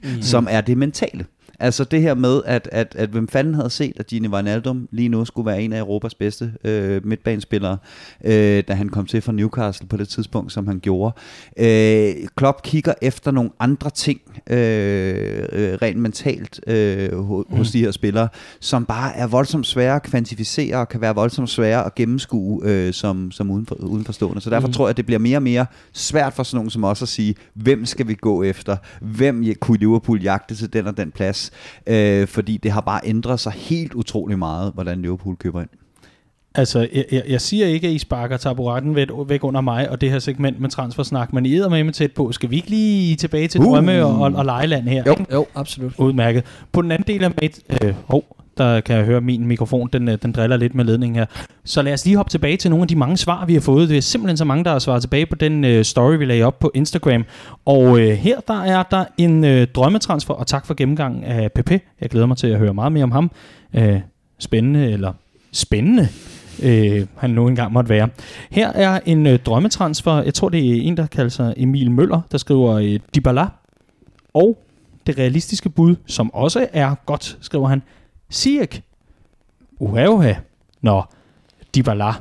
[0.02, 0.22] mm.
[0.32, 1.24] som er det mentale.
[1.60, 5.08] Altså det her med, at, at, at hvem fanden havde set, at Gini Wijnaldum lige
[5.08, 7.78] nu skulle være en af Europas bedste øh, midtbanespillere,
[8.24, 11.14] øh, da han kom til fra Newcastle på det tidspunkt, som han gjorde.
[11.58, 14.58] Øh, Klopp kigger efter nogle andre ting, øh,
[15.52, 17.64] øh, rent mentalt, øh, hos, mm.
[17.64, 18.28] de her spillere,
[18.60, 22.92] som bare er voldsomt svære at kvantificere, og kan være voldsomt svære at gennemskue øh,
[22.92, 24.40] som, som udenfor, udenforstående.
[24.40, 24.72] Så derfor mm.
[24.72, 27.08] tror jeg, at det bliver mere og mere svært for sådan nogen som os at
[27.08, 28.76] sige, hvem skal vi gå efter?
[29.00, 31.41] Hvem kunne Liverpool jagte til den og den plads?
[31.86, 35.68] Øh, fordi det har bare ændret sig helt utrolig meget, hvordan Liverpool køber ind.
[36.54, 40.00] Altså, jeg, jeg, jeg siger ikke, at I sparker taburetten væk, væk under mig og
[40.00, 42.32] det her segment med transfersnak, men I er med med tæt på.
[42.32, 43.66] Skal vi ikke lige tilbage til Uh.
[43.66, 45.04] drømme og, og, og lejeland her?
[45.06, 45.92] Jo, jo, absolut.
[45.98, 46.44] Udmærket.
[46.72, 47.60] På den anden del af mit...
[47.84, 48.24] Øh, hov,
[48.58, 51.26] der kan jeg høre, min mikrofon den, øh, den driller lidt med ledningen her.
[51.64, 53.88] Så lad os lige hoppe tilbage til nogle af de mange svar, vi har fået.
[53.88, 56.42] Det er simpelthen så mange, der har svaret tilbage på den øh, story, vi lagde
[56.42, 57.24] op på Instagram.
[57.64, 61.70] Og øh, her der er der en øh, drømmetransfer, og tak for gennemgangen af PP.
[62.00, 63.30] Jeg glæder mig til at høre meget mere om ham.
[63.74, 64.00] Øh,
[64.38, 65.12] spændende, eller
[65.52, 66.08] spændende,
[66.62, 68.08] øh, han nu engang måtte være.
[68.50, 70.22] Her er en øh, drømmetransfer.
[70.22, 73.46] Jeg tror, det er en, der kalder sig Emil Møller, der skriver øh, Dybala.
[74.34, 74.58] Og
[75.06, 77.82] det realistiske bud, som også er godt, skriver han,
[78.32, 78.82] Sieg.
[79.78, 80.34] Uha, uha.
[80.80, 81.02] Nå,
[81.76, 82.12] Dybala.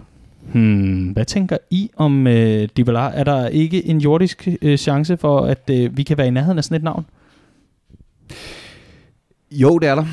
[0.54, 3.00] Hmm, hvad tænker I om øh, Dybala?
[3.00, 6.58] Er der ikke en jordisk øh, chance for, at øh, vi kan være i nærheden
[6.58, 7.06] af sådan et navn?
[9.52, 10.06] Jo, det er der.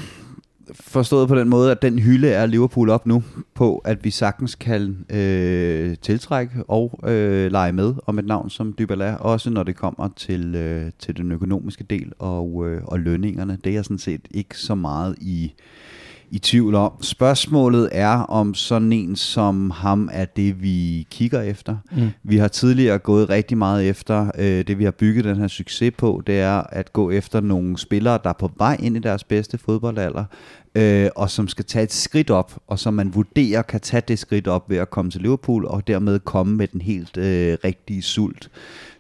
[0.75, 3.23] Forstået på den måde, at den hylde er Liverpool op nu
[3.55, 8.75] på, at vi sagtens kan øh, tiltrække og øh, lege med om et navn som
[8.79, 13.59] Dybala, også når det kommer til, øh, til den økonomiske del og, øh, og lønningerne.
[13.65, 15.53] Det er jeg sådan set ikke så meget i,
[16.31, 16.93] i tvivl om.
[17.01, 21.77] Spørgsmålet er, om sådan en som ham er det, vi kigger efter.
[21.93, 22.09] Mm.
[22.23, 25.93] Vi har tidligere gået rigtig meget efter, øh, det vi har bygget den her succes
[25.99, 29.25] på, det er at gå efter nogle spillere, der er på vej ind i deres
[29.25, 30.25] bedste fodboldalder,
[30.75, 34.19] øh, og som skal tage et skridt op, og som man vurderer kan tage det
[34.19, 38.03] skridt op ved at komme til Liverpool, og dermed komme med den helt øh, rigtige
[38.03, 38.51] sult.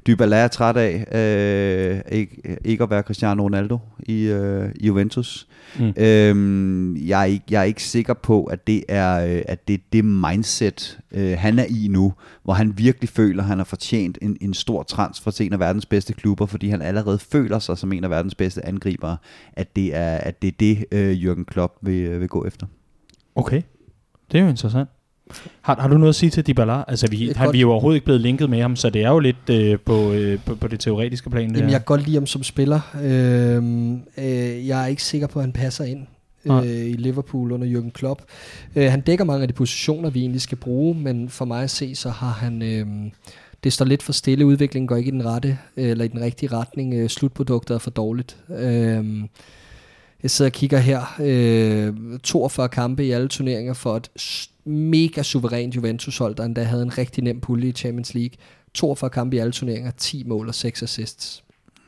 [0.08, 5.48] Dybala er træt af øh, ikke, ikke at være Cristiano Ronaldo i, øh, Juventus.
[5.78, 5.92] Mm.
[5.96, 9.74] Øhm, jeg, er ikke, jeg er ikke sikker på, at det er øh, at det,
[9.74, 12.12] er det mindset, øh, han er i nu,
[12.42, 15.58] hvor han virkelig føler, at han har fortjent en, en stor transfer til en af
[15.58, 19.16] verdens bedste klubber, fordi han allerede føler sig som en af verdens bedste angribere,
[19.52, 22.66] at det er, at det, er det øh, Jürgen Klopp vil, øh, vil gå efter.
[23.34, 23.62] Okay,
[24.32, 24.88] det er jo interessant.
[25.60, 26.84] Har, har du noget at sige til Dybala?
[26.88, 29.10] Altså, vi, har, vi er jo overhovedet ikke blevet linket med ham, så det er
[29.10, 31.54] jo lidt øh, på, øh, på, på det teoretiske plan.
[31.54, 32.80] Jamen, jeg kan godt lide ham som spiller.
[33.02, 33.56] Øh,
[34.24, 36.06] øh, jeg er ikke sikker på, at han passer ind
[36.46, 38.22] øh, i Liverpool under Jürgen Klopp.
[38.76, 41.70] Øh, han dækker mange af de positioner, vi egentlig skal bruge, men for mig at
[41.70, 42.62] se, så har han...
[42.62, 42.86] Øh,
[43.64, 44.46] det står lidt for stille.
[44.46, 46.94] Udviklingen går ikke i den rette, eller i den rigtige retning.
[46.94, 48.36] Øh, slutproduktet er for dårligt.
[48.58, 49.04] Øh,
[50.22, 51.16] jeg sidder og kigger her.
[51.20, 54.10] Øh, 42 kampe i alle turneringer for et
[54.64, 58.36] mega suverænt Juventus-hold, der endda havde en rigtig nem pulje i Champions League.
[58.74, 61.44] 42 kampe i alle turneringer, 10 mål og 6 assists.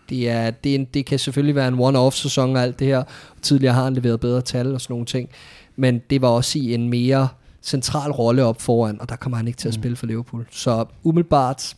[0.09, 3.02] Det, er, det, er en, det kan selvfølgelig være en one-off-sæson og alt det her.
[3.43, 5.28] Tidligere har han leveret bedre tal og sådan nogle ting.
[5.77, 7.28] Men det var også i en mere
[7.62, 9.82] central rolle op foran, og der kommer han ikke til at mm.
[9.82, 10.47] spille for Liverpool.
[10.51, 11.77] Så umiddelbart,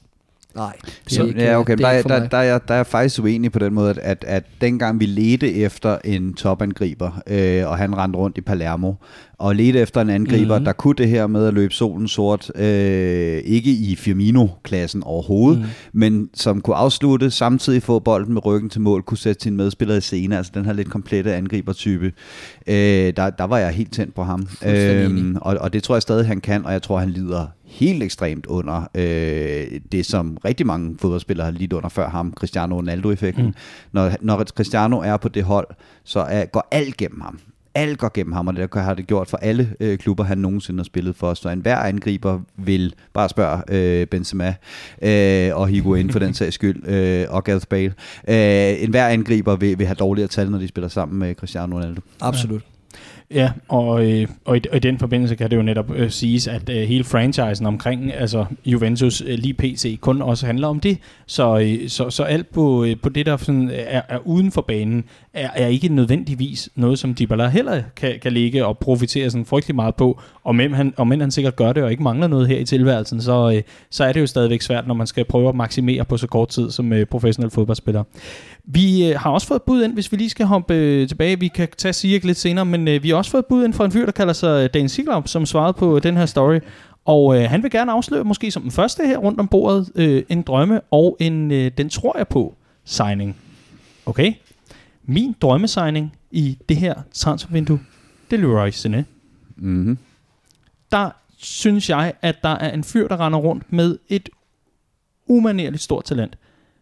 [0.54, 0.72] Nej,
[1.10, 1.76] det er ikke, ja, okay.
[1.76, 3.90] Det er der, der, der, er jeg, der er jeg faktisk uenig på den måde,
[3.90, 8.40] at, at, at dengang vi ledte efter en topangriber, øh, og han rendte rundt i
[8.40, 8.92] Palermo,
[9.38, 10.64] og ledte efter en angriber, mm.
[10.64, 15.66] der kunne det her med at løbe solen sort, øh, ikke i Firmino-klassen overhovedet, mm.
[15.92, 19.96] men som kunne afslutte, samtidig få bolden med ryggen til mål, kunne sætte sin medspiller
[19.96, 22.12] i scene, altså den her lidt komplette angribertype.
[22.66, 24.46] Øh, der, der var jeg helt tændt på ham.
[24.66, 28.02] Øh, og, og det tror jeg stadig, han kan, og jeg tror, han lider helt
[28.02, 33.46] ekstremt under øh, det, som rigtig mange fodboldspillere har lidt under før ham, Cristiano Ronaldo-effekten.
[33.46, 33.54] Mm.
[33.92, 35.66] Når, når Cristiano er på det hold,
[36.04, 37.38] så er, går alt gennem ham
[37.74, 40.78] alt går gennem ham, og det har det gjort for alle øh, klubber, han nogensinde
[40.78, 41.34] har spillet for.
[41.34, 44.54] Så enhver angriber vil bare spørge øh, Benzema
[45.02, 47.94] øh, og Higuain for den sags skyld, øh, og Gareth Bale.
[48.28, 52.00] Øh, enhver angriber vil, vil have dårligere tal, når de spiller sammen med Cristiano Ronaldo.
[52.20, 52.62] Absolut.
[53.34, 56.46] Ja, og, øh, og, i, og i den forbindelse kan det jo netop øh, siges,
[56.46, 60.98] at øh, hele franchisen omkring altså Juventus øh, lige PC kun også handler om det.
[61.26, 64.62] Så, øh, så, så alt på, øh, på det, der sådan er, er uden for
[64.62, 65.04] banen,
[65.34, 69.74] er, er ikke nødvendigvis noget, som Dybala heller kan, kan ligge og profitere sådan frygtelig
[69.74, 70.20] meget på.
[70.44, 72.64] Og men han, og men han sikkert gør det og ikke mangler noget her i
[72.64, 76.04] tilværelsen, så, øh, så er det jo stadigvæk svært, når man skal prøve at maksimere
[76.04, 78.04] på så kort tid som øh, professionel fodboldspiller.
[78.64, 81.40] Vi øh, har også fået bud ind, hvis vi lige skal hoppe øh, tilbage.
[81.40, 83.84] Vi kan tage Sierk lidt senere, men øh, vi har også fået bud ind fra
[83.84, 86.58] en fyr, der kalder sig øh, Dan Sigler, som svarede på den her story.
[87.04, 90.22] Og øh, han vil gerne afsløre, måske som den første her rundt om bordet, øh,
[90.28, 92.54] en drømme og en, øh, den tror jeg på,
[92.84, 93.36] signing.
[94.06, 94.32] Okay?
[95.04, 97.80] Min drømmesigning i det her transfervindue,
[98.30, 99.02] det er Leroy Sané.
[99.56, 99.98] Mm-hmm.
[100.92, 104.28] Der synes jeg, at der er en fyr, der render rundt med et
[105.26, 106.38] umanerligt stort talent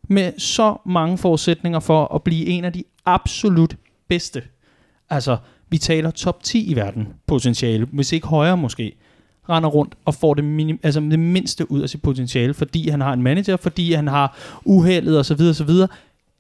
[0.09, 3.77] med så mange forudsætninger for at blive en af de absolut
[4.09, 4.43] bedste.
[5.11, 5.37] Altså,
[5.71, 8.93] vi taler top 10 i verden potentiale, hvis ikke højere måske
[9.49, 13.01] render rundt og får det, minim, altså det mindste ud af sit potentiale, fordi han
[13.01, 15.89] har en manager, fordi han har uheldet og så videre, så videre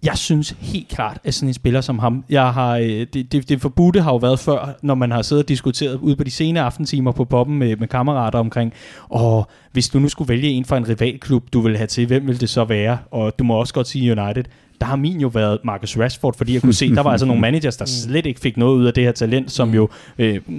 [0.02, 3.48] jeg synes helt klart, at sådan en spiller som ham, jeg har, øh, det, det,
[3.48, 6.30] det forbudte har jo været før, når man har siddet og diskuteret ude på de
[6.30, 8.72] sene aftentimer på poppen med, med kammerater omkring,
[9.08, 12.26] og hvis du nu skulle vælge en fra en rivalklub, du vil have til, hvem
[12.26, 12.98] vil det så være?
[13.10, 14.44] Og du må også godt sige United.
[14.80, 17.40] Der har min jo været Marcus Rashford, fordi jeg kunne se, der var altså nogle
[17.40, 19.88] managers, der slet ikke fik noget ud af det her talent, som jo
[20.18, 20.50] øh,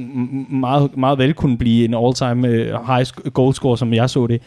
[0.51, 4.41] meget, meget vel kunne blive en all-time øh, high goalscorer, som jeg så det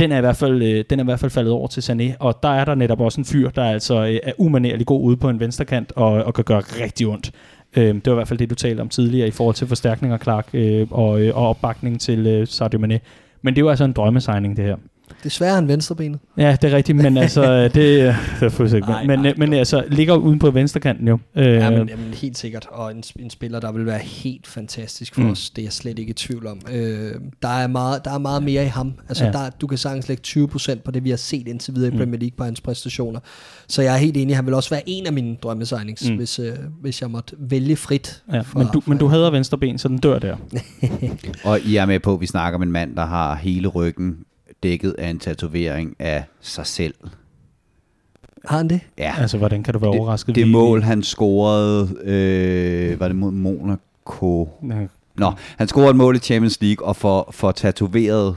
[0.00, 2.16] den er, i hvert fald, øh, den er i hvert fald faldet over til Sané,
[2.18, 5.16] og der er der netop også en fyr, der altså øh, er umanerlig god ude
[5.16, 7.30] på en venstrekant og, og kan gøre rigtig ondt.
[7.76, 10.12] Øh, det var i hvert fald det, du talte om tidligere i forhold til forstærkning
[10.12, 13.00] af Clark øh, og, øh, og opbakning til øh, Sadio Mane.
[13.42, 14.76] Men det er jo altså en drømmesigning, det her.
[15.24, 16.20] Desværre er han venstrebenet.
[16.36, 18.02] Ja, det er rigtigt, men altså, det, det
[18.40, 18.88] er fuldstændig.
[18.90, 21.18] Nej, Men, nej, men altså, ligger uden på venstrekanten jo.
[21.36, 22.66] Øh, Ja, men, jamen, helt sikkert.
[22.70, 25.30] Og en, en spiller, der vil være helt fantastisk for Mm.
[25.30, 25.50] os.
[25.50, 26.60] Det er jeg slet ikke i tvivl om.
[26.72, 27.12] Øh,
[27.42, 28.92] der, er meget, der er meget mere i ham.
[29.08, 29.32] Altså, Ja.
[29.32, 31.98] der, du kan sagtens lægge 20% på det, vi har set indtil videre i Mm.
[31.98, 33.20] Premier League på hans præstationer.
[33.68, 34.36] Så jeg er helt enig.
[34.36, 36.16] Han vil også være en af mine drømmesignings, Mm.
[36.16, 38.22] hvis, øh, hvis jeg måtte vælge frit.
[38.32, 40.36] ja, for- men, du, men du hader venstre ben, så den dør der.
[41.44, 44.16] Og I er med på, at vi snakker om en mand, der har hele ryggen
[44.62, 46.94] dækket af en tatovering af sig selv.
[48.44, 48.80] Har han det?
[48.98, 50.34] Ja, Altså, hvordan kan du være overrasket?
[50.34, 54.48] det Vi- mål, han scorede, øh, var det mod Monaco?
[54.70, 58.36] Ja, Nå, han scorede et mål i Champions League og får, får tatoveret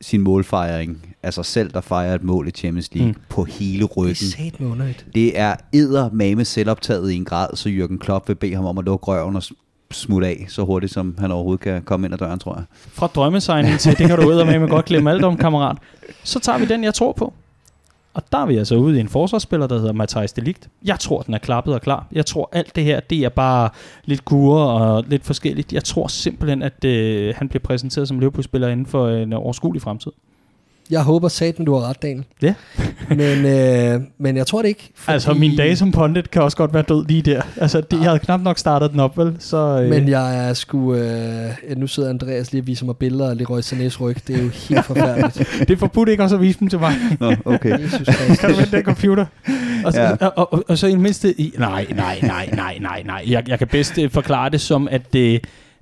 [0.00, 3.20] sin målfejring af sig selv, der fejrer et mål i Champions League Mm.
[3.28, 4.52] på hele Det er ryggen.
[4.58, 5.06] med underligt.
[5.14, 8.84] Det er eddermame selvoptaget i en grad, så Jürgen Klopp vil bede ham om at
[8.84, 9.42] lukke røven og
[9.90, 12.64] smutte af så hurtigt, som han overhovedet kan komme ind ad døren, tror jeg.
[12.72, 15.76] Fra drømmesigning til, det kan du ud med, med godt glemme alt om, kammerat.
[16.24, 17.32] Så tager vi den, jeg tror på.
[18.14, 20.68] Og der er vi altså ude i en forsvarsspiller, der hedder Matthijs Delikt.
[20.84, 22.06] Jeg tror, den er klappet og klar.
[22.12, 23.70] Jeg tror, alt det her, det er bare
[24.04, 25.72] lidt gure og lidt forskelligt.
[25.72, 29.82] Jeg tror simpelthen, at øh, han bliver præsenteret som Liverpool-spiller inden for en øh, overskuelig
[29.82, 30.12] fremtid.
[30.90, 32.24] Jeg håber sat, du har ret, Daniel.
[32.42, 32.54] Ja.
[33.08, 34.90] men, øh, men jeg tror det ikke.
[34.94, 37.42] Fordi, Altså, min dag som pundit kan også godt være død lige der.
[37.56, 39.36] Altså, det, jeg havde knap nok startet den op, vel?
[39.38, 40.94] Så, øh, Men jeg er sgu...
[40.94, 44.16] Øh, nu sidder Andreas lige og viser mig billeder af Leroy Sanés ryg.
[44.26, 45.50] Det er jo helt forfærdeligt.
[45.58, 46.92] det er forbudt ikke også at vise dem til mig.
[47.20, 47.78] Nå, okay.
[47.82, 48.08] Jesus
[48.40, 49.26] kan du vente den computer?
[49.84, 50.08] Og, så, Ja.
[50.20, 50.26] ja.
[50.26, 51.40] og, og, og så i det mindste...
[51.40, 53.24] I, nej, nej, nej, nej, nej, nej.
[53.28, 55.14] Jeg, jeg kan bedst øh, forklare det som, at...
[55.16, 55.40] Øh,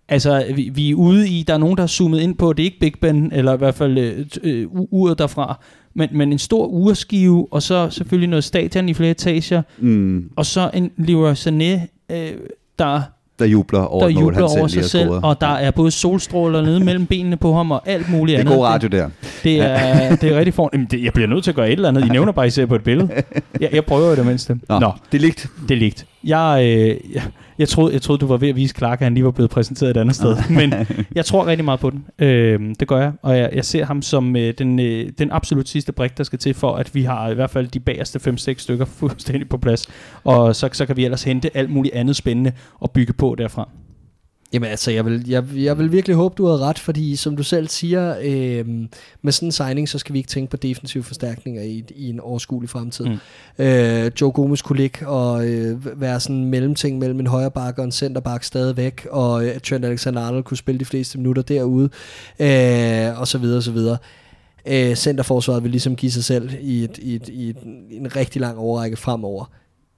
[0.08, 2.62] Altså, vi, vi er ude i, der er nogen, der har zoomet ind på, det
[2.62, 5.60] er ikke Big Ben, eller i hvert fald øh, øh, uret derfra,
[5.94, 10.46] men, men en stor urskive, og så selvfølgelig noget stadion i flere etager, Mm, og
[10.46, 12.32] så en Leroy Sané, øh,
[12.78, 13.02] der
[13.38, 16.80] der jubler over der mål, jubler over sig selv, og der er både solstråler nede
[16.84, 18.58] mellem benene på ham, og alt muligt det er andet.
[18.58, 19.08] god radio der.
[19.44, 22.06] Det er, det er rigtig det, jeg bliver nødt til at gøre et eller andet.
[22.06, 23.08] I nævner bare, I ser på et billede.
[23.60, 24.58] Jeg, jeg prøver i det mindste.
[24.68, 25.46] Nå, Nå, det er ligt.
[25.68, 26.06] det er ligt.
[26.24, 27.22] Jeg, øh, jeg,
[27.58, 29.50] jeg, troede, jeg troede, du var ved at vise Clark, at han lige var blevet
[29.50, 30.36] præsenteret et andet sted.
[30.50, 30.74] Men
[31.14, 32.04] jeg tror rigtig meget på den.
[32.18, 33.12] Øh, det gør jeg.
[33.22, 36.38] Og jeg, jeg ser ham som øh, den, øh, den absolut sidste brik, der skal
[36.38, 39.86] til for, at vi har i hvert fald de bagerste 5-6 stykker fuldstændig på plads.
[40.24, 43.68] Og så, så kan vi ellers hente alt muligt andet spændende og bygge på derfra.
[44.54, 47.42] Jamen altså, jeg vil, jeg, jeg vil virkelig håbe, du har ret, fordi som du
[47.42, 48.66] selv siger, øh,
[49.22, 52.20] med sådan en signing, så skal vi ikke tænke på defensive forstærkninger i, i en
[52.20, 53.04] overskuelig fremtid.
[53.04, 53.18] Mm.
[53.58, 57.78] Øh, Joe Gomez kunne ligge og øh, være sådan en mellemting mellem en højre back
[57.78, 61.88] og en centerback stadigvæk, og øh, Trent Alexander-Arnold kunne spille de fleste minutter derude,
[62.40, 63.96] øh, og så videre, og så videre.
[64.66, 67.56] Øh, centerforsvaret vil ligesom give sig selv i, et, i, et, i, et,
[67.90, 69.44] i en rigtig lang overrække fremover.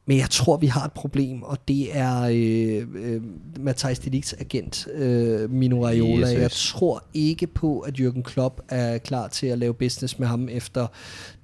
[0.08, 3.22] Men jeg tror, vi har et problem, og det er øh, øh,
[3.60, 6.28] Matthijs Delicts agent, øh, Mino Raiola.
[6.28, 10.48] Jeg tror ikke på, at Jürgen Klopp er klar til at lave business med ham
[10.48, 10.86] efter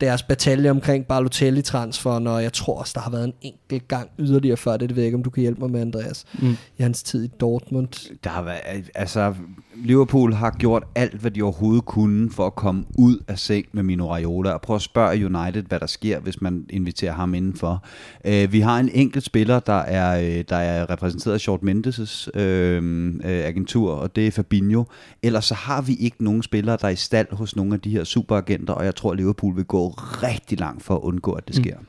[0.03, 4.57] deres batalje omkring Balotelli-transferen, og jeg tror også, der har været en enkelt gang yderligere
[4.57, 4.89] før det.
[4.89, 6.25] Det ved jeg ikke, om du kan hjælpe mig med, Andreas.
[6.39, 6.57] Mm.
[6.79, 7.89] I hans tid i Dortmund.
[8.25, 9.35] Der har været, altså,
[9.77, 13.83] Liverpool har gjort alt, hvad de overhovedet kunne for at komme ud af seng med
[13.83, 17.85] Mino Raiola, og prøve at spørge United, hvad der sker, hvis man inviterer ham indenfor.
[18.25, 22.41] Øh, vi har en enkelt spiller, der er, øh, der er repræsenteret af Short Mendes'
[22.41, 24.85] øh, øh, agentur, og det er Fabinho.
[25.23, 27.91] Ellers så har vi ikke nogen spillere, der er i stald hos nogle af de
[27.91, 31.57] her superagenter, og jeg tror, Liverpool vil gå rigtig langt for at undgå, at det
[31.57, 31.77] sker.
[31.79, 31.87] Mm.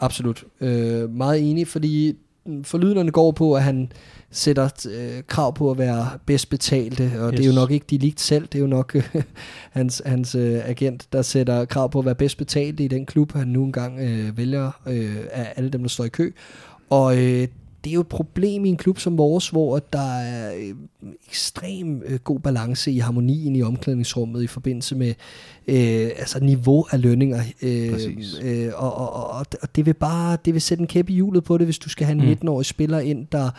[0.00, 0.44] Absolut.
[0.60, 2.16] Øh, meget enig, fordi
[2.62, 3.92] forlydenderne går på, at han
[4.30, 7.36] sætter øh, krav på at være bedst betalte, og yes.
[7.36, 9.22] det er jo nok ikke de ligt selv, det er jo nok øh,
[9.70, 13.32] hans, hans øh, agent, der sætter krav på at være bedst betalte i den klub,
[13.32, 16.32] han nu engang øh, vælger øh, af alle dem, der står i kø.
[16.90, 17.48] Og øh,
[17.86, 20.74] det er jo et problem i en klub som vores, hvor der er øh,
[21.28, 25.14] ekstrem øh, god balance i harmonien i omklædningsrummet i forbindelse med
[25.68, 27.42] øh, altså niveau af lønninger.
[27.62, 28.40] Øh, Præcis.
[28.42, 31.44] øh, og, og, og, og det vil bare det vil sætte en kæp i hjulet
[31.44, 32.32] på det, hvis du skal have en Mm.
[32.32, 33.50] 19-årig spiller ind, der,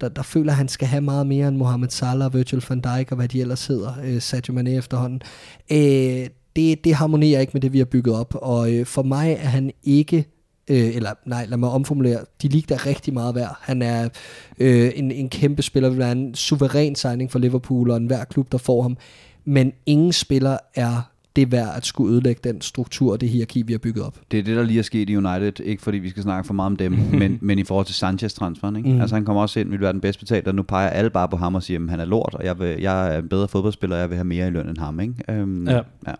[0.00, 3.10] der, der føler, at han skal have meget mere end Mohamed Salah, Virgil van Dijk
[3.12, 5.22] og hvad de ellers hedder, øh, Sadio Mane efterhånden.
[5.72, 6.26] Øh,
[6.56, 9.48] det, det harmonerer ikke med det, vi har bygget op, og øh, for mig er
[9.48, 10.26] han ikke
[10.70, 13.58] øh, eller nej, lad mig omformulere, de ligger der rigtig meget værd.
[13.60, 14.08] Han er
[14.58, 18.52] øh, en, en kæmpe spiller, vil være en suveræn signing for Liverpool, og enhver klub,
[18.52, 18.96] der får ham.
[19.44, 23.72] Men ingen spiller er det værd at skulle ødelægge den struktur og det hierarki, vi
[23.72, 24.18] har bygget op.
[24.30, 25.60] Det er det, der lige er sket i United.
[25.60, 28.76] Ikke fordi vi skal snakke for meget om dem, men, men i forhold til Sanchez-transferen.
[28.76, 28.92] Ikke?
[28.92, 29.00] Mm.
[29.00, 31.28] Altså han kommer også ind, vil være den bedste betalte, og nu peger alle bare
[31.28, 33.48] på ham og siger, at han er lort, og jeg, vil, jeg er en bedre
[33.48, 35.00] fodboldspiller, og jeg vil have mere i løn end ham.
[35.00, 35.14] Ikke?
[35.28, 35.80] Øhm, Ja.
[36.06, 36.12] ja.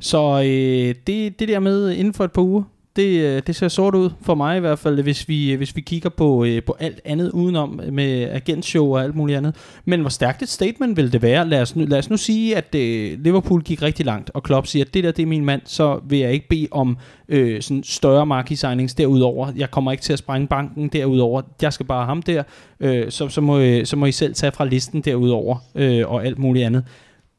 [0.00, 2.62] Så øh, det, det der med inden for et par uger,
[2.96, 5.76] det, øh, det ser sort ud for mig i hvert fald, hvis vi, øh, hvis
[5.76, 9.54] vi kigger på, øh, på alt andet udenom med agentshow og alt muligt andet.
[9.84, 11.48] Men hvor stærkt et statement vil det være?
[11.48, 14.66] Lad os nu, lad os nu sige, at øh, Liverpool gik rigtig langt, og Klopp
[14.66, 16.98] siger, at det der det er min mand, så vil jeg ikke bede om
[17.28, 19.52] øh, sådan større markedsignings derudover.
[19.56, 21.42] Jeg kommer ikke til at sprænge banken derudover.
[21.62, 22.42] Jeg skal bare have ham der.
[22.80, 26.26] Øh, så, så, må, øh, så må I selv tage fra listen derudover øh, og
[26.26, 26.84] alt muligt andet.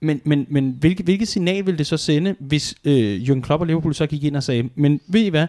[0.02, 3.68] Men, men, men hvilket, hvilket signal ville det så sende, hvis øh, Jürgen Klopp og
[3.68, 5.48] Liverpool så gik ind og sagde, men ved I hvad,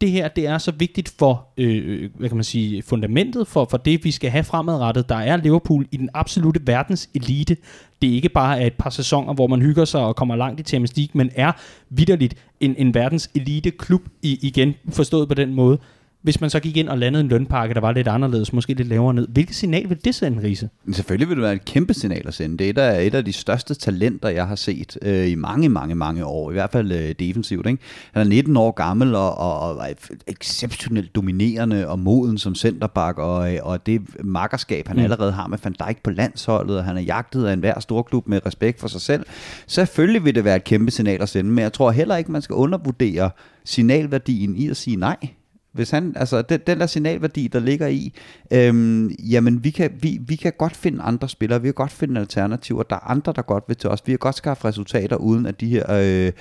[0.00, 3.66] det her det er så vigtigt for øh, øh, hvad kan man sige, fundamentet for,
[3.70, 5.08] for det, vi skal have fremadrettet.
[5.08, 7.56] Der er Liverpool i den absolute verdens elite.
[8.02, 10.62] Det er ikke bare et par sæsoner, hvor man hygger sig og kommer langt i
[10.62, 11.52] Champions League, men er
[11.90, 15.78] vidderligt en, en verdens elite klub i, igen, forstået på den måde
[16.24, 18.88] hvis man så gik ind og landede en lønpakke, der var lidt anderledes, måske lidt
[18.88, 19.28] lavere ned.
[19.28, 20.68] Hvilket signal vil det sende, Riese?
[20.92, 22.58] Selvfølgelig vil det være et kæmpe signal at sende.
[22.58, 25.68] Det er et af, et af de største talenter, jeg har set øh, i mange,
[25.68, 26.50] mange, mange år.
[26.50, 27.66] I hvert fald øh, defensivt.
[27.66, 27.82] Ikke?
[28.12, 29.94] Han er 19 år gammel og, og, og er
[30.26, 35.02] exceptionelt dominerende og moden som centerback, og, øh, og det makkerskab, han mm.
[35.02, 38.46] allerede har med Van Dijk på landsholdet, og han er jagtet af enhver storklub med
[38.46, 39.26] respekt for sig selv.
[39.66, 42.42] Selvfølgelig vil det være et kæmpe signal at sende, men jeg tror heller ikke, man
[42.42, 43.30] skal undervurdere
[43.64, 45.16] signalværdien i at sige nej.
[45.74, 48.12] Hvis han, altså den, den der signalværdi, der ligger i,
[48.50, 52.20] øhm, jamen vi kan, vi, vi kan godt finde andre spillere, vi kan godt finde
[52.20, 54.02] alternativer, der er andre, der godt vil til os.
[54.06, 56.32] Vi kan godt skaffe resultater, uden at de her, øh,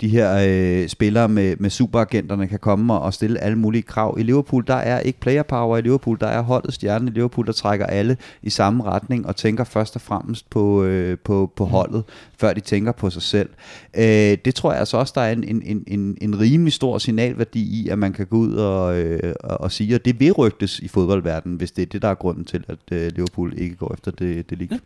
[0.00, 4.16] de her øh, spillere med, med superagenterne kan komme og stille alle mulige krav.
[4.18, 7.46] I Liverpool, der er ikke player power, i Liverpool, der er holdet stjernen i Liverpool,
[7.46, 11.64] der trækker alle i samme retning og tænker først og fremmest på, øh, på, på
[11.64, 12.04] holdet,
[12.40, 13.48] før de tænker på sig selv.
[13.96, 17.60] Øh, det tror jeg altså også, der er en, en, en, en rimelig stor signalværdi
[17.60, 20.78] i, at man kan gå ud og og, øh, og sige, at det vil rygtes
[20.78, 23.94] i fodboldverdenen, hvis det er det, der er grunden til, at øh, Liverpool ikke går
[23.94, 24.68] efter det, det lig.
[24.72, 24.78] Ja.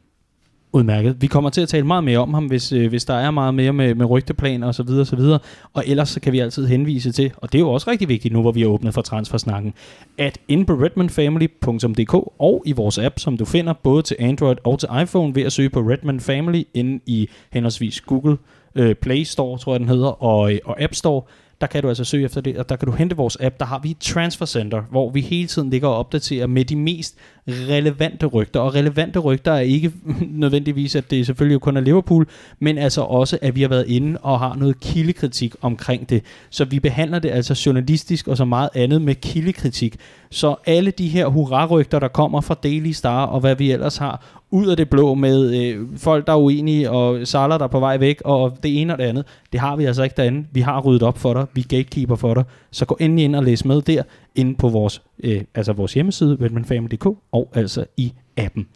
[0.75, 1.17] Udmærket.
[1.21, 3.55] Vi kommer til at tale meget mere om ham, hvis, øh, hvis der er meget
[3.55, 4.89] mere med, med rygteplaner osv.
[4.89, 5.39] Og, så videre.
[5.73, 8.35] og ellers så kan vi altid henvise til, og det er jo også rigtig vigtigt
[8.35, 9.75] nu, hvor vi er åbnet for transfersnakken,
[10.19, 14.79] at inde på redmanfamily.dk og i vores app, som du finder både til Android og
[14.79, 18.37] til iPhone ved at søge på Redman Family inde i henholdsvis Google
[18.75, 21.23] øh, Play Store, tror jeg den hedder, og, øh, og App Store,
[21.61, 23.61] der kan du altså søge efter det, og der kan du hente vores app.
[23.61, 26.77] Der har vi et Transfer Center, hvor vi hele tiden ligger og opdaterer med de
[26.77, 27.17] mest
[27.49, 28.61] relevante rygter.
[28.61, 29.93] Og relevante rygter er ikke
[30.43, 32.27] nødvendigvis, at det selvfølgelig kun er Liverpool,
[32.59, 36.23] men altså også, at vi har været inde og har noget kildekritik omkring det.
[36.51, 39.97] Så vi behandler det altså journalistisk og så meget andet med kildekritik.
[40.31, 44.43] Så alle de her hurra-rygter, der kommer fra Daily Star og hvad vi ellers har,
[44.55, 47.81] ud af det blå med øh, folk, der er uenige, og Salah, der er på
[47.81, 49.25] vej væk, og det ene og det andet.
[49.53, 50.47] Det har vi altså ikke derinde.
[50.53, 51.47] Vi har ryddet op for dig.
[51.55, 52.45] Vi er gatekeeper for dig.
[52.71, 54.03] Så gå endelig ind og læs med der,
[54.35, 58.67] inde på vores, øh, altså vores hjemmeside, redmanfamily.dk, og altså i appen.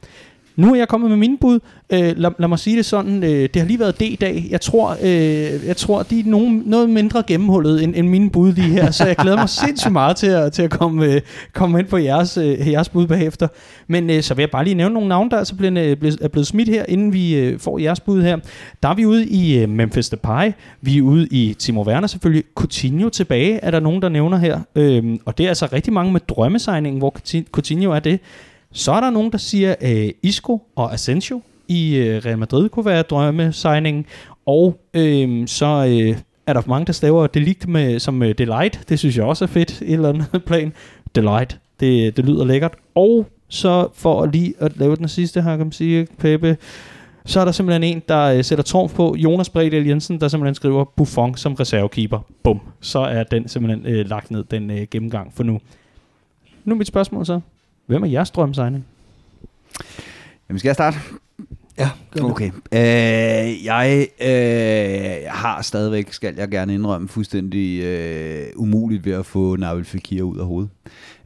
[0.59, 1.61] Nu er jeg kommet med mine bud.
[1.93, 4.47] Øh, lad, lad mig sige det sådan, øh, det har lige været D-dag.
[4.51, 8.53] Jeg tror, øh, jeg tror de er nogen, noget mindre gennemhullet end, end mine bud
[8.53, 11.21] lige her, så jeg glæder mig sindssygt meget til at, til at komme, øh,
[11.53, 13.49] komme ind på jeres, øh, jeres bud bagefter.
[13.87, 16.29] Men øh, så vil jeg bare lige nævne nogle navne, der altså blevet, øh, er
[16.29, 18.37] blevet smidt her, inden vi øh, får jeres bud her.
[18.83, 22.45] Der er vi ude i øh, Memphis Depay, vi er ude i Timo Werner selvfølgelig,
[22.55, 24.61] Coutinho tilbage, er der nogen, der nævner her.
[24.77, 27.17] Øh, og det er altså rigtig mange med drømmesegningen, hvor
[27.53, 28.21] Coutinho er det.
[28.73, 32.69] Så er der nogen, der siger, at øh, Isco og Asensio i øh, Real Madrid
[32.69, 34.07] kunne være drømmesigningen.
[34.47, 38.89] Og øh, så øh, er der mange, der staver Delict med, som øh, Delight.
[38.89, 40.73] Det synes jeg også er fedt, et eller andet plan.
[41.15, 42.75] Delight, det, det lyder lækkert.
[42.95, 46.57] Og så for lige at lave den sidste her, kan man sige, Pepe,
[47.25, 50.55] så er der simpelthen en, der øh, sætter trumf på Jonas Bredel Jensen, der simpelthen
[50.55, 52.19] skriver Buffon som reservekeeper.
[52.43, 52.61] Bum.
[52.81, 55.61] Så er den simpelthen øh, lagt ned, den øh, gennemgang for nu.
[56.65, 57.41] Nu er mit spørgsmål så.
[57.89, 58.87] Hvem er jeres drømmesigning?
[60.49, 60.99] Jamen, skal jeg starte?
[61.79, 62.51] Ja, gør Okay.
[62.73, 69.57] Øh, jeg øh, har stadigvæk, skal jeg gerne indrømme, fuldstændig øh, umuligt ved at få
[69.57, 70.71] Nabil Fekir ud af hovedet.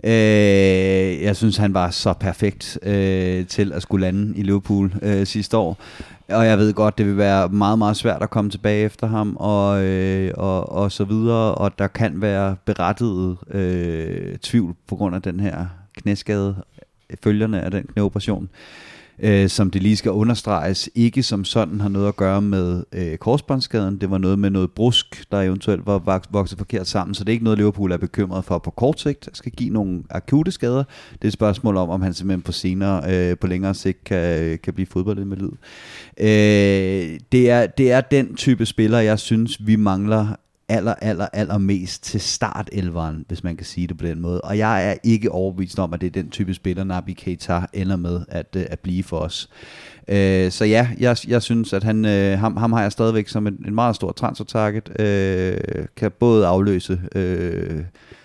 [0.04, 5.26] Øh, jeg synes, han var så perfekt øh, til at skulle lande i Liverpool øh,
[5.26, 5.78] sidste år.
[6.28, 9.36] Og jeg ved godt, det vil være meget, meget svært at komme tilbage efter ham,
[9.36, 11.54] og, øh, og, og så videre.
[11.54, 15.66] Og der kan være berettiget øh, tvivl på grund af den her
[15.96, 16.56] knæskade,
[17.10, 18.48] øh, følgerne af den knæoperation,
[19.18, 23.16] øh, som det lige skal understreges, ikke som sådan har noget at gøre med øh,
[23.16, 23.96] korsbåndsskaden.
[24.00, 27.32] Det var noget med noget brusk, der eventuelt var vokset forkert sammen, så det er
[27.32, 29.28] ikke noget, Liverpool er bekymret for på kort sigt.
[29.32, 30.84] skal give nogle akute skader.
[31.12, 34.58] Det er et spørgsmål om, om han simpelthen på senere, øh, på længere sigt kan,
[34.62, 35.50] kan blive fodboldinvalid.
[36.20, 40.36] Øh, det, er, det er den type spiller, jeg synes, vi mangler
[40.72, 44.40] aller, aller, aller mest til startelveren, hvis man kan sige det på den måde.
[44.40, 47.96] Og jeg er ikke overbevist om, at det er den type spiller, Nabi Keita ender
[47.96, 49.48] med at, øh, at blive for os.
[50.08, 53.46] Øh, så ja, jeg, jeg synes, at han, øh, ham, ham har jeg stadigvæk som
[53.46, 55.00] en, en meget stor transfer target.
[55.00, 57.80] Øh, kan både afløse øh,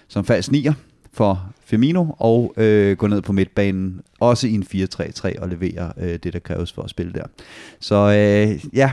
[0.08, 0.74] som fast nier
[1.14, 6.20] for Firmino og øh, gå ned på midtbanen, også i en 4-3-3 og levere øh,
[6.24, 7.24] det, der kræves for at spille der.
[7.80, 8.92] Så øh, ja,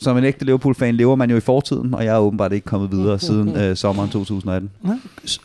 [0.00, 2.90] som en ægte Liverpool-fan lever man jo i fortiden, og jeg er åbenbart ikke kommet
[2.90, 4.70] videre siden øh, sommeren 2018.
[4.86, 4.90] Ja,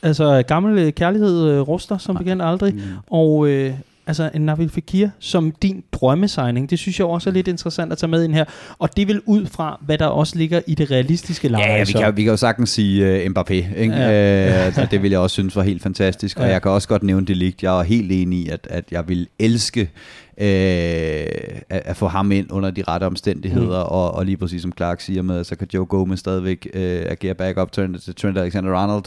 [0.04, 2.82] altså gammel kærlighed øh, ruster som bekendt aldrig, mm.
[3.08, 3.74] og øh,
[4.08, 7.98] altså en Nabil Fekir som din drømmesigning, det synes jeg også er lidt interessant at
[7.98, 8.46] tage med ind her.
[8.80, 11.64] Og det vil ud fra, hvad der også ligger i det realistiske leje.
[11.64, 13.54] Ja, vi kan, vi kan jo sagtens sige uh, Mbappé.
[13.54, 13.96] Ikke?
[13.96, 14.68] Ja.
[14.68, 16.38] Uh, det vil jeg også synes var helt fantastisk.
[16.38, 16.52] Og ja.
[16.52, 17.64] jeg kan også godt nævne det ligt.
[17.64, 19.90] Jeg er helt enig i, at, at jeg vil elske
[20.38, 21.26] øh,
[21.70, 23.92] at, at få ham ind under de rette omstændigheder, mm.
[23.92, 27.34] og, og lige præcis som Clark siger med, så kan Joe Gomez stadigvæk øh, agere
[27.34, 29.06] backup til, til Trent Alexander-Arnold,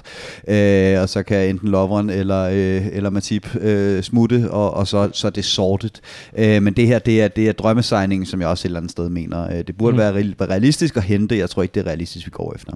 [0.49, 5.11] øh, og så kan enten Lovren eller, øh, eller Matip øh, smutte, og, og så,
[5.13, 6.01] så er det sortet.
[6.39, 8.91] Øh, men det her, det er, det er drømmesigningen, som jeg også et eller andet
[8.93, 9.57] sted mener.
[9.59, 9.99] Øh, det burde mm.
[9.99, 12.73] være realistisk at hente, jeg tror ikke, det er realistisk, vi går efter.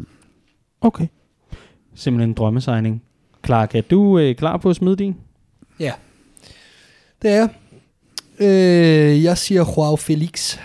[0.80, 1.06] Okay.
[1.94, 3.02] Simpelthen en drømmesigning.
[3.46, 5.16] Clark, er du øh, klar på at smide din?
[5.80, 5.92] Ja,
[7.22, 7.48] det er jeg.
[8.40, 10.58] Øh, jeg siger Joao Felix.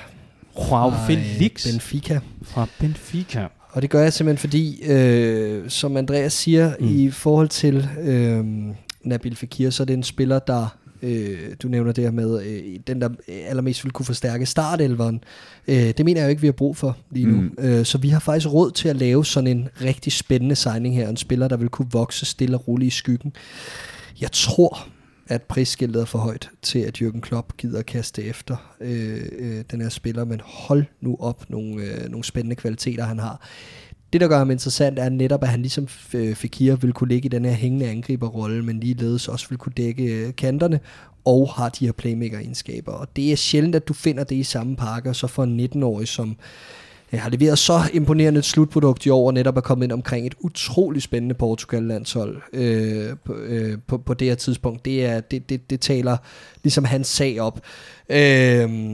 [0.57, 1.71] Joao Felix?
[1.71, 2.19] Benfica.
[2.43, 3.47] Fra Benfica.
[3.69, 6.87] Og det gør jeg simpelthen fordi, øh, som Andreas siger, mm.
[6.87, 8.45] i forhold til øh,
[9.03, 12.79] Nabil Fekir, så er det en spiller, der, øh, du nævner det her med, øh,
[12.87, 15.23] den der allermest vil kunne forstærke startelveren.
[15.67, 17.41] Øh, det mener jeg jo ikke, vi har brug for lige nu.
[17.41, 17.55] Mm.
[17.59, 21.09] Øh, så vi har faktisk råd til at lave sådan en rigtig spændende signing her.
[21.09, 23.33] En spiller, der vil kunne vokse stille og roligt i skyggen.
[24.21, 24.87] Jeg tror,
[25.29, 29.81] at prisskiltet er for højt til, at Jürgen Klopp gider kaste efter øh, øh, den
[29.81, 33.47] her spiller, men hold nu op nogle, øh, nogle spændende kvaliteter, han har.
[34.13, 37.25] Det, der gør ham interessant, er netop, at han ligesom øh, Fekir vil kunne ligge
[37.25, 40.79] i den her hængende angriberrolle, men ligeledes også vil kunne dække øh, kanterne,
[41.25, 42.91] og har de her playmaker-egenskaber.
[42.91, 46.07] Og det er sjældent, at du finder det i samme pakke, så for en 19-årig,
[46.07, 46.37] som
[47.11, 50.27] jeg har leveret så imponerende et slutprodukt i år, og netop er kommet ind omkring
[50.27, 54.85] et utroligt spændende Portugal-landshold øh, på, øh, på, på det her tidspunkt.
[54.85, 56.17] Det, er, det, det, det taler
[56.63, 57.59] ligesom hans sag op.
[58.09, 58.19] Øh,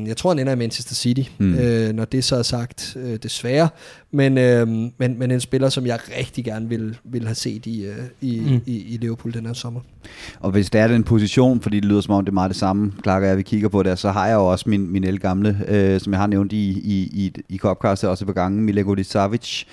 [0.07, 1.55] jeg tror, han ender i Manchester City, mm.
[1.55, 3.69] øh, når det så er sagt, øh, desværre.
[4.13, 7.85] Men, øh, men, men en spiller, som jeg rigtig gerne vil, vil have set i,
[7.85, 8.61] øh, i, mm.
[8.65, 9.79] i, i Liverpool den her sommer.
[10.39, 12.57] Og hvis det er den position, fordi det lyder som om det er meget det
[12.57, 15.03] samme, Clark og jeg, vi kigger på det, så har jeg jo også min, min
[15.03, 18.95] elgamle, øh, som jeg har nævnt i, i, i, i Copcast også på gangen, Milego
[19.03, 19.63] Savic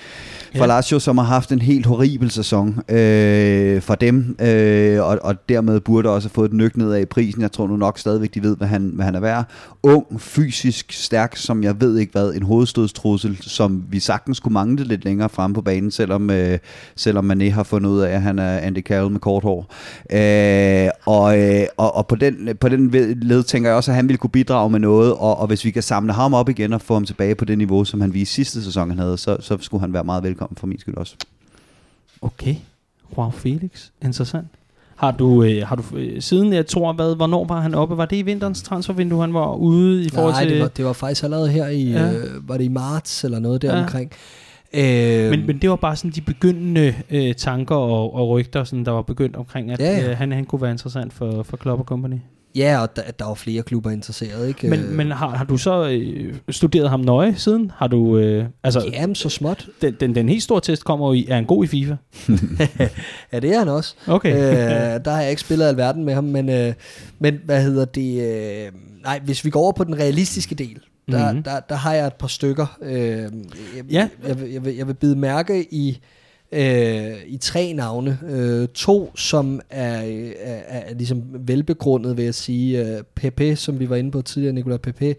[0.56, 0.66] for ja.
[0.66, 5.80] Lazio, som har haft en helt horribel sæson øh, for dem, øh, og, og dermed
[5.80, 7.42] burde også have fået et nyk ned af prisen.
[7.42, 9.44] Jeg tror nu nok stadigvæk, de ved, hvad han, hvad han er værd.
[9.82, 14.84] Ung, fysisk stærk, som jeg ved ikke hvad, en hovedstødstrussel, som vi sagtens skulle mangle
[14.84, 16.58] lidt længere frem på banen, selvom, øh,
[16.96, 19.74] selvom Mané har fundet ud af, at han er Andy Carroll med kort hår.
[20.12, 22.90] Øh, og, øh, og, og på den, på den
[23.20, 25.70] led tænker jeg også, at han ville kunne bidrage med noget, og, og hvis vi
[25.70, 28.34] kan samle ham op igen og få ham tilbage på det niveau, som han viste
[28.34, 30.96] sidste sæson, han havde, så, så skulle han være meget velkommen velkommen for min skyld
[30.96, 31.16] også.
[32.22, 32.56] Okay.
[33.16, 33.90] Wow, Felix.
[34.02, 34.48] Interessant.
[35.00, 37.96] Har du, øh, har du øh, siden, jeg tror, hvad, hvornår var han oppe?
[37.96, 40.48] Var det i vinterens transfervindue, han var ude i forhold Nej, til...
[40.48, 42.12] Nej, det var, det var faktisk allerede her i, ja.
[42.12, 43.82] øh, var det i marts eller noget der ja.
[43.82, 44.12] omkring.
[44.74, 48.84] Øh, men, men det var bare sådan de begyndende øh, tanker og, og rygter, sådan,
[48.84, 50.10] der var begyndt omkring, at ja, ja.
[50.10, 52.18] Øh, han, han kunne være interessant for, for Club Company.
[52.54, 54.68] Ja, og der, der var flere klubber interesseret, ikke?
[54.68, 57.72] Men, men har, har du så øh, studeret ham nøje siden?
[57.76, 59.68] Har du, øh, altså, Jamen, så småt.
[59.82, 61.96] Den, den, den helt store test kommer i, er han god i FIFA?
[63.32, 63.94] ja, det er han også.
[64.06, 64.34] Okay.
[64.34, 66.72] øh, der har jeg ikke spillet alverden med ham, men, øh,
[67.18, 68.22] men hvad hedder det?
[68.22, 68.72] Øh,
[69.02, 70.78] nej, hvis vi går over på den realistiske del,
[71.10, 71.42] der, mm-hmm.
[71.42, 72.78] der, der har jeg et par stykker.
[72.82, 73.30] Øh, jeg,
[73.90, 74.08] ja.
[74.28, 76.00] jeg, jeg, jeg, vil, jeg vil bide mærke i
[76.52, 78.18] øh, i tre navne.
[78.28, 80.00] Øh, to, som er,
[80.40, 82.96] er, er ligesom velbegrundet, vil jeg sige.
[82.96, 85.14] Øh, Pepe, som vi var inde på tidligere, Nicolas Pepe.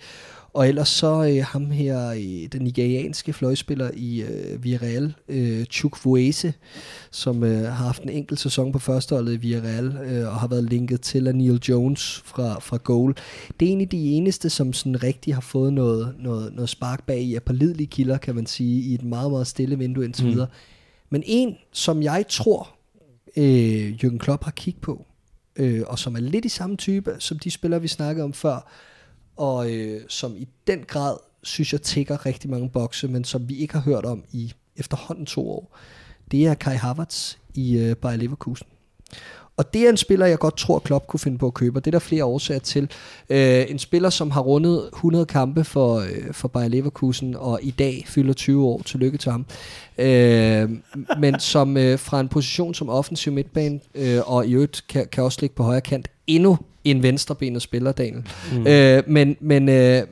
[0.54, 6.54] Og ellers så øh, ham her, øh, den nigerianske fløjspiller i øh, Villarreal, øh, Chukwueze,
[7.12, 10.64] som øh, har haft en enkelt sæson på førsteholdet i Villarreal, øh, og har været
[10.64, 13.14] linket til af Neil Jones fra, fra Goal.
[13.60, 17.22] Det er egentlig de eneste, som sådan rigtig har fået noget, noget, noget spark bag
[17.22, 20.46] i, af pålidelige kilder, kan man sige, i et meget, meget stille vindue indtil mm.
[21.12, 22.76] Men en, som jeg tror,
[23.38, 25.06] øh, Jürgen Klopp har kigget på,
[25.56, 28.72] øh, og som er lidt i samme type, som de spillere, vi snakkede om før,
[29.36, 33.58] og øh, som i den grad, synes jeg, tigger rigtig mange bokse, men som vi
[33.58, 35.78] ikke har hørt om i efterhånden to år,
[36.32, 38.68] det er Kai Havertz i øh, Bayer Leverkusen.
[39.58, 41.86] Og det er en spiller, jeg godt tror, Klopp kunne finde på at købe, og
[41.86, 42.90] det er der flere årsager til.
[43.30, 47.72] Øh, en spiller, som har rundet 100 kampe for, øh, for Bayer Leverkusen, og i
[47.72, 48.82] dag fylder 20 år.
[48.86, 49.46] Tillykke til ham.
[49.98, 50.70] Øh,
[51.20, 55.24] men som øh, fra en position som offensiv midtbane, øh, og i øvrigt kan, kan
[55.24, 58.28] også ligge på højre kant, endnu en venstrebenet spiller, Daniel.
[58.54, 58.68] Mm.
[58.68, 60.04] Øh, men, men, øh,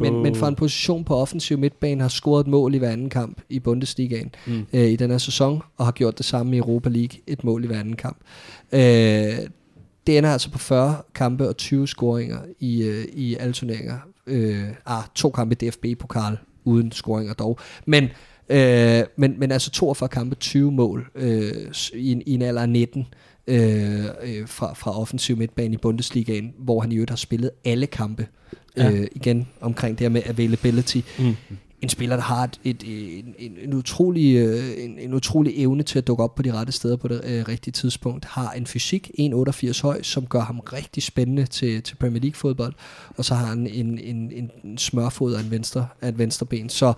[0.00, 3.10] men, men fra en position på offensiv midtbane har scoret et mål i hver anden
[3.10, 4.66] kamp i Bundesligaen mm.
[4.72, 7.64] øh, i den her sæson, og har gjort det samme i Europa League, et mål
[7.64, 8.18] i hver anden kamp.
[8.72, 8.80] Øh,
[10.06, 13.98] det ender altså på 40 kampe og 20 scoringer i, øh, i alle turneringer.
[14.26, 17.58] Øh, ah, to kampe i DFB-pokal uden scoringer dog.
[17.86, 18.04] Men,
[18.48, 21.52] øh, men, men altså 42 kampe, 20 mål øh,
[21.94, 23.06] i, i en alder af 19
[23.46, 27.86] øh, øh, fra, fra offensiv midtbane i Bundesligaen, hvor han i øvrigt har spillet alle
[27.86, 28.26] kampe.
[28.78, 28.90] Ja.
[28.90, 31.00] Øh, igen omkring det her med availability.
[31.18, 31.36] Mm.
[31.82, 32.82] En spiller, der har et, et,
[33.18, 36.52] en, en, en, utrolig, øh, en, en utrolig evne til at dukke op på de
[36.52, 40.58] rette steder på det øh, rigtige tidspunkt, har en fysik, 1,88 høj, som gør ham
[40.60, 42.74] rigtig spændende til, til Premier League fodbold,
[43.16, 46.46] og så har han en, en, en, en smørfod af en venstre, af et venstre
[46.46, 46.68] ben.
[46.68, 46.92] Så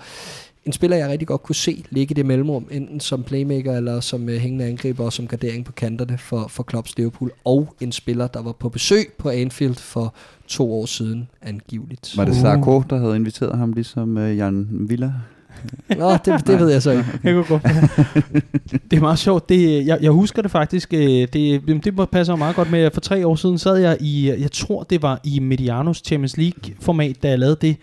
[0.64, 4.00] en spiller, jeg rigtig godt kunne se ligge i det mellemrum, enten som playmaker eller
[4.00, 7.92] som uh, hængende angriber og som gardering på kanterne for, for Klopps Liverpool, og en
[7.92, 10.14] spiller, der var på besøg på Anfield for
[10.48, 12.16] to år siden angiveligt.
[12.16, 15.12] Var det Sarko, der havde inviteret ham, ligesom uh, Jan Villa?
[15.98, 17.04] Nå, det, det ved jeg så ikke.
[17.24, 17.62] Jeg kunne godt.
[18.90, 19.48] det er meget sjovt.
[19.48, 20.92] Det, jeg, jeg husker det faktisk.
[20.94, 21.00] øh,
[21.32, 22.90] Det, det passer meget godt med.
[22.90, 26.74] For tre år siden sad jeg i, jeg tror det var i Medianos Champions League
[26.80, 27.76] format, da jeg lavede det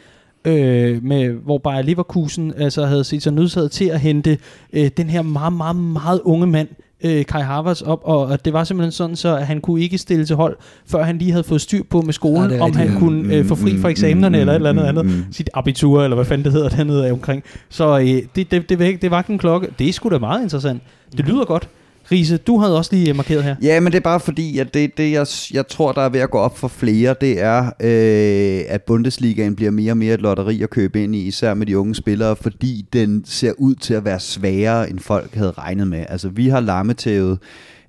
[0.48, 4.38] øh, med, hvor Bayer Leverkusen altså, havde set sig nødsaget til at hente
[4.74, 6.68] øh, den her meget, meget, meget unge mand,
[7.03, 9.98] øh, Kai Havertz op, og, og det var simpelthen sådan, så at han kunne ikke
[9.98, 12.88] stille til hold, før han lige havde fået styr på med skolen, ja, om han
[12.94, 12.99] ja.
[12.99, 15.34] kunne øh, få fri fra eksamenerne mm, eller et eller andet mm, andet, mm.
[15.34, 17.44] sit abitur, eller hvad fanden det hedder dernede omkring.
[17.69, 19.68] Så øh, det, det, det, det var en klokke.
[19.80, 20.82] Det er sgu da meget interessant.
[21.18, 21.69] Det lyder godt.
[22.11, 23.55] Riese, du havde også lige øh, markeret her.
[23.61, 26.19] Ja, men det er bare fordi, at det, det jeg, jeg tror, der er ved
[26.19, 30.21] at gå op for flere, det er, øh, at Bundesligaen bliver mere og mere et
[30.21, 33.93] lotteri at købe ind i, især med de unge spillere, fordi den ser ud til
[33.93, 36.05] at være sværere, end folk havde regnet med.
[36.09, 37.39] Altså, vi har lammetævet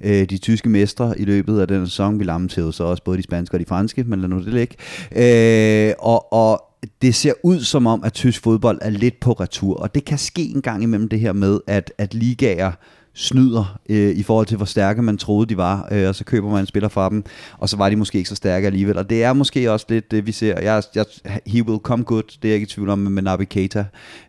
[0.05, 2.19] øh, de tyske mestre i løbet af den sæson.
[2.19, 4.77] Vi lammetævede så også både de spanske og de franske, men lad nu det ligge.
[5.17, 6.65] Øh, og, og
[7.03, 10.19] det ser ud som om, at tysk fodbold er lidt på retur, og det kan
[10.19, 12.73] ske en gang imellem det her med, at, at ligaer
[13.19, 16.51] snyder øh, i forhold til, hvor stærke man troede, de var, øh, og så køber
[16.51, 17.25] man en spiller fra dem,
[17.59, 18.99] og så var de måske ikke så stærke alligevel.
[18.99, 20.61] Og det er måske også lidt det, vi ser.
[20.61, 21.05] Jeg, jeg,
[21.47, 23.85] he will come good, det er jeg ikke i tvivl om med Naby Keita.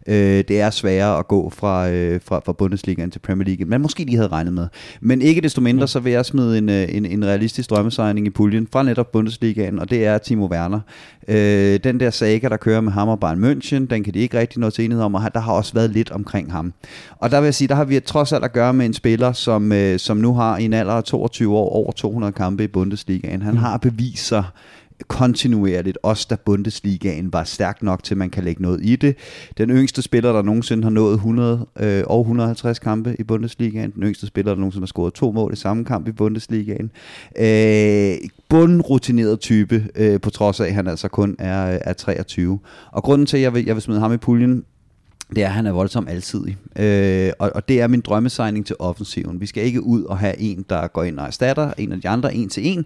[0.07, 3.81] Øh, det er sværere at gå fra, øh, fra, fra Bundesligaen til Premier League, men
[3.81, 4.67] måske de havde regnet med.
[5.01, 8.29] Men ikke desto mindre, så vil jeg smide en, øh, en, en realistisk drømmesejning i
[8.29, 10.79] puljen fra netop Bundesligaen, og det er Timo Werner.
[11.27, 14.39] Øh, den der saga, der kører med ham og Bayern München, den kan de ikke
[14.39, 16.73] rigtig nå til enighed om, og der har også været lidt omkring ham.
[17.17, 19.31] Og der vil jeg sige, der har vi trods alt at gøre med en spiller,
[19.31, 22.67] som, øh, som nu har i en alder af 22 år over 200 kampe i
[22.67, 23.41] Bundesligaen.
[23.41, 23.59] Han mm.
[23.59, 24.43] har bevist sig
[25.07, 29.15] kontinuerligt, også da Bundesligaen var stærk nok til, at man kan lægge noget i det.
[29.57, 33.91] Den yngste spiller, der nogensinde har nået 100 øh, og 150 kampe i Bundesligaen.
[33.91, 36.91] Den yngste spiller, der nogensinde har scoret to mål i samme kamp i Bundesligaen.
[37.39, 42.59] Øh, bundrutineret type, øh, på trods af, at han altså kun er, er 23.
[42.91, 44.63] Og grunden til, at jeg vil, jeg vil smide ham i puljen,
[45.35, 46.57] det er, at han er voldsomt alsidig.
[46.75, 49.41] Øh, og, og det er min drømmesigning til offensiven.
[49.41, 52.09] Vi skal ikke ud og have en, der går ind og erstatter en af de
[52.09, 52.85] andre en til en,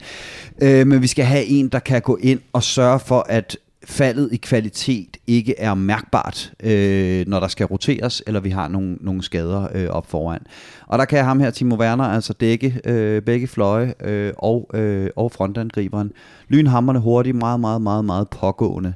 [0.61, 4.30] øh, men vi skal have en, der kan gå ind og sørge for, at faldet
[4.32, 9.24] i kvalitet ikke er mærkbart, øh, når der skal roteres, eller vi har nogle, nogle
[9.24, 10.41] skader øh, op foran.
[10.88, 15.10] Og der kan ham her, Timo Werner, altså dække øh, begge fløje øh, og, øh,
[15.15, 16.11] og frontangriberen.
[16.48, 18.94] Lynhammerne hurtigt, meget, meget, meget, meget pågående.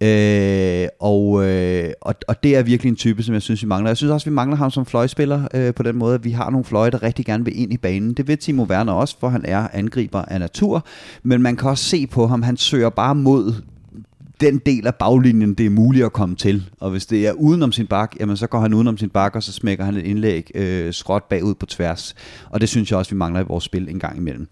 [0.00, 3.90] Øh, og, øh, og, og det er virkelig en type, som jeg synes, vi mangler.
[3.90, 6.50] Jeg synes også, vi mangler ham som fløjspiller øh, på den måde, at vi har
[6.50, 8.14] nogle fløje, der rigtig gerne vil ind i banen.
[8.14, 10.86] Det ved Timo Werner også, for han er angriber af natur.
[11.22, 13.54] Men man kan også se på ham, han søger bare mod
[14.40, 16.70] den del af baglinjen, det er muligt at komme til.
[16.80, 19.42] Og hvis det er udenom sin bak, jamen så går han udenom sin bak, og
[19.42, 22.14] så smækker han et indlæg øh, skråt bagud på tværs.
[22.50, 24.48] Og det synes jeg også, vi mangler i vores spil en gang imellem.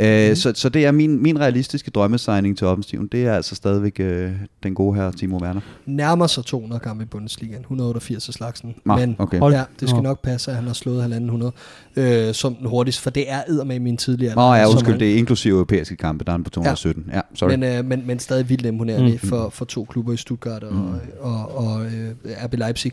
[0.00, 0.36] Øh, mm.
[0.36, 3.06] så, så det er min, min realistiske drømmesigning til offensiven.
[3.06, 4.32] Det er altså stadigvæk øh,
[4.62, 5.60] den gode her Timo Werner.
[5.86, 7.60] Nærmer sig 200 kampe i Bundesligaen.
[7.60, 8.74] 188 af slagsen.
[8.88, 9.40] Ah, Men okay.
[9.40, 11.50] ja, det skal nok passe, at han har slået 1.500
[11.98, 14.34] øh, som den hurtigste, for det er med min tidligere.
[14.34, 17.04] Nå ja, undskyld, det er inklusive europæiske kampe, der er på 217.
[17.08, 17.50] Ja, ja sorry.
[17.50, 19.28] Men, øh, men, men stadig vildt imponerende mm.
[19.28, 20.80] for, for to klubber i Stuttgart og, mm.
[21.20, 22.14] og, og, og øh,
[22.44, 22.92] RB Leipzig.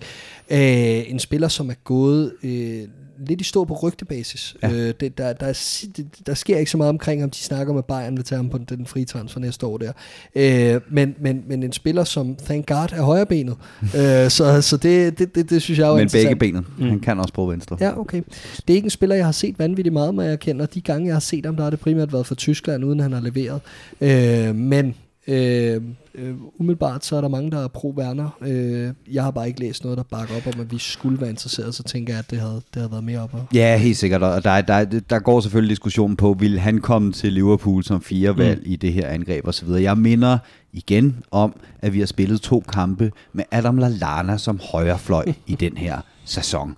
[0.52, 2.32] Øh, en spiller, som er gået...
[2.44, 2.82] Øh,
[3.28, 4.56] lidt i stå på rygtebasis.
[4.64, 4.72] Ja.
[4.72, 5.80] Øh, det, der, der, er
[6.26, 7.30] der sker ikke så meget omkring ham.
[7.30, 9.92] De snakker med Bayern vil tage ham på den, den frie transfer næste år der.
[10.36, 13.56] Øh, men, men, men en spiller som, thank God, er højrebenet.
[13.84, 16.40] øh, så så det, det, det, det synes jeg er jo Men interessant.
[16.40, 16.90] begge benet.
[16.90, 17.78] Han kan også bruge venstre.
[17.80, 18.22] Ja, okay.
[18.68, 21.08] Det er ikke en spiller, jeg har set vanvittigt meget, men jeg kender de gange,
[21.08, 23.62] jeg har set ham, der har det primært været for Tyskland, uden han har leveret.
[24.02, 24.96] Øh, men
[25.28, 25.82] øh,
[26.16, 28.48] øh, umiddelbart så er der mange, der er pro-Werner.
[28.48, 31.30] Øh, jeg har bare ikke læst noget, der bakker op om, at vi skulle være
[31.30, 33.54] interesseret, så tænker jeg, at det havde, det havde været mere op.
[33.54, 34.24] Ja, helt sikkert.
[34.24, 38.38] Og der, der, der går selvfølgelig diskussion på, vil han komme til Liverpool som fire
[38.38, 38.72] valg mm.
[38.72, 39.70] i det her angreb osv.
[39.70, 40.38] Jeg minder
[40.74, 45.78] igen om, at vi har spillet to kampe med Adam Lallana som højrefløj i den
[45.78, 46.76] her sæson.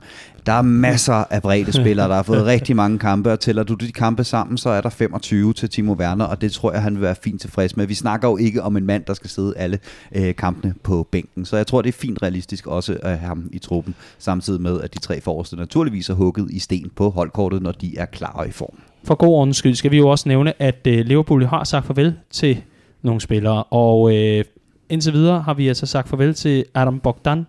[0.47, 3.73] Der er masser af brede spillere, der har fået rigtig mange kampe, og tæller du
[3.73, 6.93] de kampe sammen, så er der 25 til Timo Werner, og det tror jeg, han
[6.93, 7.87] vil være fint tilfreds med.
[7.87, 9.79] Vi snakker jo ikke om en mand, der skal sidde alle
[10.15, 13.49] øh, kampene på bænken, så jeg tror, det er fint realistisk også at have ham
[13.51, 17.61] i truppen, samtidig med, at de tre forreste naturligvis er hugget i sten på holdkortet,
[17.61, 18.79] når de er klar og i form.
[19.03, 22.15] For god ordens skyld skal vi jo også nævne, at øh, Liverpool har sagt farvel
[22.29, 22.63] til
[23.01, 24.43] nogle spillere, og øh,
[24.89, 27.47] indtil videre har vi altså sagt farvel til Adam Bogdan,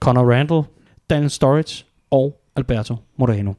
[0.00, 0.62] Conor Randall,
[1.10, 3.52] Daniel Sturridge og Alberto Moreno.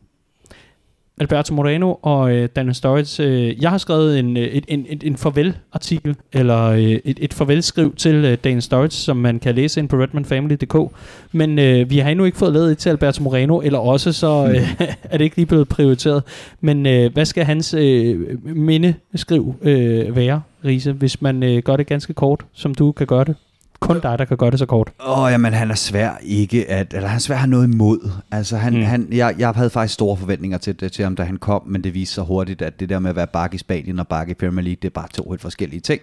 [1.19, 3.23] Alberto Moreno og øh, Daniel Sturridge.
[3.23, 7.33] Øh, jeg har skrevet en, øh, et, en, et, en farvel-artikel, eller øh, et, et
[7.33, 10.95] farvelskriv til øh, Daniel Sturridge, som man kan læse ind på redmanfamily.dk.
[11.31, 14.47] Men øh, vi har endnu ikke fået lavet et til Alberto Moreno, eller også så
[14.55, 14.81] øh,
[15.11, 16.23] er det ikke lige blevet prioriteret.
[16.61, 21.87] Men øh, hvad skal hans øh, mindeskriv øh, være, Riese, hvis man øh, gør det
[21.87, 23.35] ganske kort, som du kan gøre det?
[23.83, 24.91] Kun dig, der kan gøre det så kort.
[25.07, 27.67] Åh, oh, jamen han er svær ikke at, eller han er svær at have noget
[27.73, 28.09] imod.
[28.31, 28.81] Altså han, Mm.
[28.81, 31.83] han, jeg, jeg havde faktisk store forventninger til, det, til ham, da han kom, men
[31.83, 34.29] det viste sig hurtigt, at det der med at være bak i Spanien og bak
[34.29, 36.01] i Premier League, det er bare to helt forskellige ting.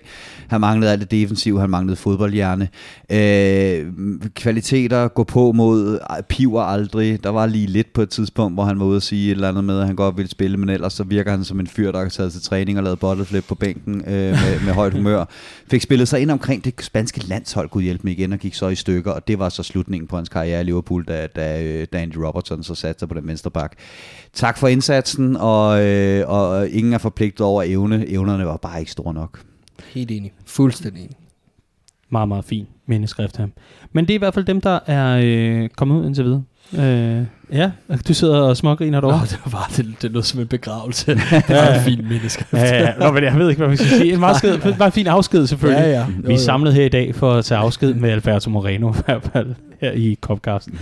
[0.48, 2.68] Han manglede alt det defensive, han manglede fodboldhjerne.
[3.10, 3.92] Øh,
[4.34, 5.98] kvaliteter, gå på mod,
[6.28, 7.24] piver aldrig.
[7.24, 9.48] Der var lige lidt på et tidspunkt, hvor han var ude at sige et eller
[9.48, 11.92] andet med, at han godt ville spille, men ellers så virker han som en fyr,
[11.92, 15.24] der har taget til træning og lavet bottleflip på bænken øh, med, med højt humør.
[15.70, 18.68] Fik spillet sig ind omkring det spanske landshold, kunne hjælpe mig igen, og gik så
[18.68, 21.86] i stykker, og det var så slutningen på hans karriere i Liverpool, da, da, øh,
[21.92, 23.76] da Andy Robertson så satte sig på den venstre bak.
[24.32, 28.08] Tak for indsatsen, og, øh, og ingen er forpligtet over evne.
[28.08, 29.44] Evnerne var bare ikke store nok.
[29.94, 30.32] Helt enig.
[30.46, 31.16] Fuldstændig enig.
[32.08, 33.46] Meget, meget fin mindeskrift her.
[33.92, 36.42] Men det er i hvert fald dem, der er øh, kommet ud indtil videre.
[36.78, 37.22] Øh,
[37.52, 37.70] ja,
[38.08, 39.26] du sidder og smågriner Nå, derovre.
[39.26, 41.14] det var bare, det, det lød som en begravelse.
[41.48, 42.52] det var en fin mindeskrift.
[42.52, 42.92] Ja, ja.
[42.98, 44.12] Nå, men jeg ved ikke, hvad man skal sige.
[44.12, 45.82] En meget, sked, meget fin afsked, selvfølgelig.
[45.84, 46.00] Ja, ja.
[46.00, 48.96] Jo, Vi er samlet her i dag for at tage afsked med Alberto Moreno, i
[49.04, 50.78] hvert fald her i Copcasten.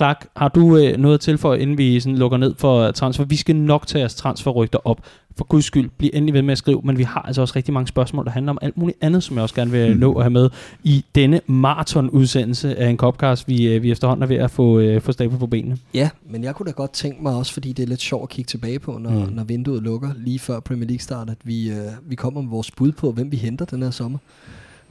[0.00, 3.24] Clark, har du øh, noget at tilføje, inden vi sådan lukker ned for transfer?
[3.24, 5.00] Vi skal nok tage jeres transferrygter op.
[5.36, 7.74] For guds skyld, bliv endelig ved med at skrive, men vi har altså også rigtig
[7.74, 10.00] mange spørgsmål, der handler om alt muligt andet, som jeg også gerne vil Mm.
[10.00, 10.50] nå at have med
[10.84, 15.00] i denne maraton-udsendelse af en Copcast, vi, øh, vi efterhånden er ved at få, øh,
[15.00, 15.78] få stablet på benene.
[15.94, 18.28] Ja, men jeg kunne da godt tænke mig også, fordi det er lidt sjovt at
[18.28, 19.32] kigge tilbage på, når, Mm.
[19.32, 22.70] når vinduet lukker lige før Premier League start, at vi, øh, vi kommer med vores
[22.70, 24.18] bud på, hvem vi henter den her sommer.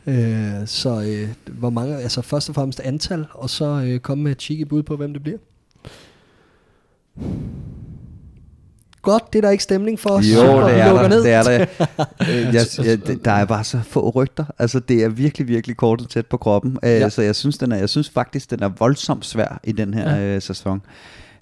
[0.09, 1.29] Øh, så øh,
[1.59, 4.83] hvor mange, altså først og fremmest antal, og så øh, komme med et cheeky bud
[4.83, 5.37] på, hvem det bliver.
[9.01, 10.15] Godt, det er der ikke stemning for.
[10.17, 11.07] Jo, Super, det er der.
[11.07, 11.23] ned.
[11.23, 11.65] Det er der.
[12.29, 14.45] Øh, jeg, jeg, det- der er bare så få rygter.
[14.59, 16.77] Altså, det er virkelig, virkelig kort og tæt på kroppen.
[16.83, 17.09] Øh, Ja.
[17.09, 20.15] Så jeg synes, den er, jeg synes faktisk, den er voldsomt svær i den her
[20.15, 20.35] Ja.
[20.35, 20.81] øh, sæson.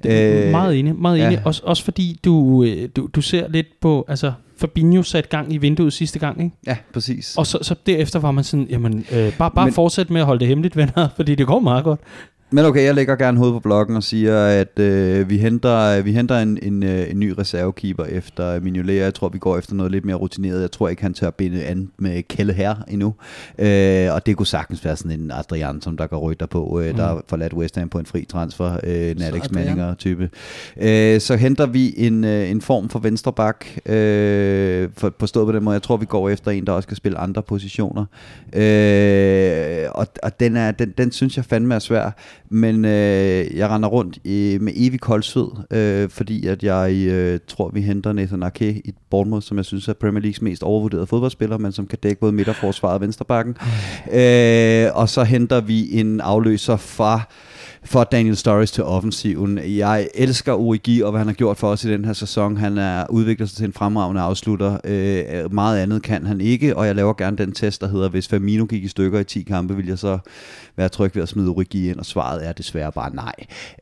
[0.03, 1.35] Det er meget enig, meget enig.
[1.37, 1.41] ja.
[1.45, 5.57] Også, også fordi du, øh, du, du ser lidt på, altså Fabinho satte gang i
[5.57, 6.55] vinduet sidste gang, ikke?
[6.67, 7.35] Ja, præcis.
[7.37, 10.25] Og så, så derefter var man sådan, jamen, øh, bare, bare Men- fortsæt med at
[10.27, 11.99] holde det hemmeligt, venner, fordi det går meget godt.
[12.49, 16.11] Men okay, jeg lægger gerne hovedet på blokken og siger, at øh, vi henter, vi
[16.11, 18.95] henter en, en, øh, en ny reservekeeper efter Mignolet.
[18.99, 20.61] Jeg tror, vi går efter noget lidt mere rutineret.
[20.61, 23.13] Jeg tror ikke, han tør binde an med Kelle her endnu.
[23.59, 26.85] Øh, og det kunne sagtens være sådan en Adrian, som der går rygter på, øh,
[26.87, 26.99] der Mm.
[26.99, 28.77] har forladt West Ham på en fri transfer.
[28.83, 29.51] Øh, en Alex Adrian.
[29.51, 30.29] Manninger type.
[30.81, 35.51] Øh, så henter vi en, øh, en form for vensterbak, øh, for, på stået på
[35.51, 35.73] den måde.
[35.73, 38.05] Jeg tror, vi går efter en, der også kan spille andre positioner.
[38.53, 42.11] Øh, og og den, er, den, den synes jeg fandme er svær.
[42.49, 47.69] Men øh, jeg render rundt i, med evig koldsved, øh, fordi at jeg øh, tror,
[47.73, 51.57] vi henter Nathan Ake i Bournemouth, som jeg synes er Premier Leagues mest overvurderede fodboldspiller,
[51.57, 53.55] men som kan dække både midterforsvaret og venstrebakken.
[54.13, 57.21] Øh, og så henter vi en afløser fra
[57.87, 59.59] for Daniel Sturridge til offensiven.
[59.77, 62.57] Jeg elsker Origi og hvad han har gjort for os i den her sæson.
[62.57, 64.77] Han er udviklet sig til en fremragende afslutter.
[64.83, 68.27] Øh, meget andet kan han ikke, og jeg laver gerne den test, der hedder, hvis
[68.27, 70.17] Firmino gik i stykker i 10 kampe, vil jeg så
[70.77, 73.33] være tryg ved at smide Origi ind, og svaret er desværre bare nej.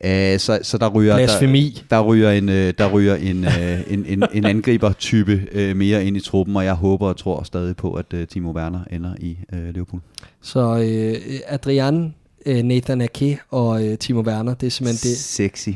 [0.04, 1.12] Øh, så, så der ryger...
[1.12, 1.84] Der, Blasfemi.
[1.90, 6.18] der ryger en, øh, der ryger en, øh, en, en, en angriber-type øh, mere ind
[6.18, 9.38] i truppen, og jeg håber og tror stadig på, at øh, Timo Werner ender i
[9.54, 10.02] øh, Liverpool.
[10.42, 12.14] Så øh, Adrian,
[12.46, 15.18] øh, Nathan Ake og øh, Timo Werner, det er simpelthen det.
[15.18, 15.70] Sexy.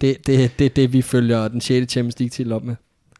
[0.00, 1.92] Det, det, det, det vi følger den 6.
[1.92, 2.74] Champions League til op med.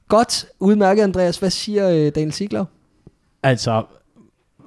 [0.08, 1.38] Godt, udmærket Andreas.
[1.38, 2.64] Hvad siger øh, Daniel Siglau?
[3.42, 3.82] Altså,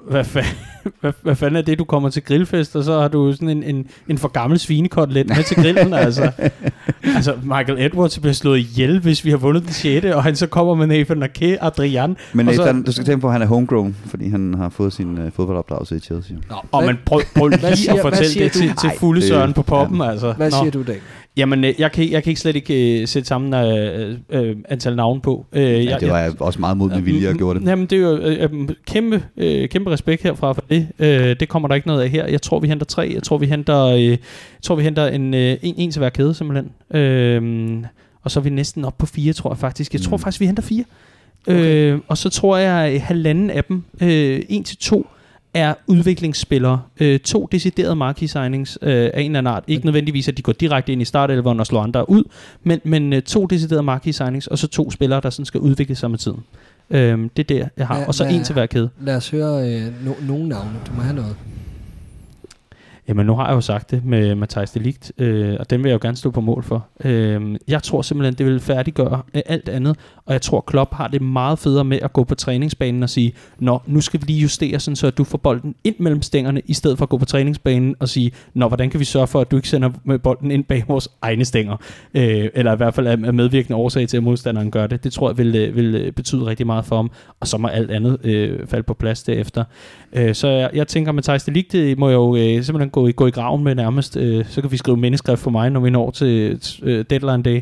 [0.09, 0.55] hvad, fa-
[1.01, 3.63] hvad, hvad fanden er det, du kommer til grillfest, og så har du sådan en,
[3.63, 6.31] en, en for gammel svinekotlet med til grillen, altså.
[7.15, 10.05] altså, Michael Edwards bliver slået ihjel, hvis vi har vundet den 6.
[10.05, 12.17] og han så kommer med Nathan Ake, Adrian.
[12.33, 14.69] Men og så- Nathan, du skal tænke på, at han er homegrown, fordi han har
[14.69, 16.37] fået sin uh, fodboldopdragelse i Chelsea.
[16.49, 19.61] Nå, Og man prøv, prøv lige siger- at fortælle det til, til fulde søren på
[19.61, 20.11] poppen, ja.
[20.11, 20.33] altså.
[20.33, 20.57] Hvad Nå.
[20.57, 20.95] siger du, Dan?
[21.39, 24.95] Jamen, øh, jeg kan, jeg kan ikke slet ikke øh, sætte sammen øh, øh, antal
[24.95, 25.45] navne på.
[25.53, 27.67] Øh, Ja, jeg, det var jeg også meget mod min vilje, jeg gjorde det.
[27.67, 30.87] Jamen, det er jo øh, øh, kæmpe, øh, kæmpe respekt herfra for det.
[30.99, 32.27] Øh, det kommer der ikke noget af her.
[32.27, 33.11] Jeg tror, vi henter tre.
[33.15, 34.17] Jeg tror, vi henter, øh, jeg
[34.63, 36.71] tror, vi henter en, øh, en, en til hver kæde, simpelthen.
[37.01, 37.83] Øh,
[38.23, 39.93] og så er vi næsten op på fire, tror jeg faktisk.
[39.93, 40.21] Jeg tror Mm.
[40.23, 40.83] faktisk, vi henter fire.
[41.47, 41.91] Okay.
[41.93, 45.07] Øh, og så tror jeg, at halvanden af dem, øh, en til to,
[45.53, 46.81] er udviklingsspillere.
[46.99, 49.63] Øh, to deciderede marquee signings øh, af en eller anden art.
[49.67, 52.23] Ikke nødvendigvis, at de går direkte ind i startelveren og slår andre ud,
[52.63, 55.95] men, men øh, to deciderede marquee signings, og så to spillere, der sådan skal udvikle
[55.95, 56.39] sig med tiden.
[56.89, 57.95] Øh, det er det, jeg har.
[57.95, 58.89] Hvad- og så en til hver kæde.
[59.01, 60.71] Lad os høre øh, no, nogle navne.
[60.87, 61.35] Du må have noget.
[63.09, 65.93] Jamen, nu har jeg jo sagt det med Matthijs Delikt, øh, og den vil jeg
[65.93, 66.87] jo gerne stå på mål for.
[67.03, 71.07] Øh, jeg tror simpelthen, det vil færdiggøre øh, alt andet, og jeg tror, Klopp har
[71.07, 74.41] det meget federe med at gå på træningsbanen og sige, Nå, nu skal vi lige
[74.41, 77.17] justere sådan, så at du får bolden ind mellem stængerne, i stedet for at gå
[77.17, 80.19] på træningsbanen og sige, Nå, hvordan kan vi sørge for, at du ikke sender med
[80.19, 81.77] bolden ind bag vores egne stænger?
[82.13, 85.03] Øh, eller i hvert fald er medvirkende årsag til, at modstanderen gør det.
[85.03, 87.67] Det tror jeg vil, øh, vil øh, betyde rigtig meget for ham, og så må
[87.67, 89.63] alt andet øh, falde på plads derefter.
[90.13, 93.27] Øh, så jeg, jeg tænker, med Delikt må jeg jo øh, simpelthen gå, i- gå
[93.27, 94.17] i graven med nærmest.
[94.17, 97.61] Øh, så kan vi skrive mindeskrift for mig, når vi når til øh, deadline day.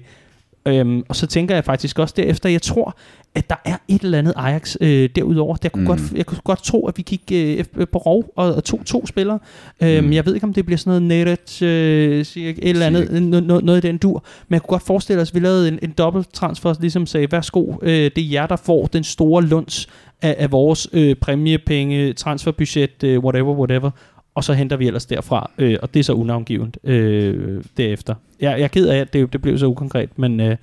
[0.66, 2.98] Øhm, og så tænker jeg faktisk også derefter, jeg tror,
[3.36, 5.58] at der er et eller andet Ajax øh, derudover.
[5.64, 5.88] Jeg kunne, Mm.
[5.88, 8.86] godt, jeg kunne godt tro, at vi gik øh, ef- på rov og, og tog
[8.86, 9.40] to spillere.
[9.84, 10.14] Øhm, Mm.
[10.14, 13.60] Jeg ved ikke, om det bliver sådan noget Neret, øh, et eller andet, no, no,
[13.60, 14.24] noget i den dur.
[14.48, 17.32] Men jeg kunne godt forestille os, at vi lavede en, en dobbelt transfer, ligesom sagde,
[17.32, 19.88] værsgo, øh, det er jer, der får den store lunds
[20.22, 23.92] af, af vores øh, præmiepenge, transferbudget, øh, whatever, whatever.
[24.38, 28.16] Og så henter vi ellers derfra, øh, og det er så unavngivet øh, derefter.
[28.40, 30.58] Jeg, jeg er ked af, at det, det blev så ukonkret, men øh,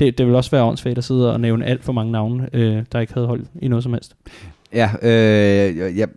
[0.00, 2.82] det, det vil også være åndssvagt at sidde og nævne alt for mange navne, øh,
[2.92, 4.16] der ikke havde holdt i noget som helst.
[4.74, 6.08] Ja, øh, jeg-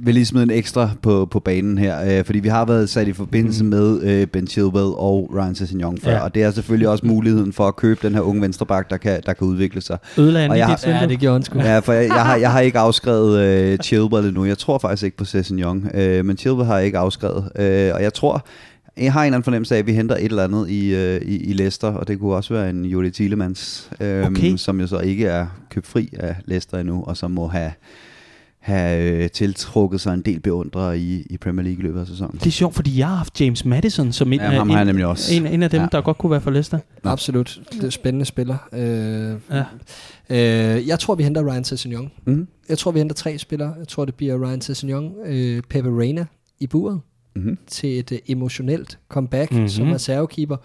[0.00, 3.08] vil lige smide en ekstra på, på banen her, øh, fordi vi har været sat
[3.08, 3.70] i forbindelse Mhm.
[3.70, 6.20] med øh, Ben Chilwell og Ryan Sessegnon før, Ja.
[6.20, 9.20] og det er selvfølgelig også muligheden for at købe den her unge venstreback, der kan,
[9.26, 9.98] der kan udvikle sig.
[10.18, 10.86] Ødelagde Og jeg dit?
[10.86, 11.58] Ja, det gjorde han sgu.
[11.58, 14.44] Ja, for jeg, jeg, har, jeg har ikke afskrevet øh, Chilwell endnu.
[14.44, 17.48] Jeg tror faktisk ikke på Sessegnon, øh, men Chilwell har jeg ikke afskrevet.
[17.58, 18.46] Øh, og jeg tror,
[19.00, 21.20] jeg har en eller anden fornemmelse af, at vi henter et eller andet i, øh,
[21.22, 24.56] i, i Leicester, og det kunne også være en Juri Tielemans, øh, Okay.
[24.56, 27.72] som jo så ikke er købt fri af Leicester endnu, og som må have,
[28.58, 32.38] have øh, tiltrukket sig en del beundrere i, i Premier League i løbet af sæsonen.
[32.38, 34.86] Det er sjovt, fordi jeg har haft James Madison som en, Ja, af, ham en,
[34.86, 35.34] nemlig også.
[35.34, 35.86] en, en af dem, Ja.
[35.92, 36.78] der godt kunne være for Leicester.
[37.04, 37.60] Absolut.
[37.72, 38.56] Det er spændende spiller.
[38.72, 39.34] Øh,
[40.30, 40.76] Ja.
[40.76, 42.10] øh, jeg tror, vi henter Ryan Sessegnon.
[42.26, 42.46] Mm-hmm.
[42.68, 43.74] Jeg tror, vi henter tre spillere.
[43.78, 46.26] Jeg tror, det bliver Ryan Sessegnon, øh, Pepe Reina
[46.60, 47.00] i buret
[47.38, 47.58] Mm-hmm.
[47.66, 49.56] til et øh, emotionelt comeback Mhm.
[49.58, 49.68] mm-hmm.
[49.68, 50.56] som reservekeeper.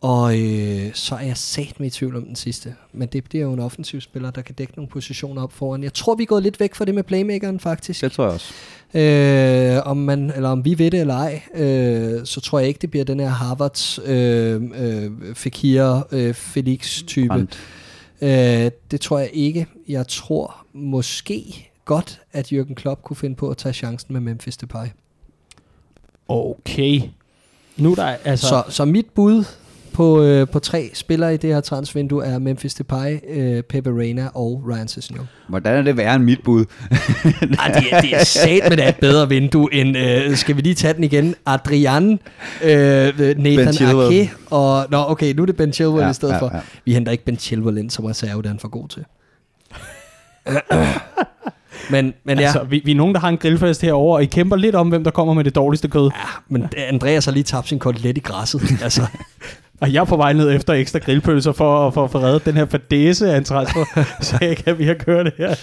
[0.00, 2.74] Og øh, så er jeg sat med i tvivl om den sidste.
[2.92, 5.82] Men det bliver jo en offensiv spiller, der kan dække nogle positioner op foran.
[5.82, 8.00] Jeg tror, vi er gået lidt væk fra det med playmakeren, faktisk.
[8.00, 8.54] Det tror jeg også.
[8.94, 12.78] Øh, om, man, eller om vi ved det eller ej, øh, så tror jeg ikke,
[12.78, 17.46] det bliver den her Harvards øh, øh, Fekir øh, Felix-type.
[18.22, 19.66] Øh, det tror jeg ikke.
[19.88, 24.56] Jeg tror måske godt, at Jürgen Klopp kunne finde på at tage chancen med Memphis
[24.56, 24.86] Depay.
[26.28, 27.00] Okay.
[27.76, 28.46] Nu er der altså...
[28.48, 29.44] Så, så mit bud
[29.94, 34.28] på, øh, på tre spillere i det her transfervindue er Memphis Depay, øh, Pepe Reina
[34.34, 35.28] og Ryan Sessegnon.
[35.48, 36.64] Hvordan er det værre end mit bud?
[37.58, 40.74] Ej, det, er, det er sat med et bedre vindue end, øh, skal vi lige
[40.74, 42.20] tage den igen, Adrian,
[42.64, 44.00] øh, Nathan.
[44.00, 46.50] Ake, og, nå okay, nu er det Ben Chilwell Ja, i stedet ja, for.
[46.54, 46.60] ja.
[46.84, 49.04] Vi henter ikke Ben Chilwell ind som reserve, det er han for god til.
[51.90, 54.26] men, men ja, Altså, vi, vi er nogen, der har en grillfest herover, og I
[54.26, 56.10] kæmper lidt om, hvem der kommer med det dårligste kød.
[56.48, 58.62] men Andreas har lige tabt sin kotelet i græsset.
[58.82, 59.02] altså,
[59.80, 62.54] Og jeg er på vej ned efter ekstra grillpølser for, for at få reddet den
[62.54, 63.84] her fadese af en transfer,
[64.20, 65.54] så jeg kan vi har kørt det her.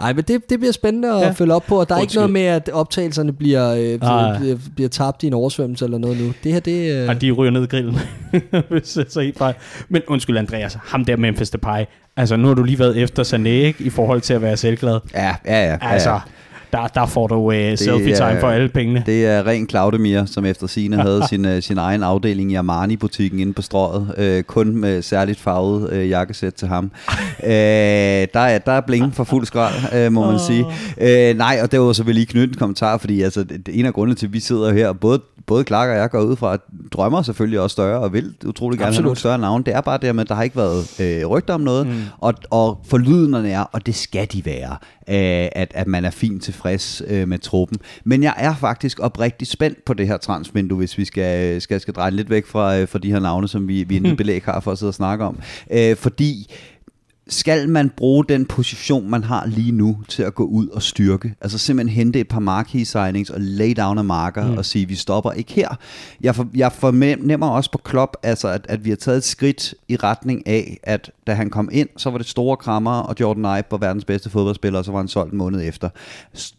[0.00, 1.30] Ej, men det, det bliver spændende at ja.
[1.30, 2.22] Følge op på, og der er Undskyld.
[2.22, 4.38] ikke noget med, at optagelserne bliver, øh, Nej.
[4.38, 6.32] bliver, bliver tabt i en oversvømmelse eller noget nu.
[6.44, 7.96] Det her, det øh, Og de ryger ned i grillen,
[8.70, 9.54] hvis så helt fejl.
[9.88, 11.84] Men undskyld Andreas, ham der Memphis Depay,
[12.16, 15.00] altså nu har du lige været efter Sané, ikke, i forhold til at være selvglad.
[15.14, 15.70] Ja, ja, ja.
[15.70, 16.18] ja, Altså, ja.
[16.72, 19.02] Der, der får du uh, selfie time er- for alle pengene.
[19.06, 23.40] Det er ren Claudemir, som efter sine havde sin, øh, sin egen afdeling i Armani-butikken
[23.40, 24.14] inde på strøget.
[24.18, 26.84] Øh, kun med særligt farvet øh, jakkesæt til ham.
[27.44, 30.64] øh, der, er, der er bling for fuld skrald, øh, må man sige.
[31.00, 33.78] Øh, nej, og derudover så vil jeg lige knytte en kommentar, fordi altså, det, det,
[33.78, 36.36] en af grundene til, at vi sidder her, både både Clark og jeg går ud
[36.36, 36.60] fra, at
[36.92, 39.02] drømmer selvfølgelig også større, og vil utrolig gerne Absolut.
[39.02, 39.64] have nogle større navne.
[39.64, 41.94] Det er bare det med, at der har ikke været øh, rygter om noget, mm.
[42.18, 44.72] og, og forlydenderne er, og det skal de være,
[45.08, 47.78] øh, at, at man er fint tilfreds øh, med truppen.
[48.04, 51.94] Men jeg er faktisk oprigtig spændt på det her transvindue, hvis vi skal, skal, skal
[51.94, 54.60] dreje lidt væk fra, øh, fra de her navne, som vi, vi intet belæg har
[54.60, 55.38] for at sidde og snakke om.
[55.70, 56.54] Øh, fordi
[57.28, 61.34] skal man bruge den position, man har lige nu, til at gå ud og styrke?
[61.40, 64.58] Altså simpelthen hente et par marquee signings og lay down af marker mm.
[64.58, 65.68] og sige, vi stopper ikke her.
[66.20, 69.74] Jeg, for, jeg fornemmer også på Klopp, altså at, at vi har taget et skridt
[69.88, 73.58] i retning af, at da han kom ind, så var det store krammer, og Jordan
[73.58, 75.88] Ibe var verdens bedste fodboldspiller, og så var han solgt en måned efter.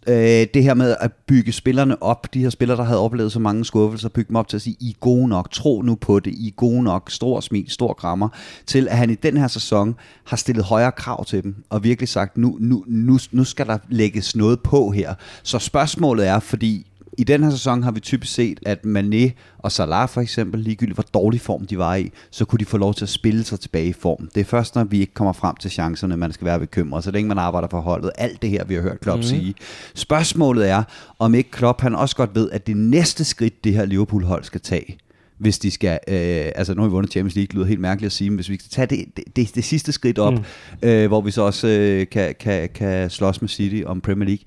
[0.08, 3.40] Øh, det her med at bygge spillerne op, de her spillere, der havde oplevet så
[3.40, 6.20] mange skuffelser, bygge dem op til at sige, I er gode nok, tro nu på
[6.20, 8.30] det, I er gode nok, stor smil, stor krammer,
[8.66, 12.10] til at han i den her sæson har stillet højere krav til dem, og virkelig
[12.10, 15.14] sagt, nu, nu, nu, nu skal der lægges noget på her.
[15.44, 16.86] Så spørgsmålet er, fordi
[17.20, 20.96] i den her sæson har vi typisk set, at Mané og Salah for eksempel, ligegyldigt
[20.96, 23.60] hvor dårlig form de var i, så kunne de få lov til at spille sig
[23.60, 24.30] tilbage i form.
[24.36, 27.12] Det er først, når vi ikke kommer frem til chancerne, man skal være bekymret, så
[27.12, 28.12] længe man arbejder for holdet.
[28.18, 29.24] Alt det her, vi har hørt Klopp mm.
[29.24, 29.56] sige.
[29.96, 30.84] Spørgsmålet er,
[31.20, 34.62] om ikke Klopp han også godt ved, at det næste skridt, det her Liverpool-hold skal
[34.62, 34.98] tage,
[35.40, 38.06] hvis de skal, øh, altså nu har vi vundet Champions League, det lyder helt mærkeligt
[38.06, 40.44] at sige, men hvis vi skal tage det, det, det, det sidste skridt op, mm.
[40.90, 44.44] øh, hvor vi så også øh, kan, kan, kan slås med City om Premier League,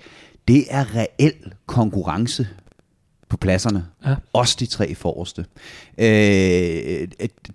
[0.48, 1.34] det er reel
[1.66, 2.48] konkurrence
[3.28, 3.86] på pladserne.
[4.06, 4.14] Ja.
[4.32, 5.44] Også de tre forreste.
[5.98, 7.08] Øh,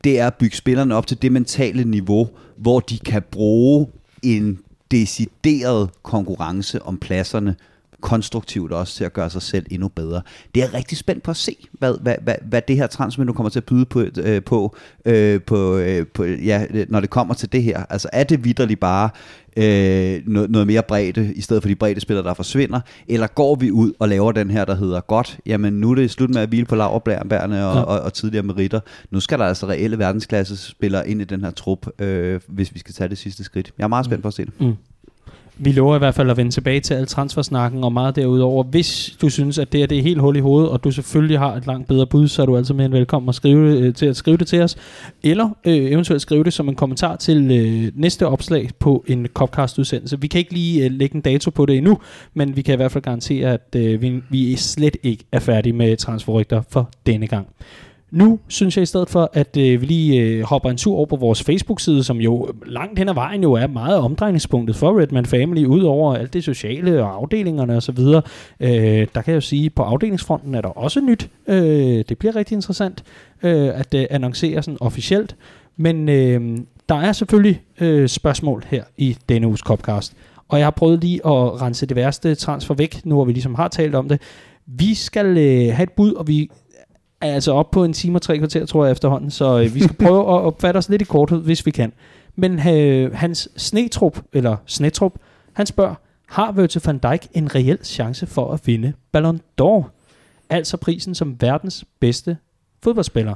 [0.03, 3.88] det er at bygge spillerne op til det mentale niveau, hvor de kan bruge
[4.23, 4.59] en
[4.91, 7.55] decideret konkurrence om pladserne
[8.01, 10.21] konstruktivt også til at gøre sig selv endnu bedre.
[10.55, 13.49] Det er rigtig spændt på at se, hvad, hvad, hvad, hvad det her transmenu kommer
[13.49, 14.75] til at byde på, øh, på,
[15.05, 17.85] øh, på, øh, på ja, når det kommer til det her.
[17.89, 19.09] Altså er det vidderligt bare
[19.57, 23.55] øh, noget, noget mere bredde, i stedet for de brede spillere, der forsvinder, eller går
[23.55, 26.41] vi ud og laver den her, der hedder godt, jamen nu er det slut med
[26.41, 27.81] at hvile på laverbærene og, ja.
[27.81, 28.79] og, og tidligere meritter.
[29.11, 32.79] Nu skal der altså reelle verdensklasse spillere ind i den her trup, øh, hvis vi
[32.79, 33.73] skal tage det sidste skridt.
[33.77, 34.61] Jeg er meget spændt på at se det.
[34.61, 34.73] Mm.
[35.59, 38.63] Vi lover i hvert fald at vende tilbage til al transfersnakken og meget derudover.
[38.63, 41.39] Hvis du synes, at det, er, det er helt hul i hovedet, og du selvfølgelig
[41.39, 43.93] har et langt bedre bud, så er du altså mere end velkommen at skrive, øh,
[43.93, 44.75] til at skrive det til os.
[45.23, 50.21] Eller øh, eventuelt skrive det som en kommentar til øh, næste opslag på en Copcast-udsendelse.
[50.21, 51.97] Vi kan ikke lige øh, lægge en dato på det endnu,
[52.34, 55.73] men vi kan i hvert fald garantere, at øh, vi, vi slet ikke er færdige
[55.73, 57.47] med transferrygter for denne gang.
[58.11, 61.05] Nu synes jeg i stedet for, at øh, vi lige øh, hopper en tur over
[61.05, 65.25] på vores Facebook-side, som jo langt hen ad vejen jo er meget omdrejningspunktet for Redman
[65.25, 67.99] Family, udover alt det sociale og afdelingerne osv.
[67.99, 71.29] Øh, der kan jeg jo sige, at på afdelingsfronten er der også nyt.
[71.47, 73.03] Øh, det bliver rigtig interessant
[73.43, 75.35] øh, at øh, annoncere sådan officielt.
[75.77, 76.57] Men øh,
[76.89, 80.13] der er selvfølgelig øh, spørgsmål her i denne uges Copcast.
[80.47, 83.55] Og jeg har prøvet lige at rense det værste transfer væk, nu hvor vi ligesom
[83.55, 84.21] har talt om det.
[84.65, 86.49] Vi skal øh, have et bud, og vi
[87.22, 89.84] er altså op på en time og tre kvarter, tror jeg efterhånden, så øh, vi
[89.84, 91.94] skal prøve at opfatte os lidt i korthed, hvis vi kan.
[92.35, 95.14] Men øh, hans snetrup, eller snetrup,
[95.53, 95.95] han spørger,
[96.27, 99.84] har Virgil van Dijk en reel chance for at vinde Ballon d'Or?
[100.49, 102.38] Altså prisen som verdens bedste
[102.84, 103.35] fodboldspiller.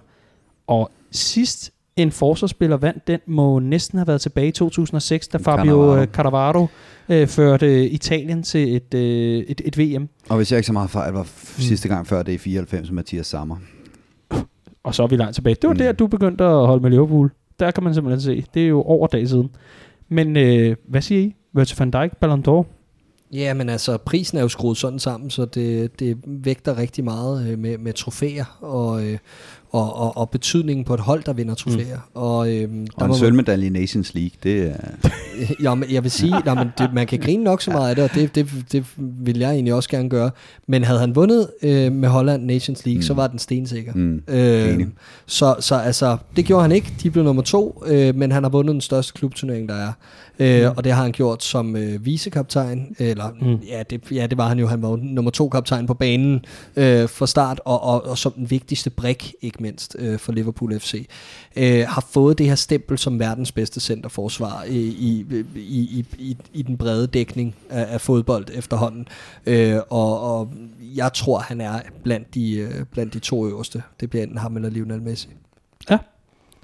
[0.67, 6.05] Og sidst en forsvarsspiller vandt, den må næsten have været tilbage i 2006, da Fabio
[6.05, 6.67] Cannavaro
[7.09, 10.07] øh, førte Italien til et, øh, et, et VM.
[10.29, 11.61] Og hvis jeg ikke så meget fejl, var mm.
[11.61, 13.55] sidste gang før det i 94 med Mathias Sammer.
[14.83, 15.55] Og så er vi langt tilbage.
[15.55, 15.77] Det var mm.
[15.77, 17.31] der, du begyndte at holde med Liverpool.
[17.59, 18.45] Der kan man simpelthen se.
[18.53, 19.49] Det er jo over dag siden.
[20.09, 21.35] Men øh, hvad siger I?
[21.53, 22.65] Virgil van Dijk, Ballon d'Or?
[23.33, 27.51] Ja, men altså, prisen er jo skruet sådan sammen, så det, det vægter rigtig meget
[27.51, 29.17] øh, med, med trofæer, og, øh,
[29.71, 31.95] og, og, og betydningen på et hold, der vinder trofæer.
[31.95, 32.21] Mm.
[32.21, 35.09] Og, øhm, der og en sølvmedalje i Nations League, det er...
[35.63, 37.95] ja, men jeg vil sige, nej, men det, man kan grine nok så meget af
[37.95, 40.31] det, og det, det, det vil jeg egentlig også gerne gøre.
[40.67, 43.01] Men havde han vundet øh, med Holland Nations League, mm.
[43.01, 43.93] så var den stensikker.
[43.93, 44.23] Mm.
[44.27, 44.87] Øh,
[45.25, 46.93] så, så altså, det gjorde han ikke.
[47.03, 49.91] De blev nummer to, øh, men han har vundet den største klubturnering, der er.
[50.39, 50.77] Øh, mm.
[50.77, 53.55] Og det har han gjort som øh, vicekaptajn, eller mm.
[53.67, 54.67] ja, det, ja, det var han jo.
[54.67, 56.45] Han var nummer to kaptajn på banen
[56.75, 60.79] øh, for start, og, og, og som den vigtigste brik, ikke mindst, øh, for Liverpool
[60.79, 61.07] FC.
[61.55, 65.25] Øh, har fået det her stempel som verdens bedste centerforsvar i, i,
[65.55, 69.07] i, i, i den brede dækning af, af fodbold efterhånden.
[69.45, 70.53] Øh, og, og
[70.95, 73.83] jeg tror, han er blandt de, øh, blandt de to øverste.
[73.99, 75.29] Det bliver enten ham eller Lionel Messi.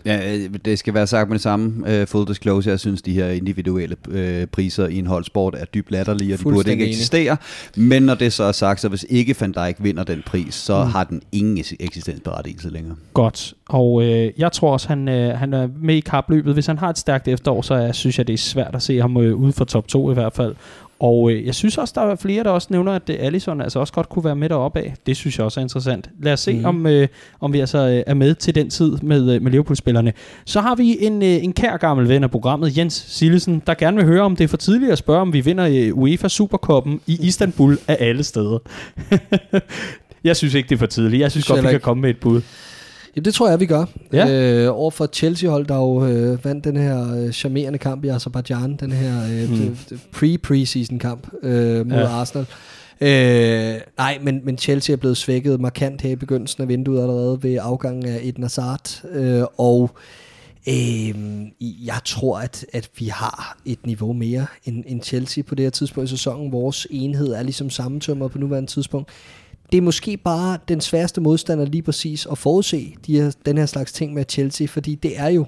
[0.05, 2.01] Ja, øh, det skal være sagt med det samme.
[2.01, 5.91] Uh, full disclosure, jeg synes, de her individuelle uh, priser i en holdsport er dybt
[5.91, 7.37] latterlige, og de burde ikke eksistere.
[7.75, 10.83] Men når det så er sagt, så hvis ikke Van Dijk vinder den pris, så
[10.83, 10.91] mm.
[10.91, 12.95] har den ingen eksistensberettigelse længere.
[13.13, 13.53] Godt.
[13.69, 16.53] Og øh, jeg tror også, han, øh, han er med i kapløbet.
[16.53, 19.01] Hvis han har et stærkt efterår, så er, synes jeg, det er svært at se
[19.01, 20.55] ham øh, ude for top 2 i hvert fald.
[20.99, 23.79] Og øh, jeg synes også, der er flere, der også nævner, at øh, Allison altså
[23.79, 24.93] også godt kunne være med deroppe af.
[25.05, 26.09] Det synes jeg også er interessant.
[26.21, 26.65] Lad os se, mm.
[26.65, 27.07] om, øh,
[27.39, 30.13] om vi altså øh, er med til den tid med, øh, med Liverpool-spillerne.
[30.45, 33.97] Så har vi en, øh, en kær gammel ven af programmet, Jens Sillesen, der gerne
[33.97, 37.01] vil høre, om det er for tidligt at spørge, om vi vinder øh, UEFA Supercuppen
[37.07, 38.59] i Istanbul af alle steder.
[40.23, 41.21] jeg synes ikke, det er for tidligt.
[41.21, 42.41] Jeg synes Synes godt, vi jeg kan komme med et bud.
[43.17, 43.85] Ja, det tror jeg, vi gør.
[44.13, 44.29] Ja.
[44.65, 48.75] Øh, over for Chelsea-hold, der jo øh, vandt den her øh, charmerende kamp i Azerbaijan,
[48.75, 49.55] den her øh, Mm.
[49.55, 49.99] mm.
[50.11, 52.07] pre-preseason kamp øh, mod ja.
[52.07, 52.45] Arsenal.
[53.01, 57.43] Øh, nej, men, men Chelsea er blevet svækket markant her i begyndelsen af vinduet allerede
[57.43, 59.03] ved afgangen af Eden Hazard.
[59.11, 59.91] Øh, og
[60.69, 61.15] øh,
[61.61, 65.69] jeg tror, at, at vi har et niveau mere end, end Chelsea på det her
[65.69, 66.51] tidspunkt i sæsonen.
[66.51, 69.09] Vores enhed er ligesom sammentømret på nuværende tidspunkt
[69.71, 73.65] det er måske bare den sværeste modstander lige præcis at forudse de her, den her
[73.65, 75.45] slags ting med Chelsea, fordi det er jo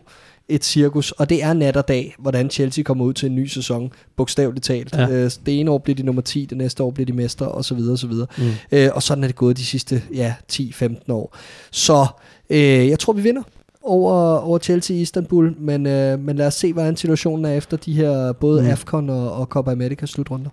[0.50, 3.46] et cirkus, og det er nat og dag, hvordan Chelsea kommer ud til en ny
[3.48, 4.94] sæson, bogstaveligt talt.
[4.94, 5.02] Ja.
[5.02, 5.10] Ja.
[5.10, 7.66] Øh, det ene år bliver de nummer 10, det næste år bliver de mestre, og
[7.66, 8.28] så videre, og så videre.
[8.38, 8.44] Mm.
[8.72, 11.36] Øh, og sådan er det gået de sidste ja, 10-15 år.
[11.72, 12.06] Så
[12.50, 12.60] øh,
[12.90, 13.42] jeg tror, vi vinder
[13.84, 17.78] over, over Chelsea i Istanbul, men, øh, men lad os se, hvordan situationen er efter
[17.78, 18.68] de her både Mm.
[18.70, 20.50] AFCON og, og Copa America slutrunder.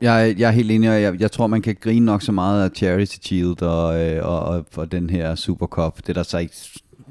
[0.00, 2.64] Jeg, jeg er helt enig, og jeg, jeg tror, man kan grine nok så meget
[2.64, 5.96] af Charity Shield og, øh, og, og, og den her Supercup.
[5.96, 6.54] Det er der så ikke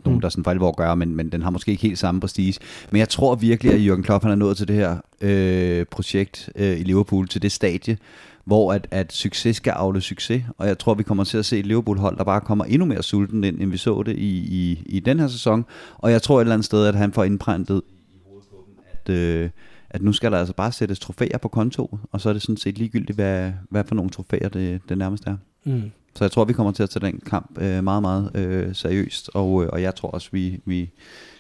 [0.06, 2.60] nogen, der sådan for alvor gør, men, men den har måske ikke helt samme prestige.
[2.92, 6.50] Men jeg tror virkelig, at Jürgen Klopp han er nået til det her øh, projekt
[6.56, 7.98] øh, i Liverpool, til det stadie,
[8.46, 10.44] hvor at, at succes skal afle succes.
[10.58, 13.04] Og jeg tror, vi kommer til at se et Liverpool-hold, der bare kommer endnu mere
[13.04, 15.66] sulten ind, end vi så det i, i, i den her sæson.
[15.98, 17.82] Og jeg tror et eller andet sted, at han får indprintet
[18.14, 19.10] i hovedet på dem, at...
[19.10, 19.50] Øh,
[19.96, 22.58] at nu skal der altså bare sættes trofæer på konto, og så er det sådan
[22.58, 25.38] set ligegyldigt, hvad, hvad for nogle trofæer det, det nærmest er.
[25.64, 25.92] Mm.
[26.16, 29.30] Så jeg tror, vi kommer til at tage den kamp øh, meget, meget øh, seriøst,
[29.34, 30.90] og, øh, og jeg tror også, vi, vi,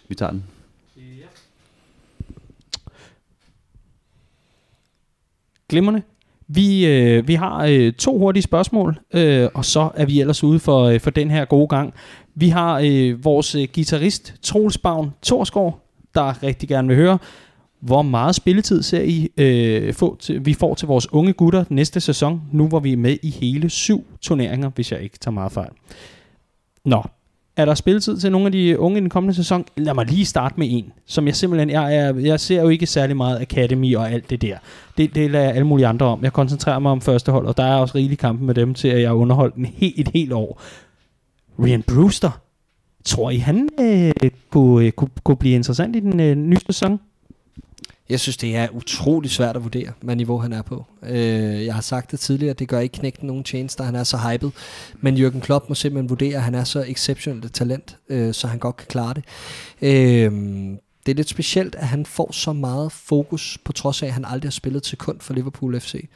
[0.07, 0.43] vi tager den.
[5.69, 6.01] Glimrende.
[6.47, 10.59] Vi, øh, vi har øh, to hurtige spørgsmål, øh, og så er vi ellers ude
[10.59, 11.93] for, øh, for den her gode gang.
[12.35, 17.17] Vi har øh, vores øh, guitarist Troels Bavn Torsgaard, der rigtig gerne vil høre,
[17.85, 21.99] hvor meget spilletid ser I, øh, få til, vi får til vores unge gutter næste
[21.99, 25.51] sæson, nu hvor vi er med i hele syv turneringer, hvis jeg ikke tager meget
[25.51, 25.69] fejl.
[26.85, 27.03] Nå,
[27.57, 29.65] er der spilletid til nogle af de unge i den kommende sæson?
[29.77, 32.85] Lad mig lige starte med en, som jeg simpelthen, jeg, er, jeg ser jo ikke
[32.85, 34.57] særlig meget Academy og alt det der.
[34.97, 36.23] Det, det lader jeg alle mulige andre om.
[36.23, 38.87] Jeg koncentrerer mig om første hold, og der er også rigelig kampen med dem til,
[38.87, 40.61] at jeg har underholdt en he, et helt år.
[41.59, 42.41] Ryan Brewster,
[43.05, 46.99] tror I, han øh, kunne, øh, kunne, kunne blive interessant i den øh, nye sæson?
[48.09, 50.85] Jeg synes, det er utrolig svært at vurdere, hvad niveau han er på.
[51.03, 54.17] Øh, jeg har sagt det tidligere, det gør ikke knægten nogen tjeneste, han er så
[54.17, 54.51] hyped.
[55.01, 58.59] Men Jürgen Klopp må simpelthen vurdere, at han er så exceptionelt talent, øh, så han
[58.59, 59.23] godt kan klare det.
[59.81, 60.31] Øh,
[61.05, 64.25] det er lidt specielt, at han får så meget fokus, på trods af, at han
[64.25, 66.09] aldrig har spillet til kun for Liverpool FC.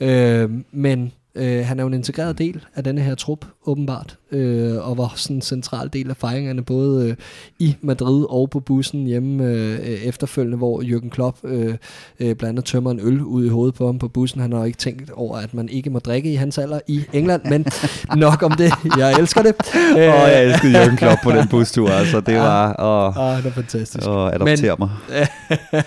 [0.00, 4.88] Øh, men øh, han er jo en integreret del af denne her trup, åbenbart, øh,
[4.88, 7.14] og var sådan en central del af fejringerne, både øh,
[7.58, 11.74] i Madrid og på bussen hjemme øh, efterfølgende, hvor Jürgen Klopp øh,
[12.20, 14.40] øh, blandt tømmer en øl ud i hovedet på ham på bussen.
[14.40, 17.02] Han har jo ikke tænkt over, at man ikke må drikke i hans alder i
[17.12, 17.66] England, men
[18.16, 18.72] nok om det.
[18.98, 19.54] Jeg elsker det.
[19.74, 23.50] Åh, oh, jeg elskede Jørgen Klopp på den bustur, altså det var at, Ah, det
[23.50, 24.06] er fantastisk.
[24.08, 24.90] at adoptere mig.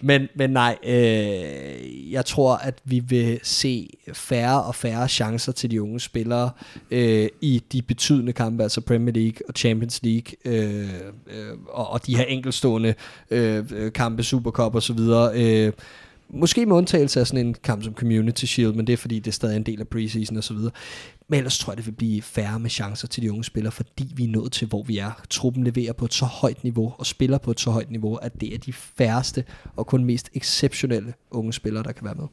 [0.00, 5.70] men, men nej, øh, jeg tror, at vi vil se færre og færre chancer til
[5.70, 6.50] de unge spillere
[6.90, 10.90] øh, i de betydende kampe, altså Premier League og Champions League, øh,
[11.26, 12.94] øh, og, og de her enkelstående
[13.30, 15.30] øh, øh, kampe, Supercup og så videre.
[15.34, 15.72] Øh,
[16.30, 19.26] Måske med undtagelse af sådan en kamp som Community Shield, men det er fordi, det
[19.26, 20.70] er stadig en del af preseason og så videre.
[21.28, 24.12] Men ellers tror jeg, det vil blive færre med chancer til de unge spillere, fordi
[24.14, 25.10] vi er nået til, hvor vi er.
[25.30, 28.40] Truppen leverer på et så højt niveau, og spiller på et så højt niveau, at
[28.40, 29.44] det er de færreste
[29.76, 32.26] og kun mest exceptionelle unge spillere, der kan være med.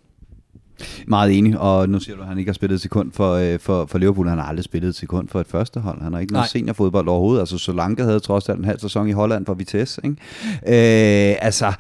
[1.07, 3.59] Meget enig, og nu siger du, at han ikke har spillet et sekund for, øh,
[3.59, 4.27] for, for Liverpool.
[4.27, 6.01] Han har aldrig spillet et sekund for et første hold.
[6.01, 7.39] Han har ikke noget seniorfodbold overhovedet.
[7.39, 10.01] Altså Solanke havde trods alt en halv sæson i Holland for Vitesse.
[10.03, 10.15] Ikke?
[11.31, 11.73] Øh, altså,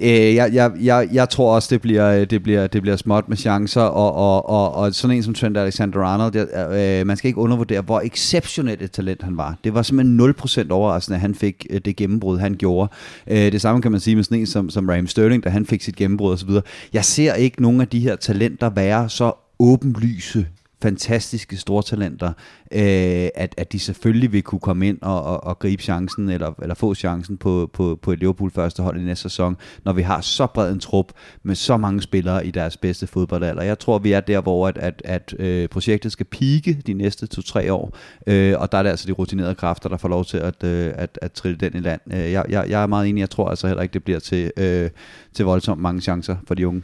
[0.00, 3.28] øh, jeg, jeg, jeg, jeg tror også, det bliver, øh, det bliver, det bliver småt
[3.28, 7.28] med chancer, og, og, og, og sådan en som Trent Alexander-Arnold, jeg, øh, man skal
[7.28, 9.56] ikke undervurdere, hvor exceptionelt et talent han var.
[9.64, 10.34] Det var simpelthen
[10.68, 12.90] 0% overraskende, at han fik øh, det gennembrud, han gjorde.
[13.26, 15.66] Øh, det samme kan man sige med sådan en som, som Raheem Sterling, da han
[15.66, 16.50] fik sit gennembrud osv.
[16.92, 20.46] Jeg ser ikke nogen af de her talenter være så åbenlyse
[20.82, 22.32] fantastiske stortalenter,
[22.72, 26.52] øh, at, at de selvfølgelig vil kunne komme ind og, og, og gribe chancen, eller,
[26.62, 30.02] eller få chancen på, på, på et Liverpool første hold i næste sæson, når vi
[30.02, 33.62] har så bred en trup med så mange spillere i deres bedste fodboldalder.
[33.62, 37.26] Jeg tror, vi er der, hvor at, at, at øh, projektet skal pike de næste
[37.26, 37.96] to-tre år,
[38.26, 40.92] øh, og der er det altså de rutinerede kræfter, der får lov til at, øh,
[40.94, 42.00] at, at trille den i land.
[42.12, 44.50] Øh, jeg, jeg, jeg er meget enig, jeg tror altså heller ikke, det bliver til,
[44.56, 44.90] øh,
[45.32, 46.82] til voldsomt mange chancer for de unge.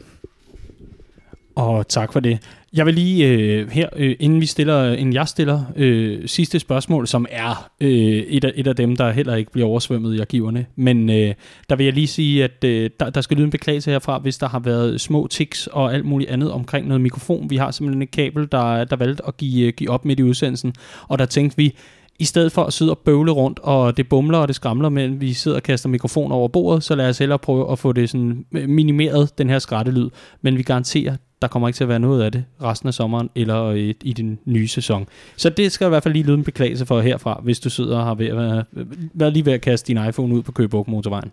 [1.55, 2.39] Og tak for det.
[2.73, 7.07] Jeg vil lige øh, her, øh, inden vi stiller, inden jeg stiller øh, sidste spørgsmål,
[7.07, 10.65] som er øh, et, af, et af dem, der heller ikke bliver oversvømmet i arkiverne,
[10.75, 11.33] men øh,
[11.69, 14.37] der vil jeg lige sige, at øh, der, der skal lyde en beklagelse herfra, hvis
[14.37, 17.49] der har været små tics og alt muligt andet omkring noget mikrofon.
[17.49, 20.23] Vi har simpelthen et kabel, der, der valgte at give, øh, give op midt i
[20.23, 20.73] udsendelsen,
[21.07, 21.75] og der tænkte vi,
[22.19, 25.21] i stedet for at sidde og bøvle rundt, og det bumler og det skramler, men
[25.21, 28.09] vi sidder og kaster mikrofon over bordet, så lad os hellere prøve at få det
[28.09, 30.09] sådan øh, minimeret, den her skrattelyd.
[30.41, 33.29] Men vi garanterer, der kommer ikke til at være noget af det resten af sommeren
[33.35, 35.07] eller i, i den nye sæson.
[35.35, 37.97] Så det skal i hvert fald lige lyde en beklagelse for herfra, hvis du sidder
[37.97, 38.63] og har ved at være,
[39.13, 41.31] været lige ved at kaste din iPhone ud på Køgebuk motorvejen.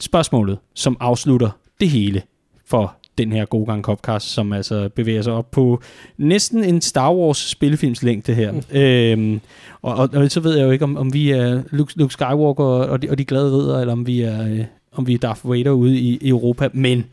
[0.00, 1.50] Spørgsmålet, som afslutter
[1.80, 2.22] det hele
[2.66, 5.82] for den her gode gang Copcast, som altså bevæger sig op på
[6.18, 8.52] næsten en Star Wars spillefilms længde her.
[8.52, 8.76] Mm.
[8.76, 9.40] Øhm,
[9.82, 12.64] og, og, og, så ved jeg jo ikke, om, om vi er Luke, Luke Skywalker
[12.64, 15.50] og de, og de glade ridder, eller om vi er, øh, om vi er Darth
[15.50, 16.68] Vader ude i, i Europa.
[16.72, 17.04] Men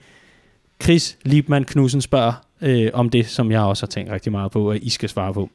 [0.83, 4.71] Chris Liebmann Knudsen spørger øh, om det, som jeg også har tænkt rigtig meget på,
[4.71, 5.49] at I skal svare på.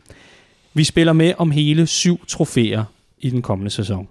[0.75, 2.85] Vi spiller med om hele syv trofæer
[3.19, 4.09] i den kommende sæson.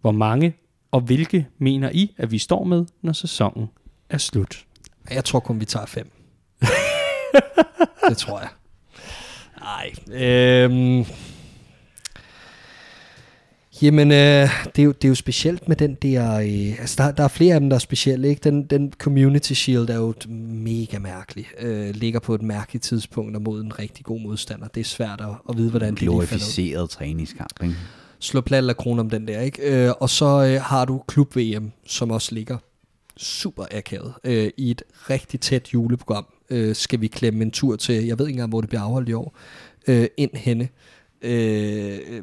[0.00, 0.54] Hvor mange
[0.90, 3.68] og hvilke mener I, at vi står med, når sæsonen
[4.10, 4.64] er slut?
[5.10, 6.10] Jeg tror kun, vi tager fem.
[8.08, 8.48] det tror jeg.
[9.60, 9.92] Nej.
[10.22, 11.04] Øhm,
[13.82, 16.34] Jamen, øh, det, er jo, det er jo specielt med den der...
[16.34, 18.28] Øh, altså, der, der er flere af dem, der er specielle.
[18.28, 18.40] Ikke?
[18.44, 21.46] Den, den Community Shield er jo mega mærkelig.
[21.58, 24.68] Øh, ligger på et mærkeligt tidspunkt og mod en rigtig god modstander.
[24.68, 27.74] Det er svært at, at vide, hvordan det lige Glorificeret træningskamp, ikke?
[28.18, 29.86] Slå plat eller kron om den der, ikke?
[29.86, 32.58] Øh, og så øh, har du Klub VM, som også ligger
[33.16, 36.26] super akavet øh, i et rigtig tæt juleprogram.
[36.50, 39.08] Øh, skal vi klemme en tur til, jeg ved ikke engang, hvor det bliver afholdt
[39.08, 39.36] i år,
[39.88, 40.68] øh, ind henne.
[41.22, 42.22] Øh,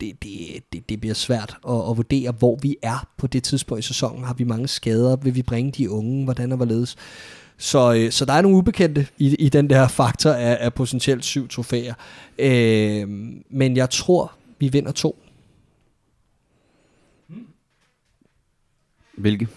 [0.00, 3.84] det, det, det, det bliver svært at, at vurdere, hvor vi er på det tidspunkt
[3.84, 4.24] i sæsonen.
[4.24, 5.16] Har vi mange skader?
[5.16, 6.24] Vil vi bringe de unge?
[6.24, 6.96] Hvordan og hvorledes?
[7.56, 11.24] Så, øh, så der er nogle ubekendte i, i den der faktor af, af potentielt
[11.24, 11.94] syv trofæer.
[12.38, 13.08] Øh,
[13.50, 15.22] men jeg tror, vi vinder to.
[19.16, 19.48] Hvilke?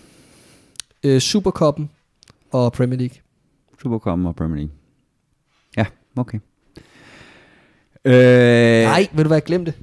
[1.03, 1.89] Øh, Supercoppen
[2.51, 3.17] og Premier League.
[3.81, 4.75] Supercoppen og Premier League.
[5.77, 5.85] Ja,
[6.15, 6.39] okay.
[8.05, 9.73] Øh, Nej, vil du være glemt det?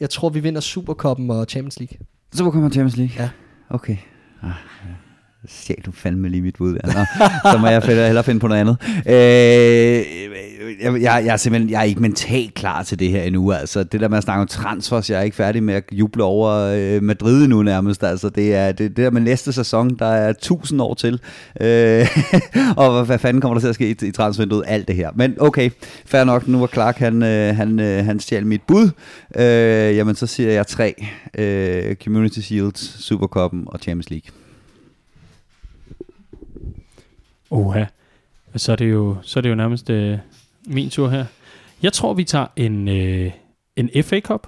[0.00, 1.98] Jeg tror, vi vinder Supercoppen og Champions League.
[2.34, 3.14] Supercoppen og Champions League?
[3.18, 3.30] Ja.
[3.70, 3.96] Okay.
[4.42, 4.50] Ah,
[4.88, 4.94] ja
[5.48, 6.72] stjal du fandme lige mit bud.
[6.72, 6.90] Nå,
[7.52, 8.76] så må jeg hellere finde på noget andet.
[9.06, 10.26] Øh,
[10.80, 13.52] jeg, jeg, jeg, er simpelthen jeg er ikke mentalt klar til det her endnu.
[13.52, 16.24] Altså, det der med at snakke om transfers, jeg er ikke færdig med at juble
[16.24, 18.04] over øh, Madrid nu nærmest.
[18.04, 21.20] Altså, det er det, det der med næste sæson, der er tusind år til.
[21.60, 22.06] Øh,
[22.76, 24.64] og hvad fanden kommer der til at ske i, i transfervinduet?
[24.66, 25.10] Alt det her.
[25.14, 25.70] Men okay,
[26.06, 26.48] fair nok.
[26.48, 28.90] Nu var Clark, han, øh, han, øh, han stjal mit bud.
[29.36, 31.04] Øh, jamen, så siger jeg tre.
[31.38, 34.45] Øh, Community Shields, Supercoppen og Champions League.
[37.50, 37.84] Oha.
[38.56, 40.18] Så er det jo, så er det jo nærmest øh,
[40.66, 41.24] min tur her.
[41.82, 43.32] Jeg tror, vi tager en, øh,
[43.76, 44.46] en FA Cup.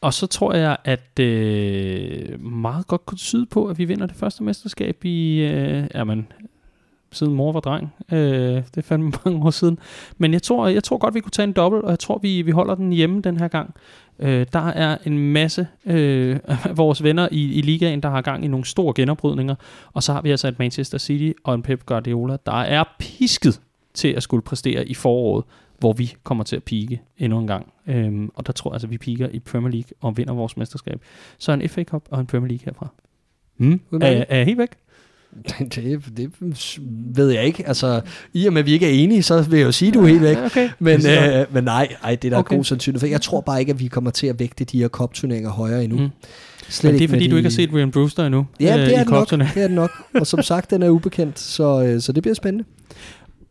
[0.00, 4.16] Og så tror jeg, at øh, meget godt kunne tyde på, at vi vinder det
[4.16, 6.26] første mesterskab i, øh, jamen,
[7.12, 7.94] siden mor var dreng.
[8.12, 8.18] Øh,
[8.54, 9.78] det er fandme mange år siden.
[10.18, 12.42] Men jeg tror, jeg tror godt, vi kunne tage en dobbelt, og jeg tror, vi,
[12.42, 13.74] vi holder den hjemme den her gang.
[14.18, 18.44] Øh, der er en masse øh, af vores venner i, i ligaen, der har gang
[18.44, 19.54] i nogle store genoprydninger.
[19.92, 23.60] Og så har vi altså et Manchester City og en Pep Guardiola, der er pisket
[23.94, 25.44] til at skulle præstere i foråret,
[25.78, 27.72] hvor vi kommer til at pike endnu en gang.
[27.86, 31.00] Øhm, og der tror jeg altså, vi piker i Premier League og vinder vores mesterskab.
[31.38, 32.88] Så en FA Cup og en Premier League herfra.
[33.56, 33.80] Mm.
[33.92, 34.70] Er, er jeg helt væk?
[35.58, 36.30] Det, det
[37.14, 37.68] ved jeg ikke.
[37.68, 38.00] Altså,
[38.32, 40.02] i og med, at vi ikke er enige, så vil jeg jo sige, at du
[40.02, 40.36] er helt væk.
[40.36, 40.68] Okay.
[40.78, 42.56] Men, øh, men nej, ej, det er der okay.
[42.56, 43.06] god sandsynlighed for.
[43.06, 45.98] Jeg tror bare ikke, at vi kommer til at vægte de her kopturneringer højere endnu.
[45.98, 46.08] Mm.
[46.68, 47.30] Slet men det er fordi, de...
[47.30, 48.46] du ikke har set William Brewster endnu.
[48.60, 49.90] Ja, det er, øh, det, nok, det er det nok.
[50.14, 52.64] Og som sagt, den er ubekendt, så, øh, så det bliver spændende.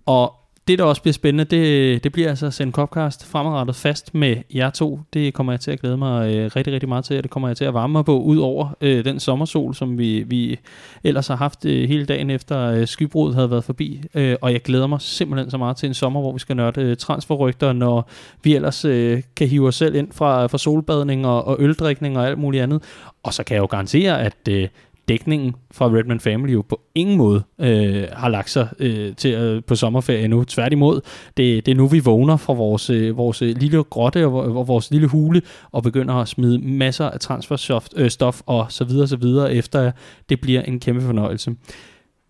[0.05, 0.33] Og
[0.71, 4.35] det, der også bliver spændende, det, det bliver altså at sende Copcast fremadrettet fast med
[4.55, 4.99] jer to.
[5.13, 7.49] Det kommer jeg til at glæde mig øh, rigtig, rigtig meget til, og det kommer
[7.49, 10.59] jeg til at varme mig på, ud over øh, den sommersol, som vi, vi
[11.03, 14.03] ellers har haft øh, hele dagen efter øh, skybruddet havde været forbi.
[14.15, 16.81] Øh, og jeg glæder mig simpelthen så meget til en sommer, hvor vi skal nørde
[16.81, 18.09] øh, transferrygter, når
[18.43, 22.27] vi ellers øh, kan hive os selv ind fra, fra solbadning og, og øldrikning og
[22.27, 22.83] alt muligt andet.
[23.23, 24.67] Og så kan jeg jo garantere, at øh,
[25.07, 29.63] dækningen fra Redman Family jo på ingen måde øh, har lagt sig øh, til øh,
[29.63, 30.43] på sommerferie endnu.
[30.43, 31.01] Tværtimod,
[31.37, 34.91] det, det er nu, vi vågner fra vores, øh, vores lille grotte og, og vores
[34.91, 35.41] lille hule
[35.71, 39.91] og begynder at smide masser af transferstof øh, stof og så videre, så videre, efter
[40.29, 41.55] det bliver en kæmpe fornøjelse.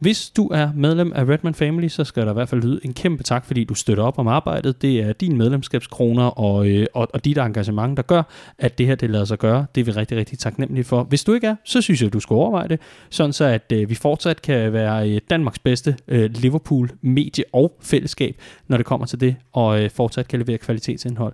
[0.01, 2.93] Hvis du er medlem af Redman Family, så skal der i hvert fald lyde en
[2.93, 4.81] kæmpe tak, fordi du støtter op om arbejdet.
[4.81, 8.23] Det er din medlemskabskroner og, øh, og, og dit engagement, der gør,
[8.57, 9.65] at det her det lader sig gøre.
[9.75, 11.03] Det er vi rigtig, rigtig taknemmelige for.
[11.03, 12.79] Hvis du ikke er, så synes jeg, at du skal overveje det,
[13.09, 18.35] sådan så at øh, vi fortsat kan være øh, Danmarks bedste øh, Liverpool-medie og fællesskab,
[18.67, 21.33] når det kommer til det, og øh, fortsat kan levere kvalitetsindhold.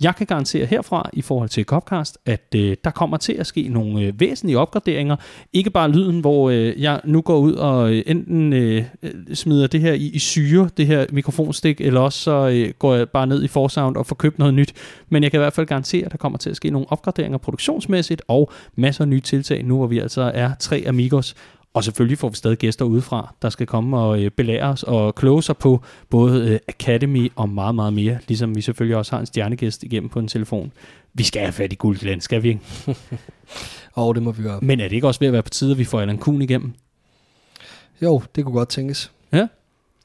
[0.00, 3.68] Jeg kan garantere herfra i forhold til Copcast, at øh, der kommer til at ske
[3.68, 5.16] nogle øh, væsentlige opgraderinger.
[5.52, 9.66] Ikke bare lyden, hvor øh, jeg nu går ud og øh, enten øh, øh, smider
[9.66, 13.26] det her i, i syre, det her mikrofonstik, eller også så øh, går jeg bare
[13.26, 14.72] ned i Forsound og får købt noget nyt.
[15.08, 17.38] Men jeg kan i hvert fald garantere, at der kommer til at ske nogle opgraderinger
[17.38, 21.34] produktionsmæssigt og masser af nye tiltag, nu hvor vi altså er tre amigos,
[21.76, 25.14] og selvfølgelig får vi stadig gæster udefra, der skal komme og øh, belære os og
[25.14, 28.18] kloge sig på både øh, Academy og meget, meget mere.
[28.28, 30.72] Ligesom vi selvfølgelig også har en stjernegæst igennem på en telefon.
[31.14, 32.60] Vi skal have fat i guld, skal vi ikke?
[33.92, 34.58] Og det må vi gøre.
[34.62, 36.42] Men er det ikke også ved at være på tide, at vi får Allan Kuhn
[36.42, 36.72] igennem?
[38.02, 39.12] Jo, det kunne godt tænkes.
[39.32, 39.46] Ja?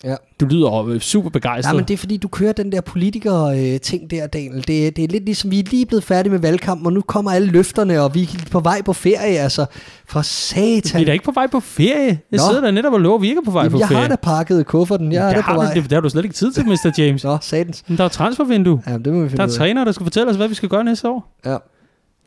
[0.03, 0.15] Ja.
[0.40, 1.73] Du lyder øh, super begejstret.
[1.73, 4.56] Nej, men det er fordi, du kører den der politiker-ting der, Daniel.
[4.68, 7.32] Det, det er lidt ligesom, vi er lige blevet færdige med valgkampen, og nu kommer
[7.32, 9.65] alle løfterne, og vi er på vej på ferie, altså.
[10.06, 10.98] For satan.
[10.99, 12.07] Vi er da ikke på vej på ferie.
[12.07, 12.38] Jeg Nå.
[12.49, 14.02] sidder der netop og lover, vi ikke er på vej Jamen, på jeg ferie.
[14.02, 15.11] har da pakket kufferten.
[15.11, 15.73] Jeg er der på vej.
[15.73, 16.91] det, det har du slet ikke tid til, Mr.
[16.98, 17.23] James.
[17.23, 17.84] Nå, satans.
[17.88, 18.82] Men der er transfervindue.
[18.88, 19.57] Ja, det må vi finde Der er ud af.
[19.57, 21.38] træner, der skal fortælle os, hvad vi skal gøre næste år.
[21.45, 21.57] Ja.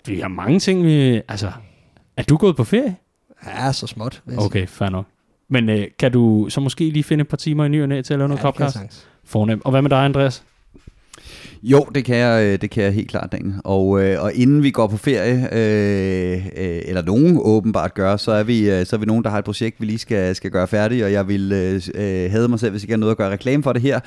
[0.06, 1.20] Vi har mange ting, vi...
[1.28, 1.50] Altså,
[2.16, 2.96] er du gået på ferie?
[3.46, 4.22] ja, så småt.
[4.30, 4.38] jeg.
[4.38, 5.04] Okay, fair nok.
[5.54, 8.02] Men øh, kan du så måske lige finde et par timer i ny og næ
[8.02, 8.76] til at lave noget Ja, podcast?
[9.24, 9.62] Fornemt.
[9.64, 10.42] Og hvad med dig, Andreas?
[11.66, 13.54] Jo, det kan jeg, øh, det kan jeg helt klart, Daniel.
[13.64, 18.32] Og, øh, og inden vi går på ferie, øh, øh, eller nogen åbenbart gør, så
[18.32, 20.68] er, vi, så er vi nogen, der har et projekt, vi lige skal, skal gøre
[20.68, 23.30] færdigt, og jeg vil øh, have mig selv, hvis ikke jeg har noget at gøre
[23.30, 24.00] reklame for det her.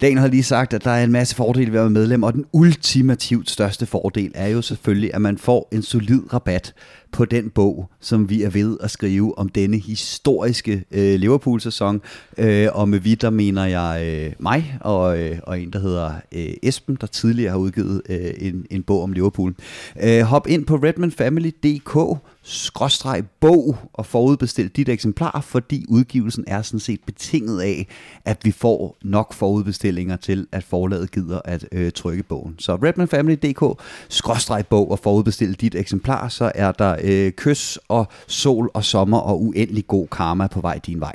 [0.00, 2.32] Daniel har lige sagt, at der er en masse fordele ved at være medlem, og
[2.32, 6.74] den ultimativt største fordel er jo selvfølgelig, at man får en solid rabat
[7.14, 12.00] på den bog, som vi er ved at skrive om denne historiske øh, Liverpool-sæson.
[12.38, 16.12] Øh, og med vi, der mener jeg øh, mig og, øh, og en, der hedder
[16.32, 19.54] øh, Esben, der tidligere har udgivet øh, en, en bog om Liverpool.
[20.02, 26.80] Øh, hop ind på redmanfamily.dk skråstreg bog og forudbestil dit eksemplar, fordi udgivelsen er sådan
[26.80, 27.86] set betinget af,
[28.24, 32.54] at vi får nok forudbestillinger til, at forlaget gider at øh, trykke bogen.
[32.58, 38.70] Så redmanfamily.dk skråstreg bog og forudbestil dit eksemplar, så er der øh, kys og sol
[38.74, 41.14] og sommer og uendelig god karma på vej din vej.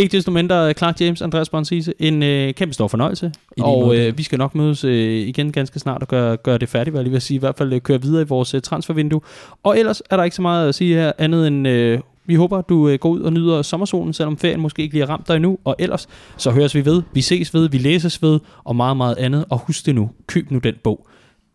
[0.00, 3.32] Ikke desto mindre, Clark James, Andreas Bonsise, en øh, kæmpe stor fornøjelse.
[3.56, 6.68] lige Og øh, vi skal nok mødes øh, igen ganske snart og gøre, gøre det
[6.68, 7.36] færdigt, hvad jeg lige vil sige.
[7.36, 9.20] I hvert fald øh, køre videre i vores øh, transfervindue.
[9.62, 11.68] Og ellers er der ikke så meget at sige her, andet end...
[11.68, 15.06] Øh, vi håber, du øh, går ud og nyder sommersolen, selvom ferien måske ikke lige
[15.06, 15.58] har ramt dig endnu.
[15.64, 19.16] Og ellers, så høres vi ved, vi ses ved, vi læses ved, og meget, meget
[19.18, 19.44] andet.
[19.50, 21.06] Og husk det nu, køb nu den bog.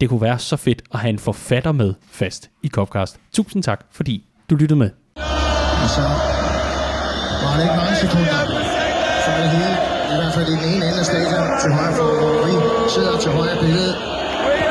[0.02, 3.20] Det kunne være så fedt at have en forfatter med fast i Copcast.
[3.34, 4.90] Tusind tak, fordi du lyttede med.
[5.84, 6.02] Og så
[7.42, 8.40] og var det ikke mange sekunder,
[9.24, 9.76] så er det hele,
[10.14, 12.54] i hvert fald i den ene ende af stadion, til højre for, hvor vi
[12.96, 13.92] sidder til højre billede.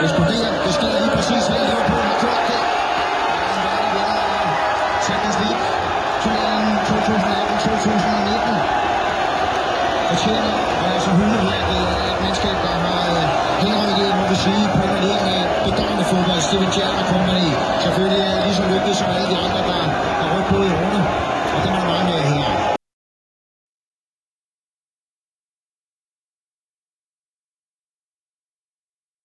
[0.05, 2.61] Eksploderer, det sker lige præcis her, Liverpool har gjort det.
[5.07, 5.63] Champions League,
[6.23, 8.85] turneringen 2018-2019.
[10.11, 13.25] Fortjener, og altså hylde her, det er et menneske, der har øh,
[13.63, 14.81] henrettet, må vi sige, på
[15.11, 16.94] en af bedøjende fodbold, Steven Gerrard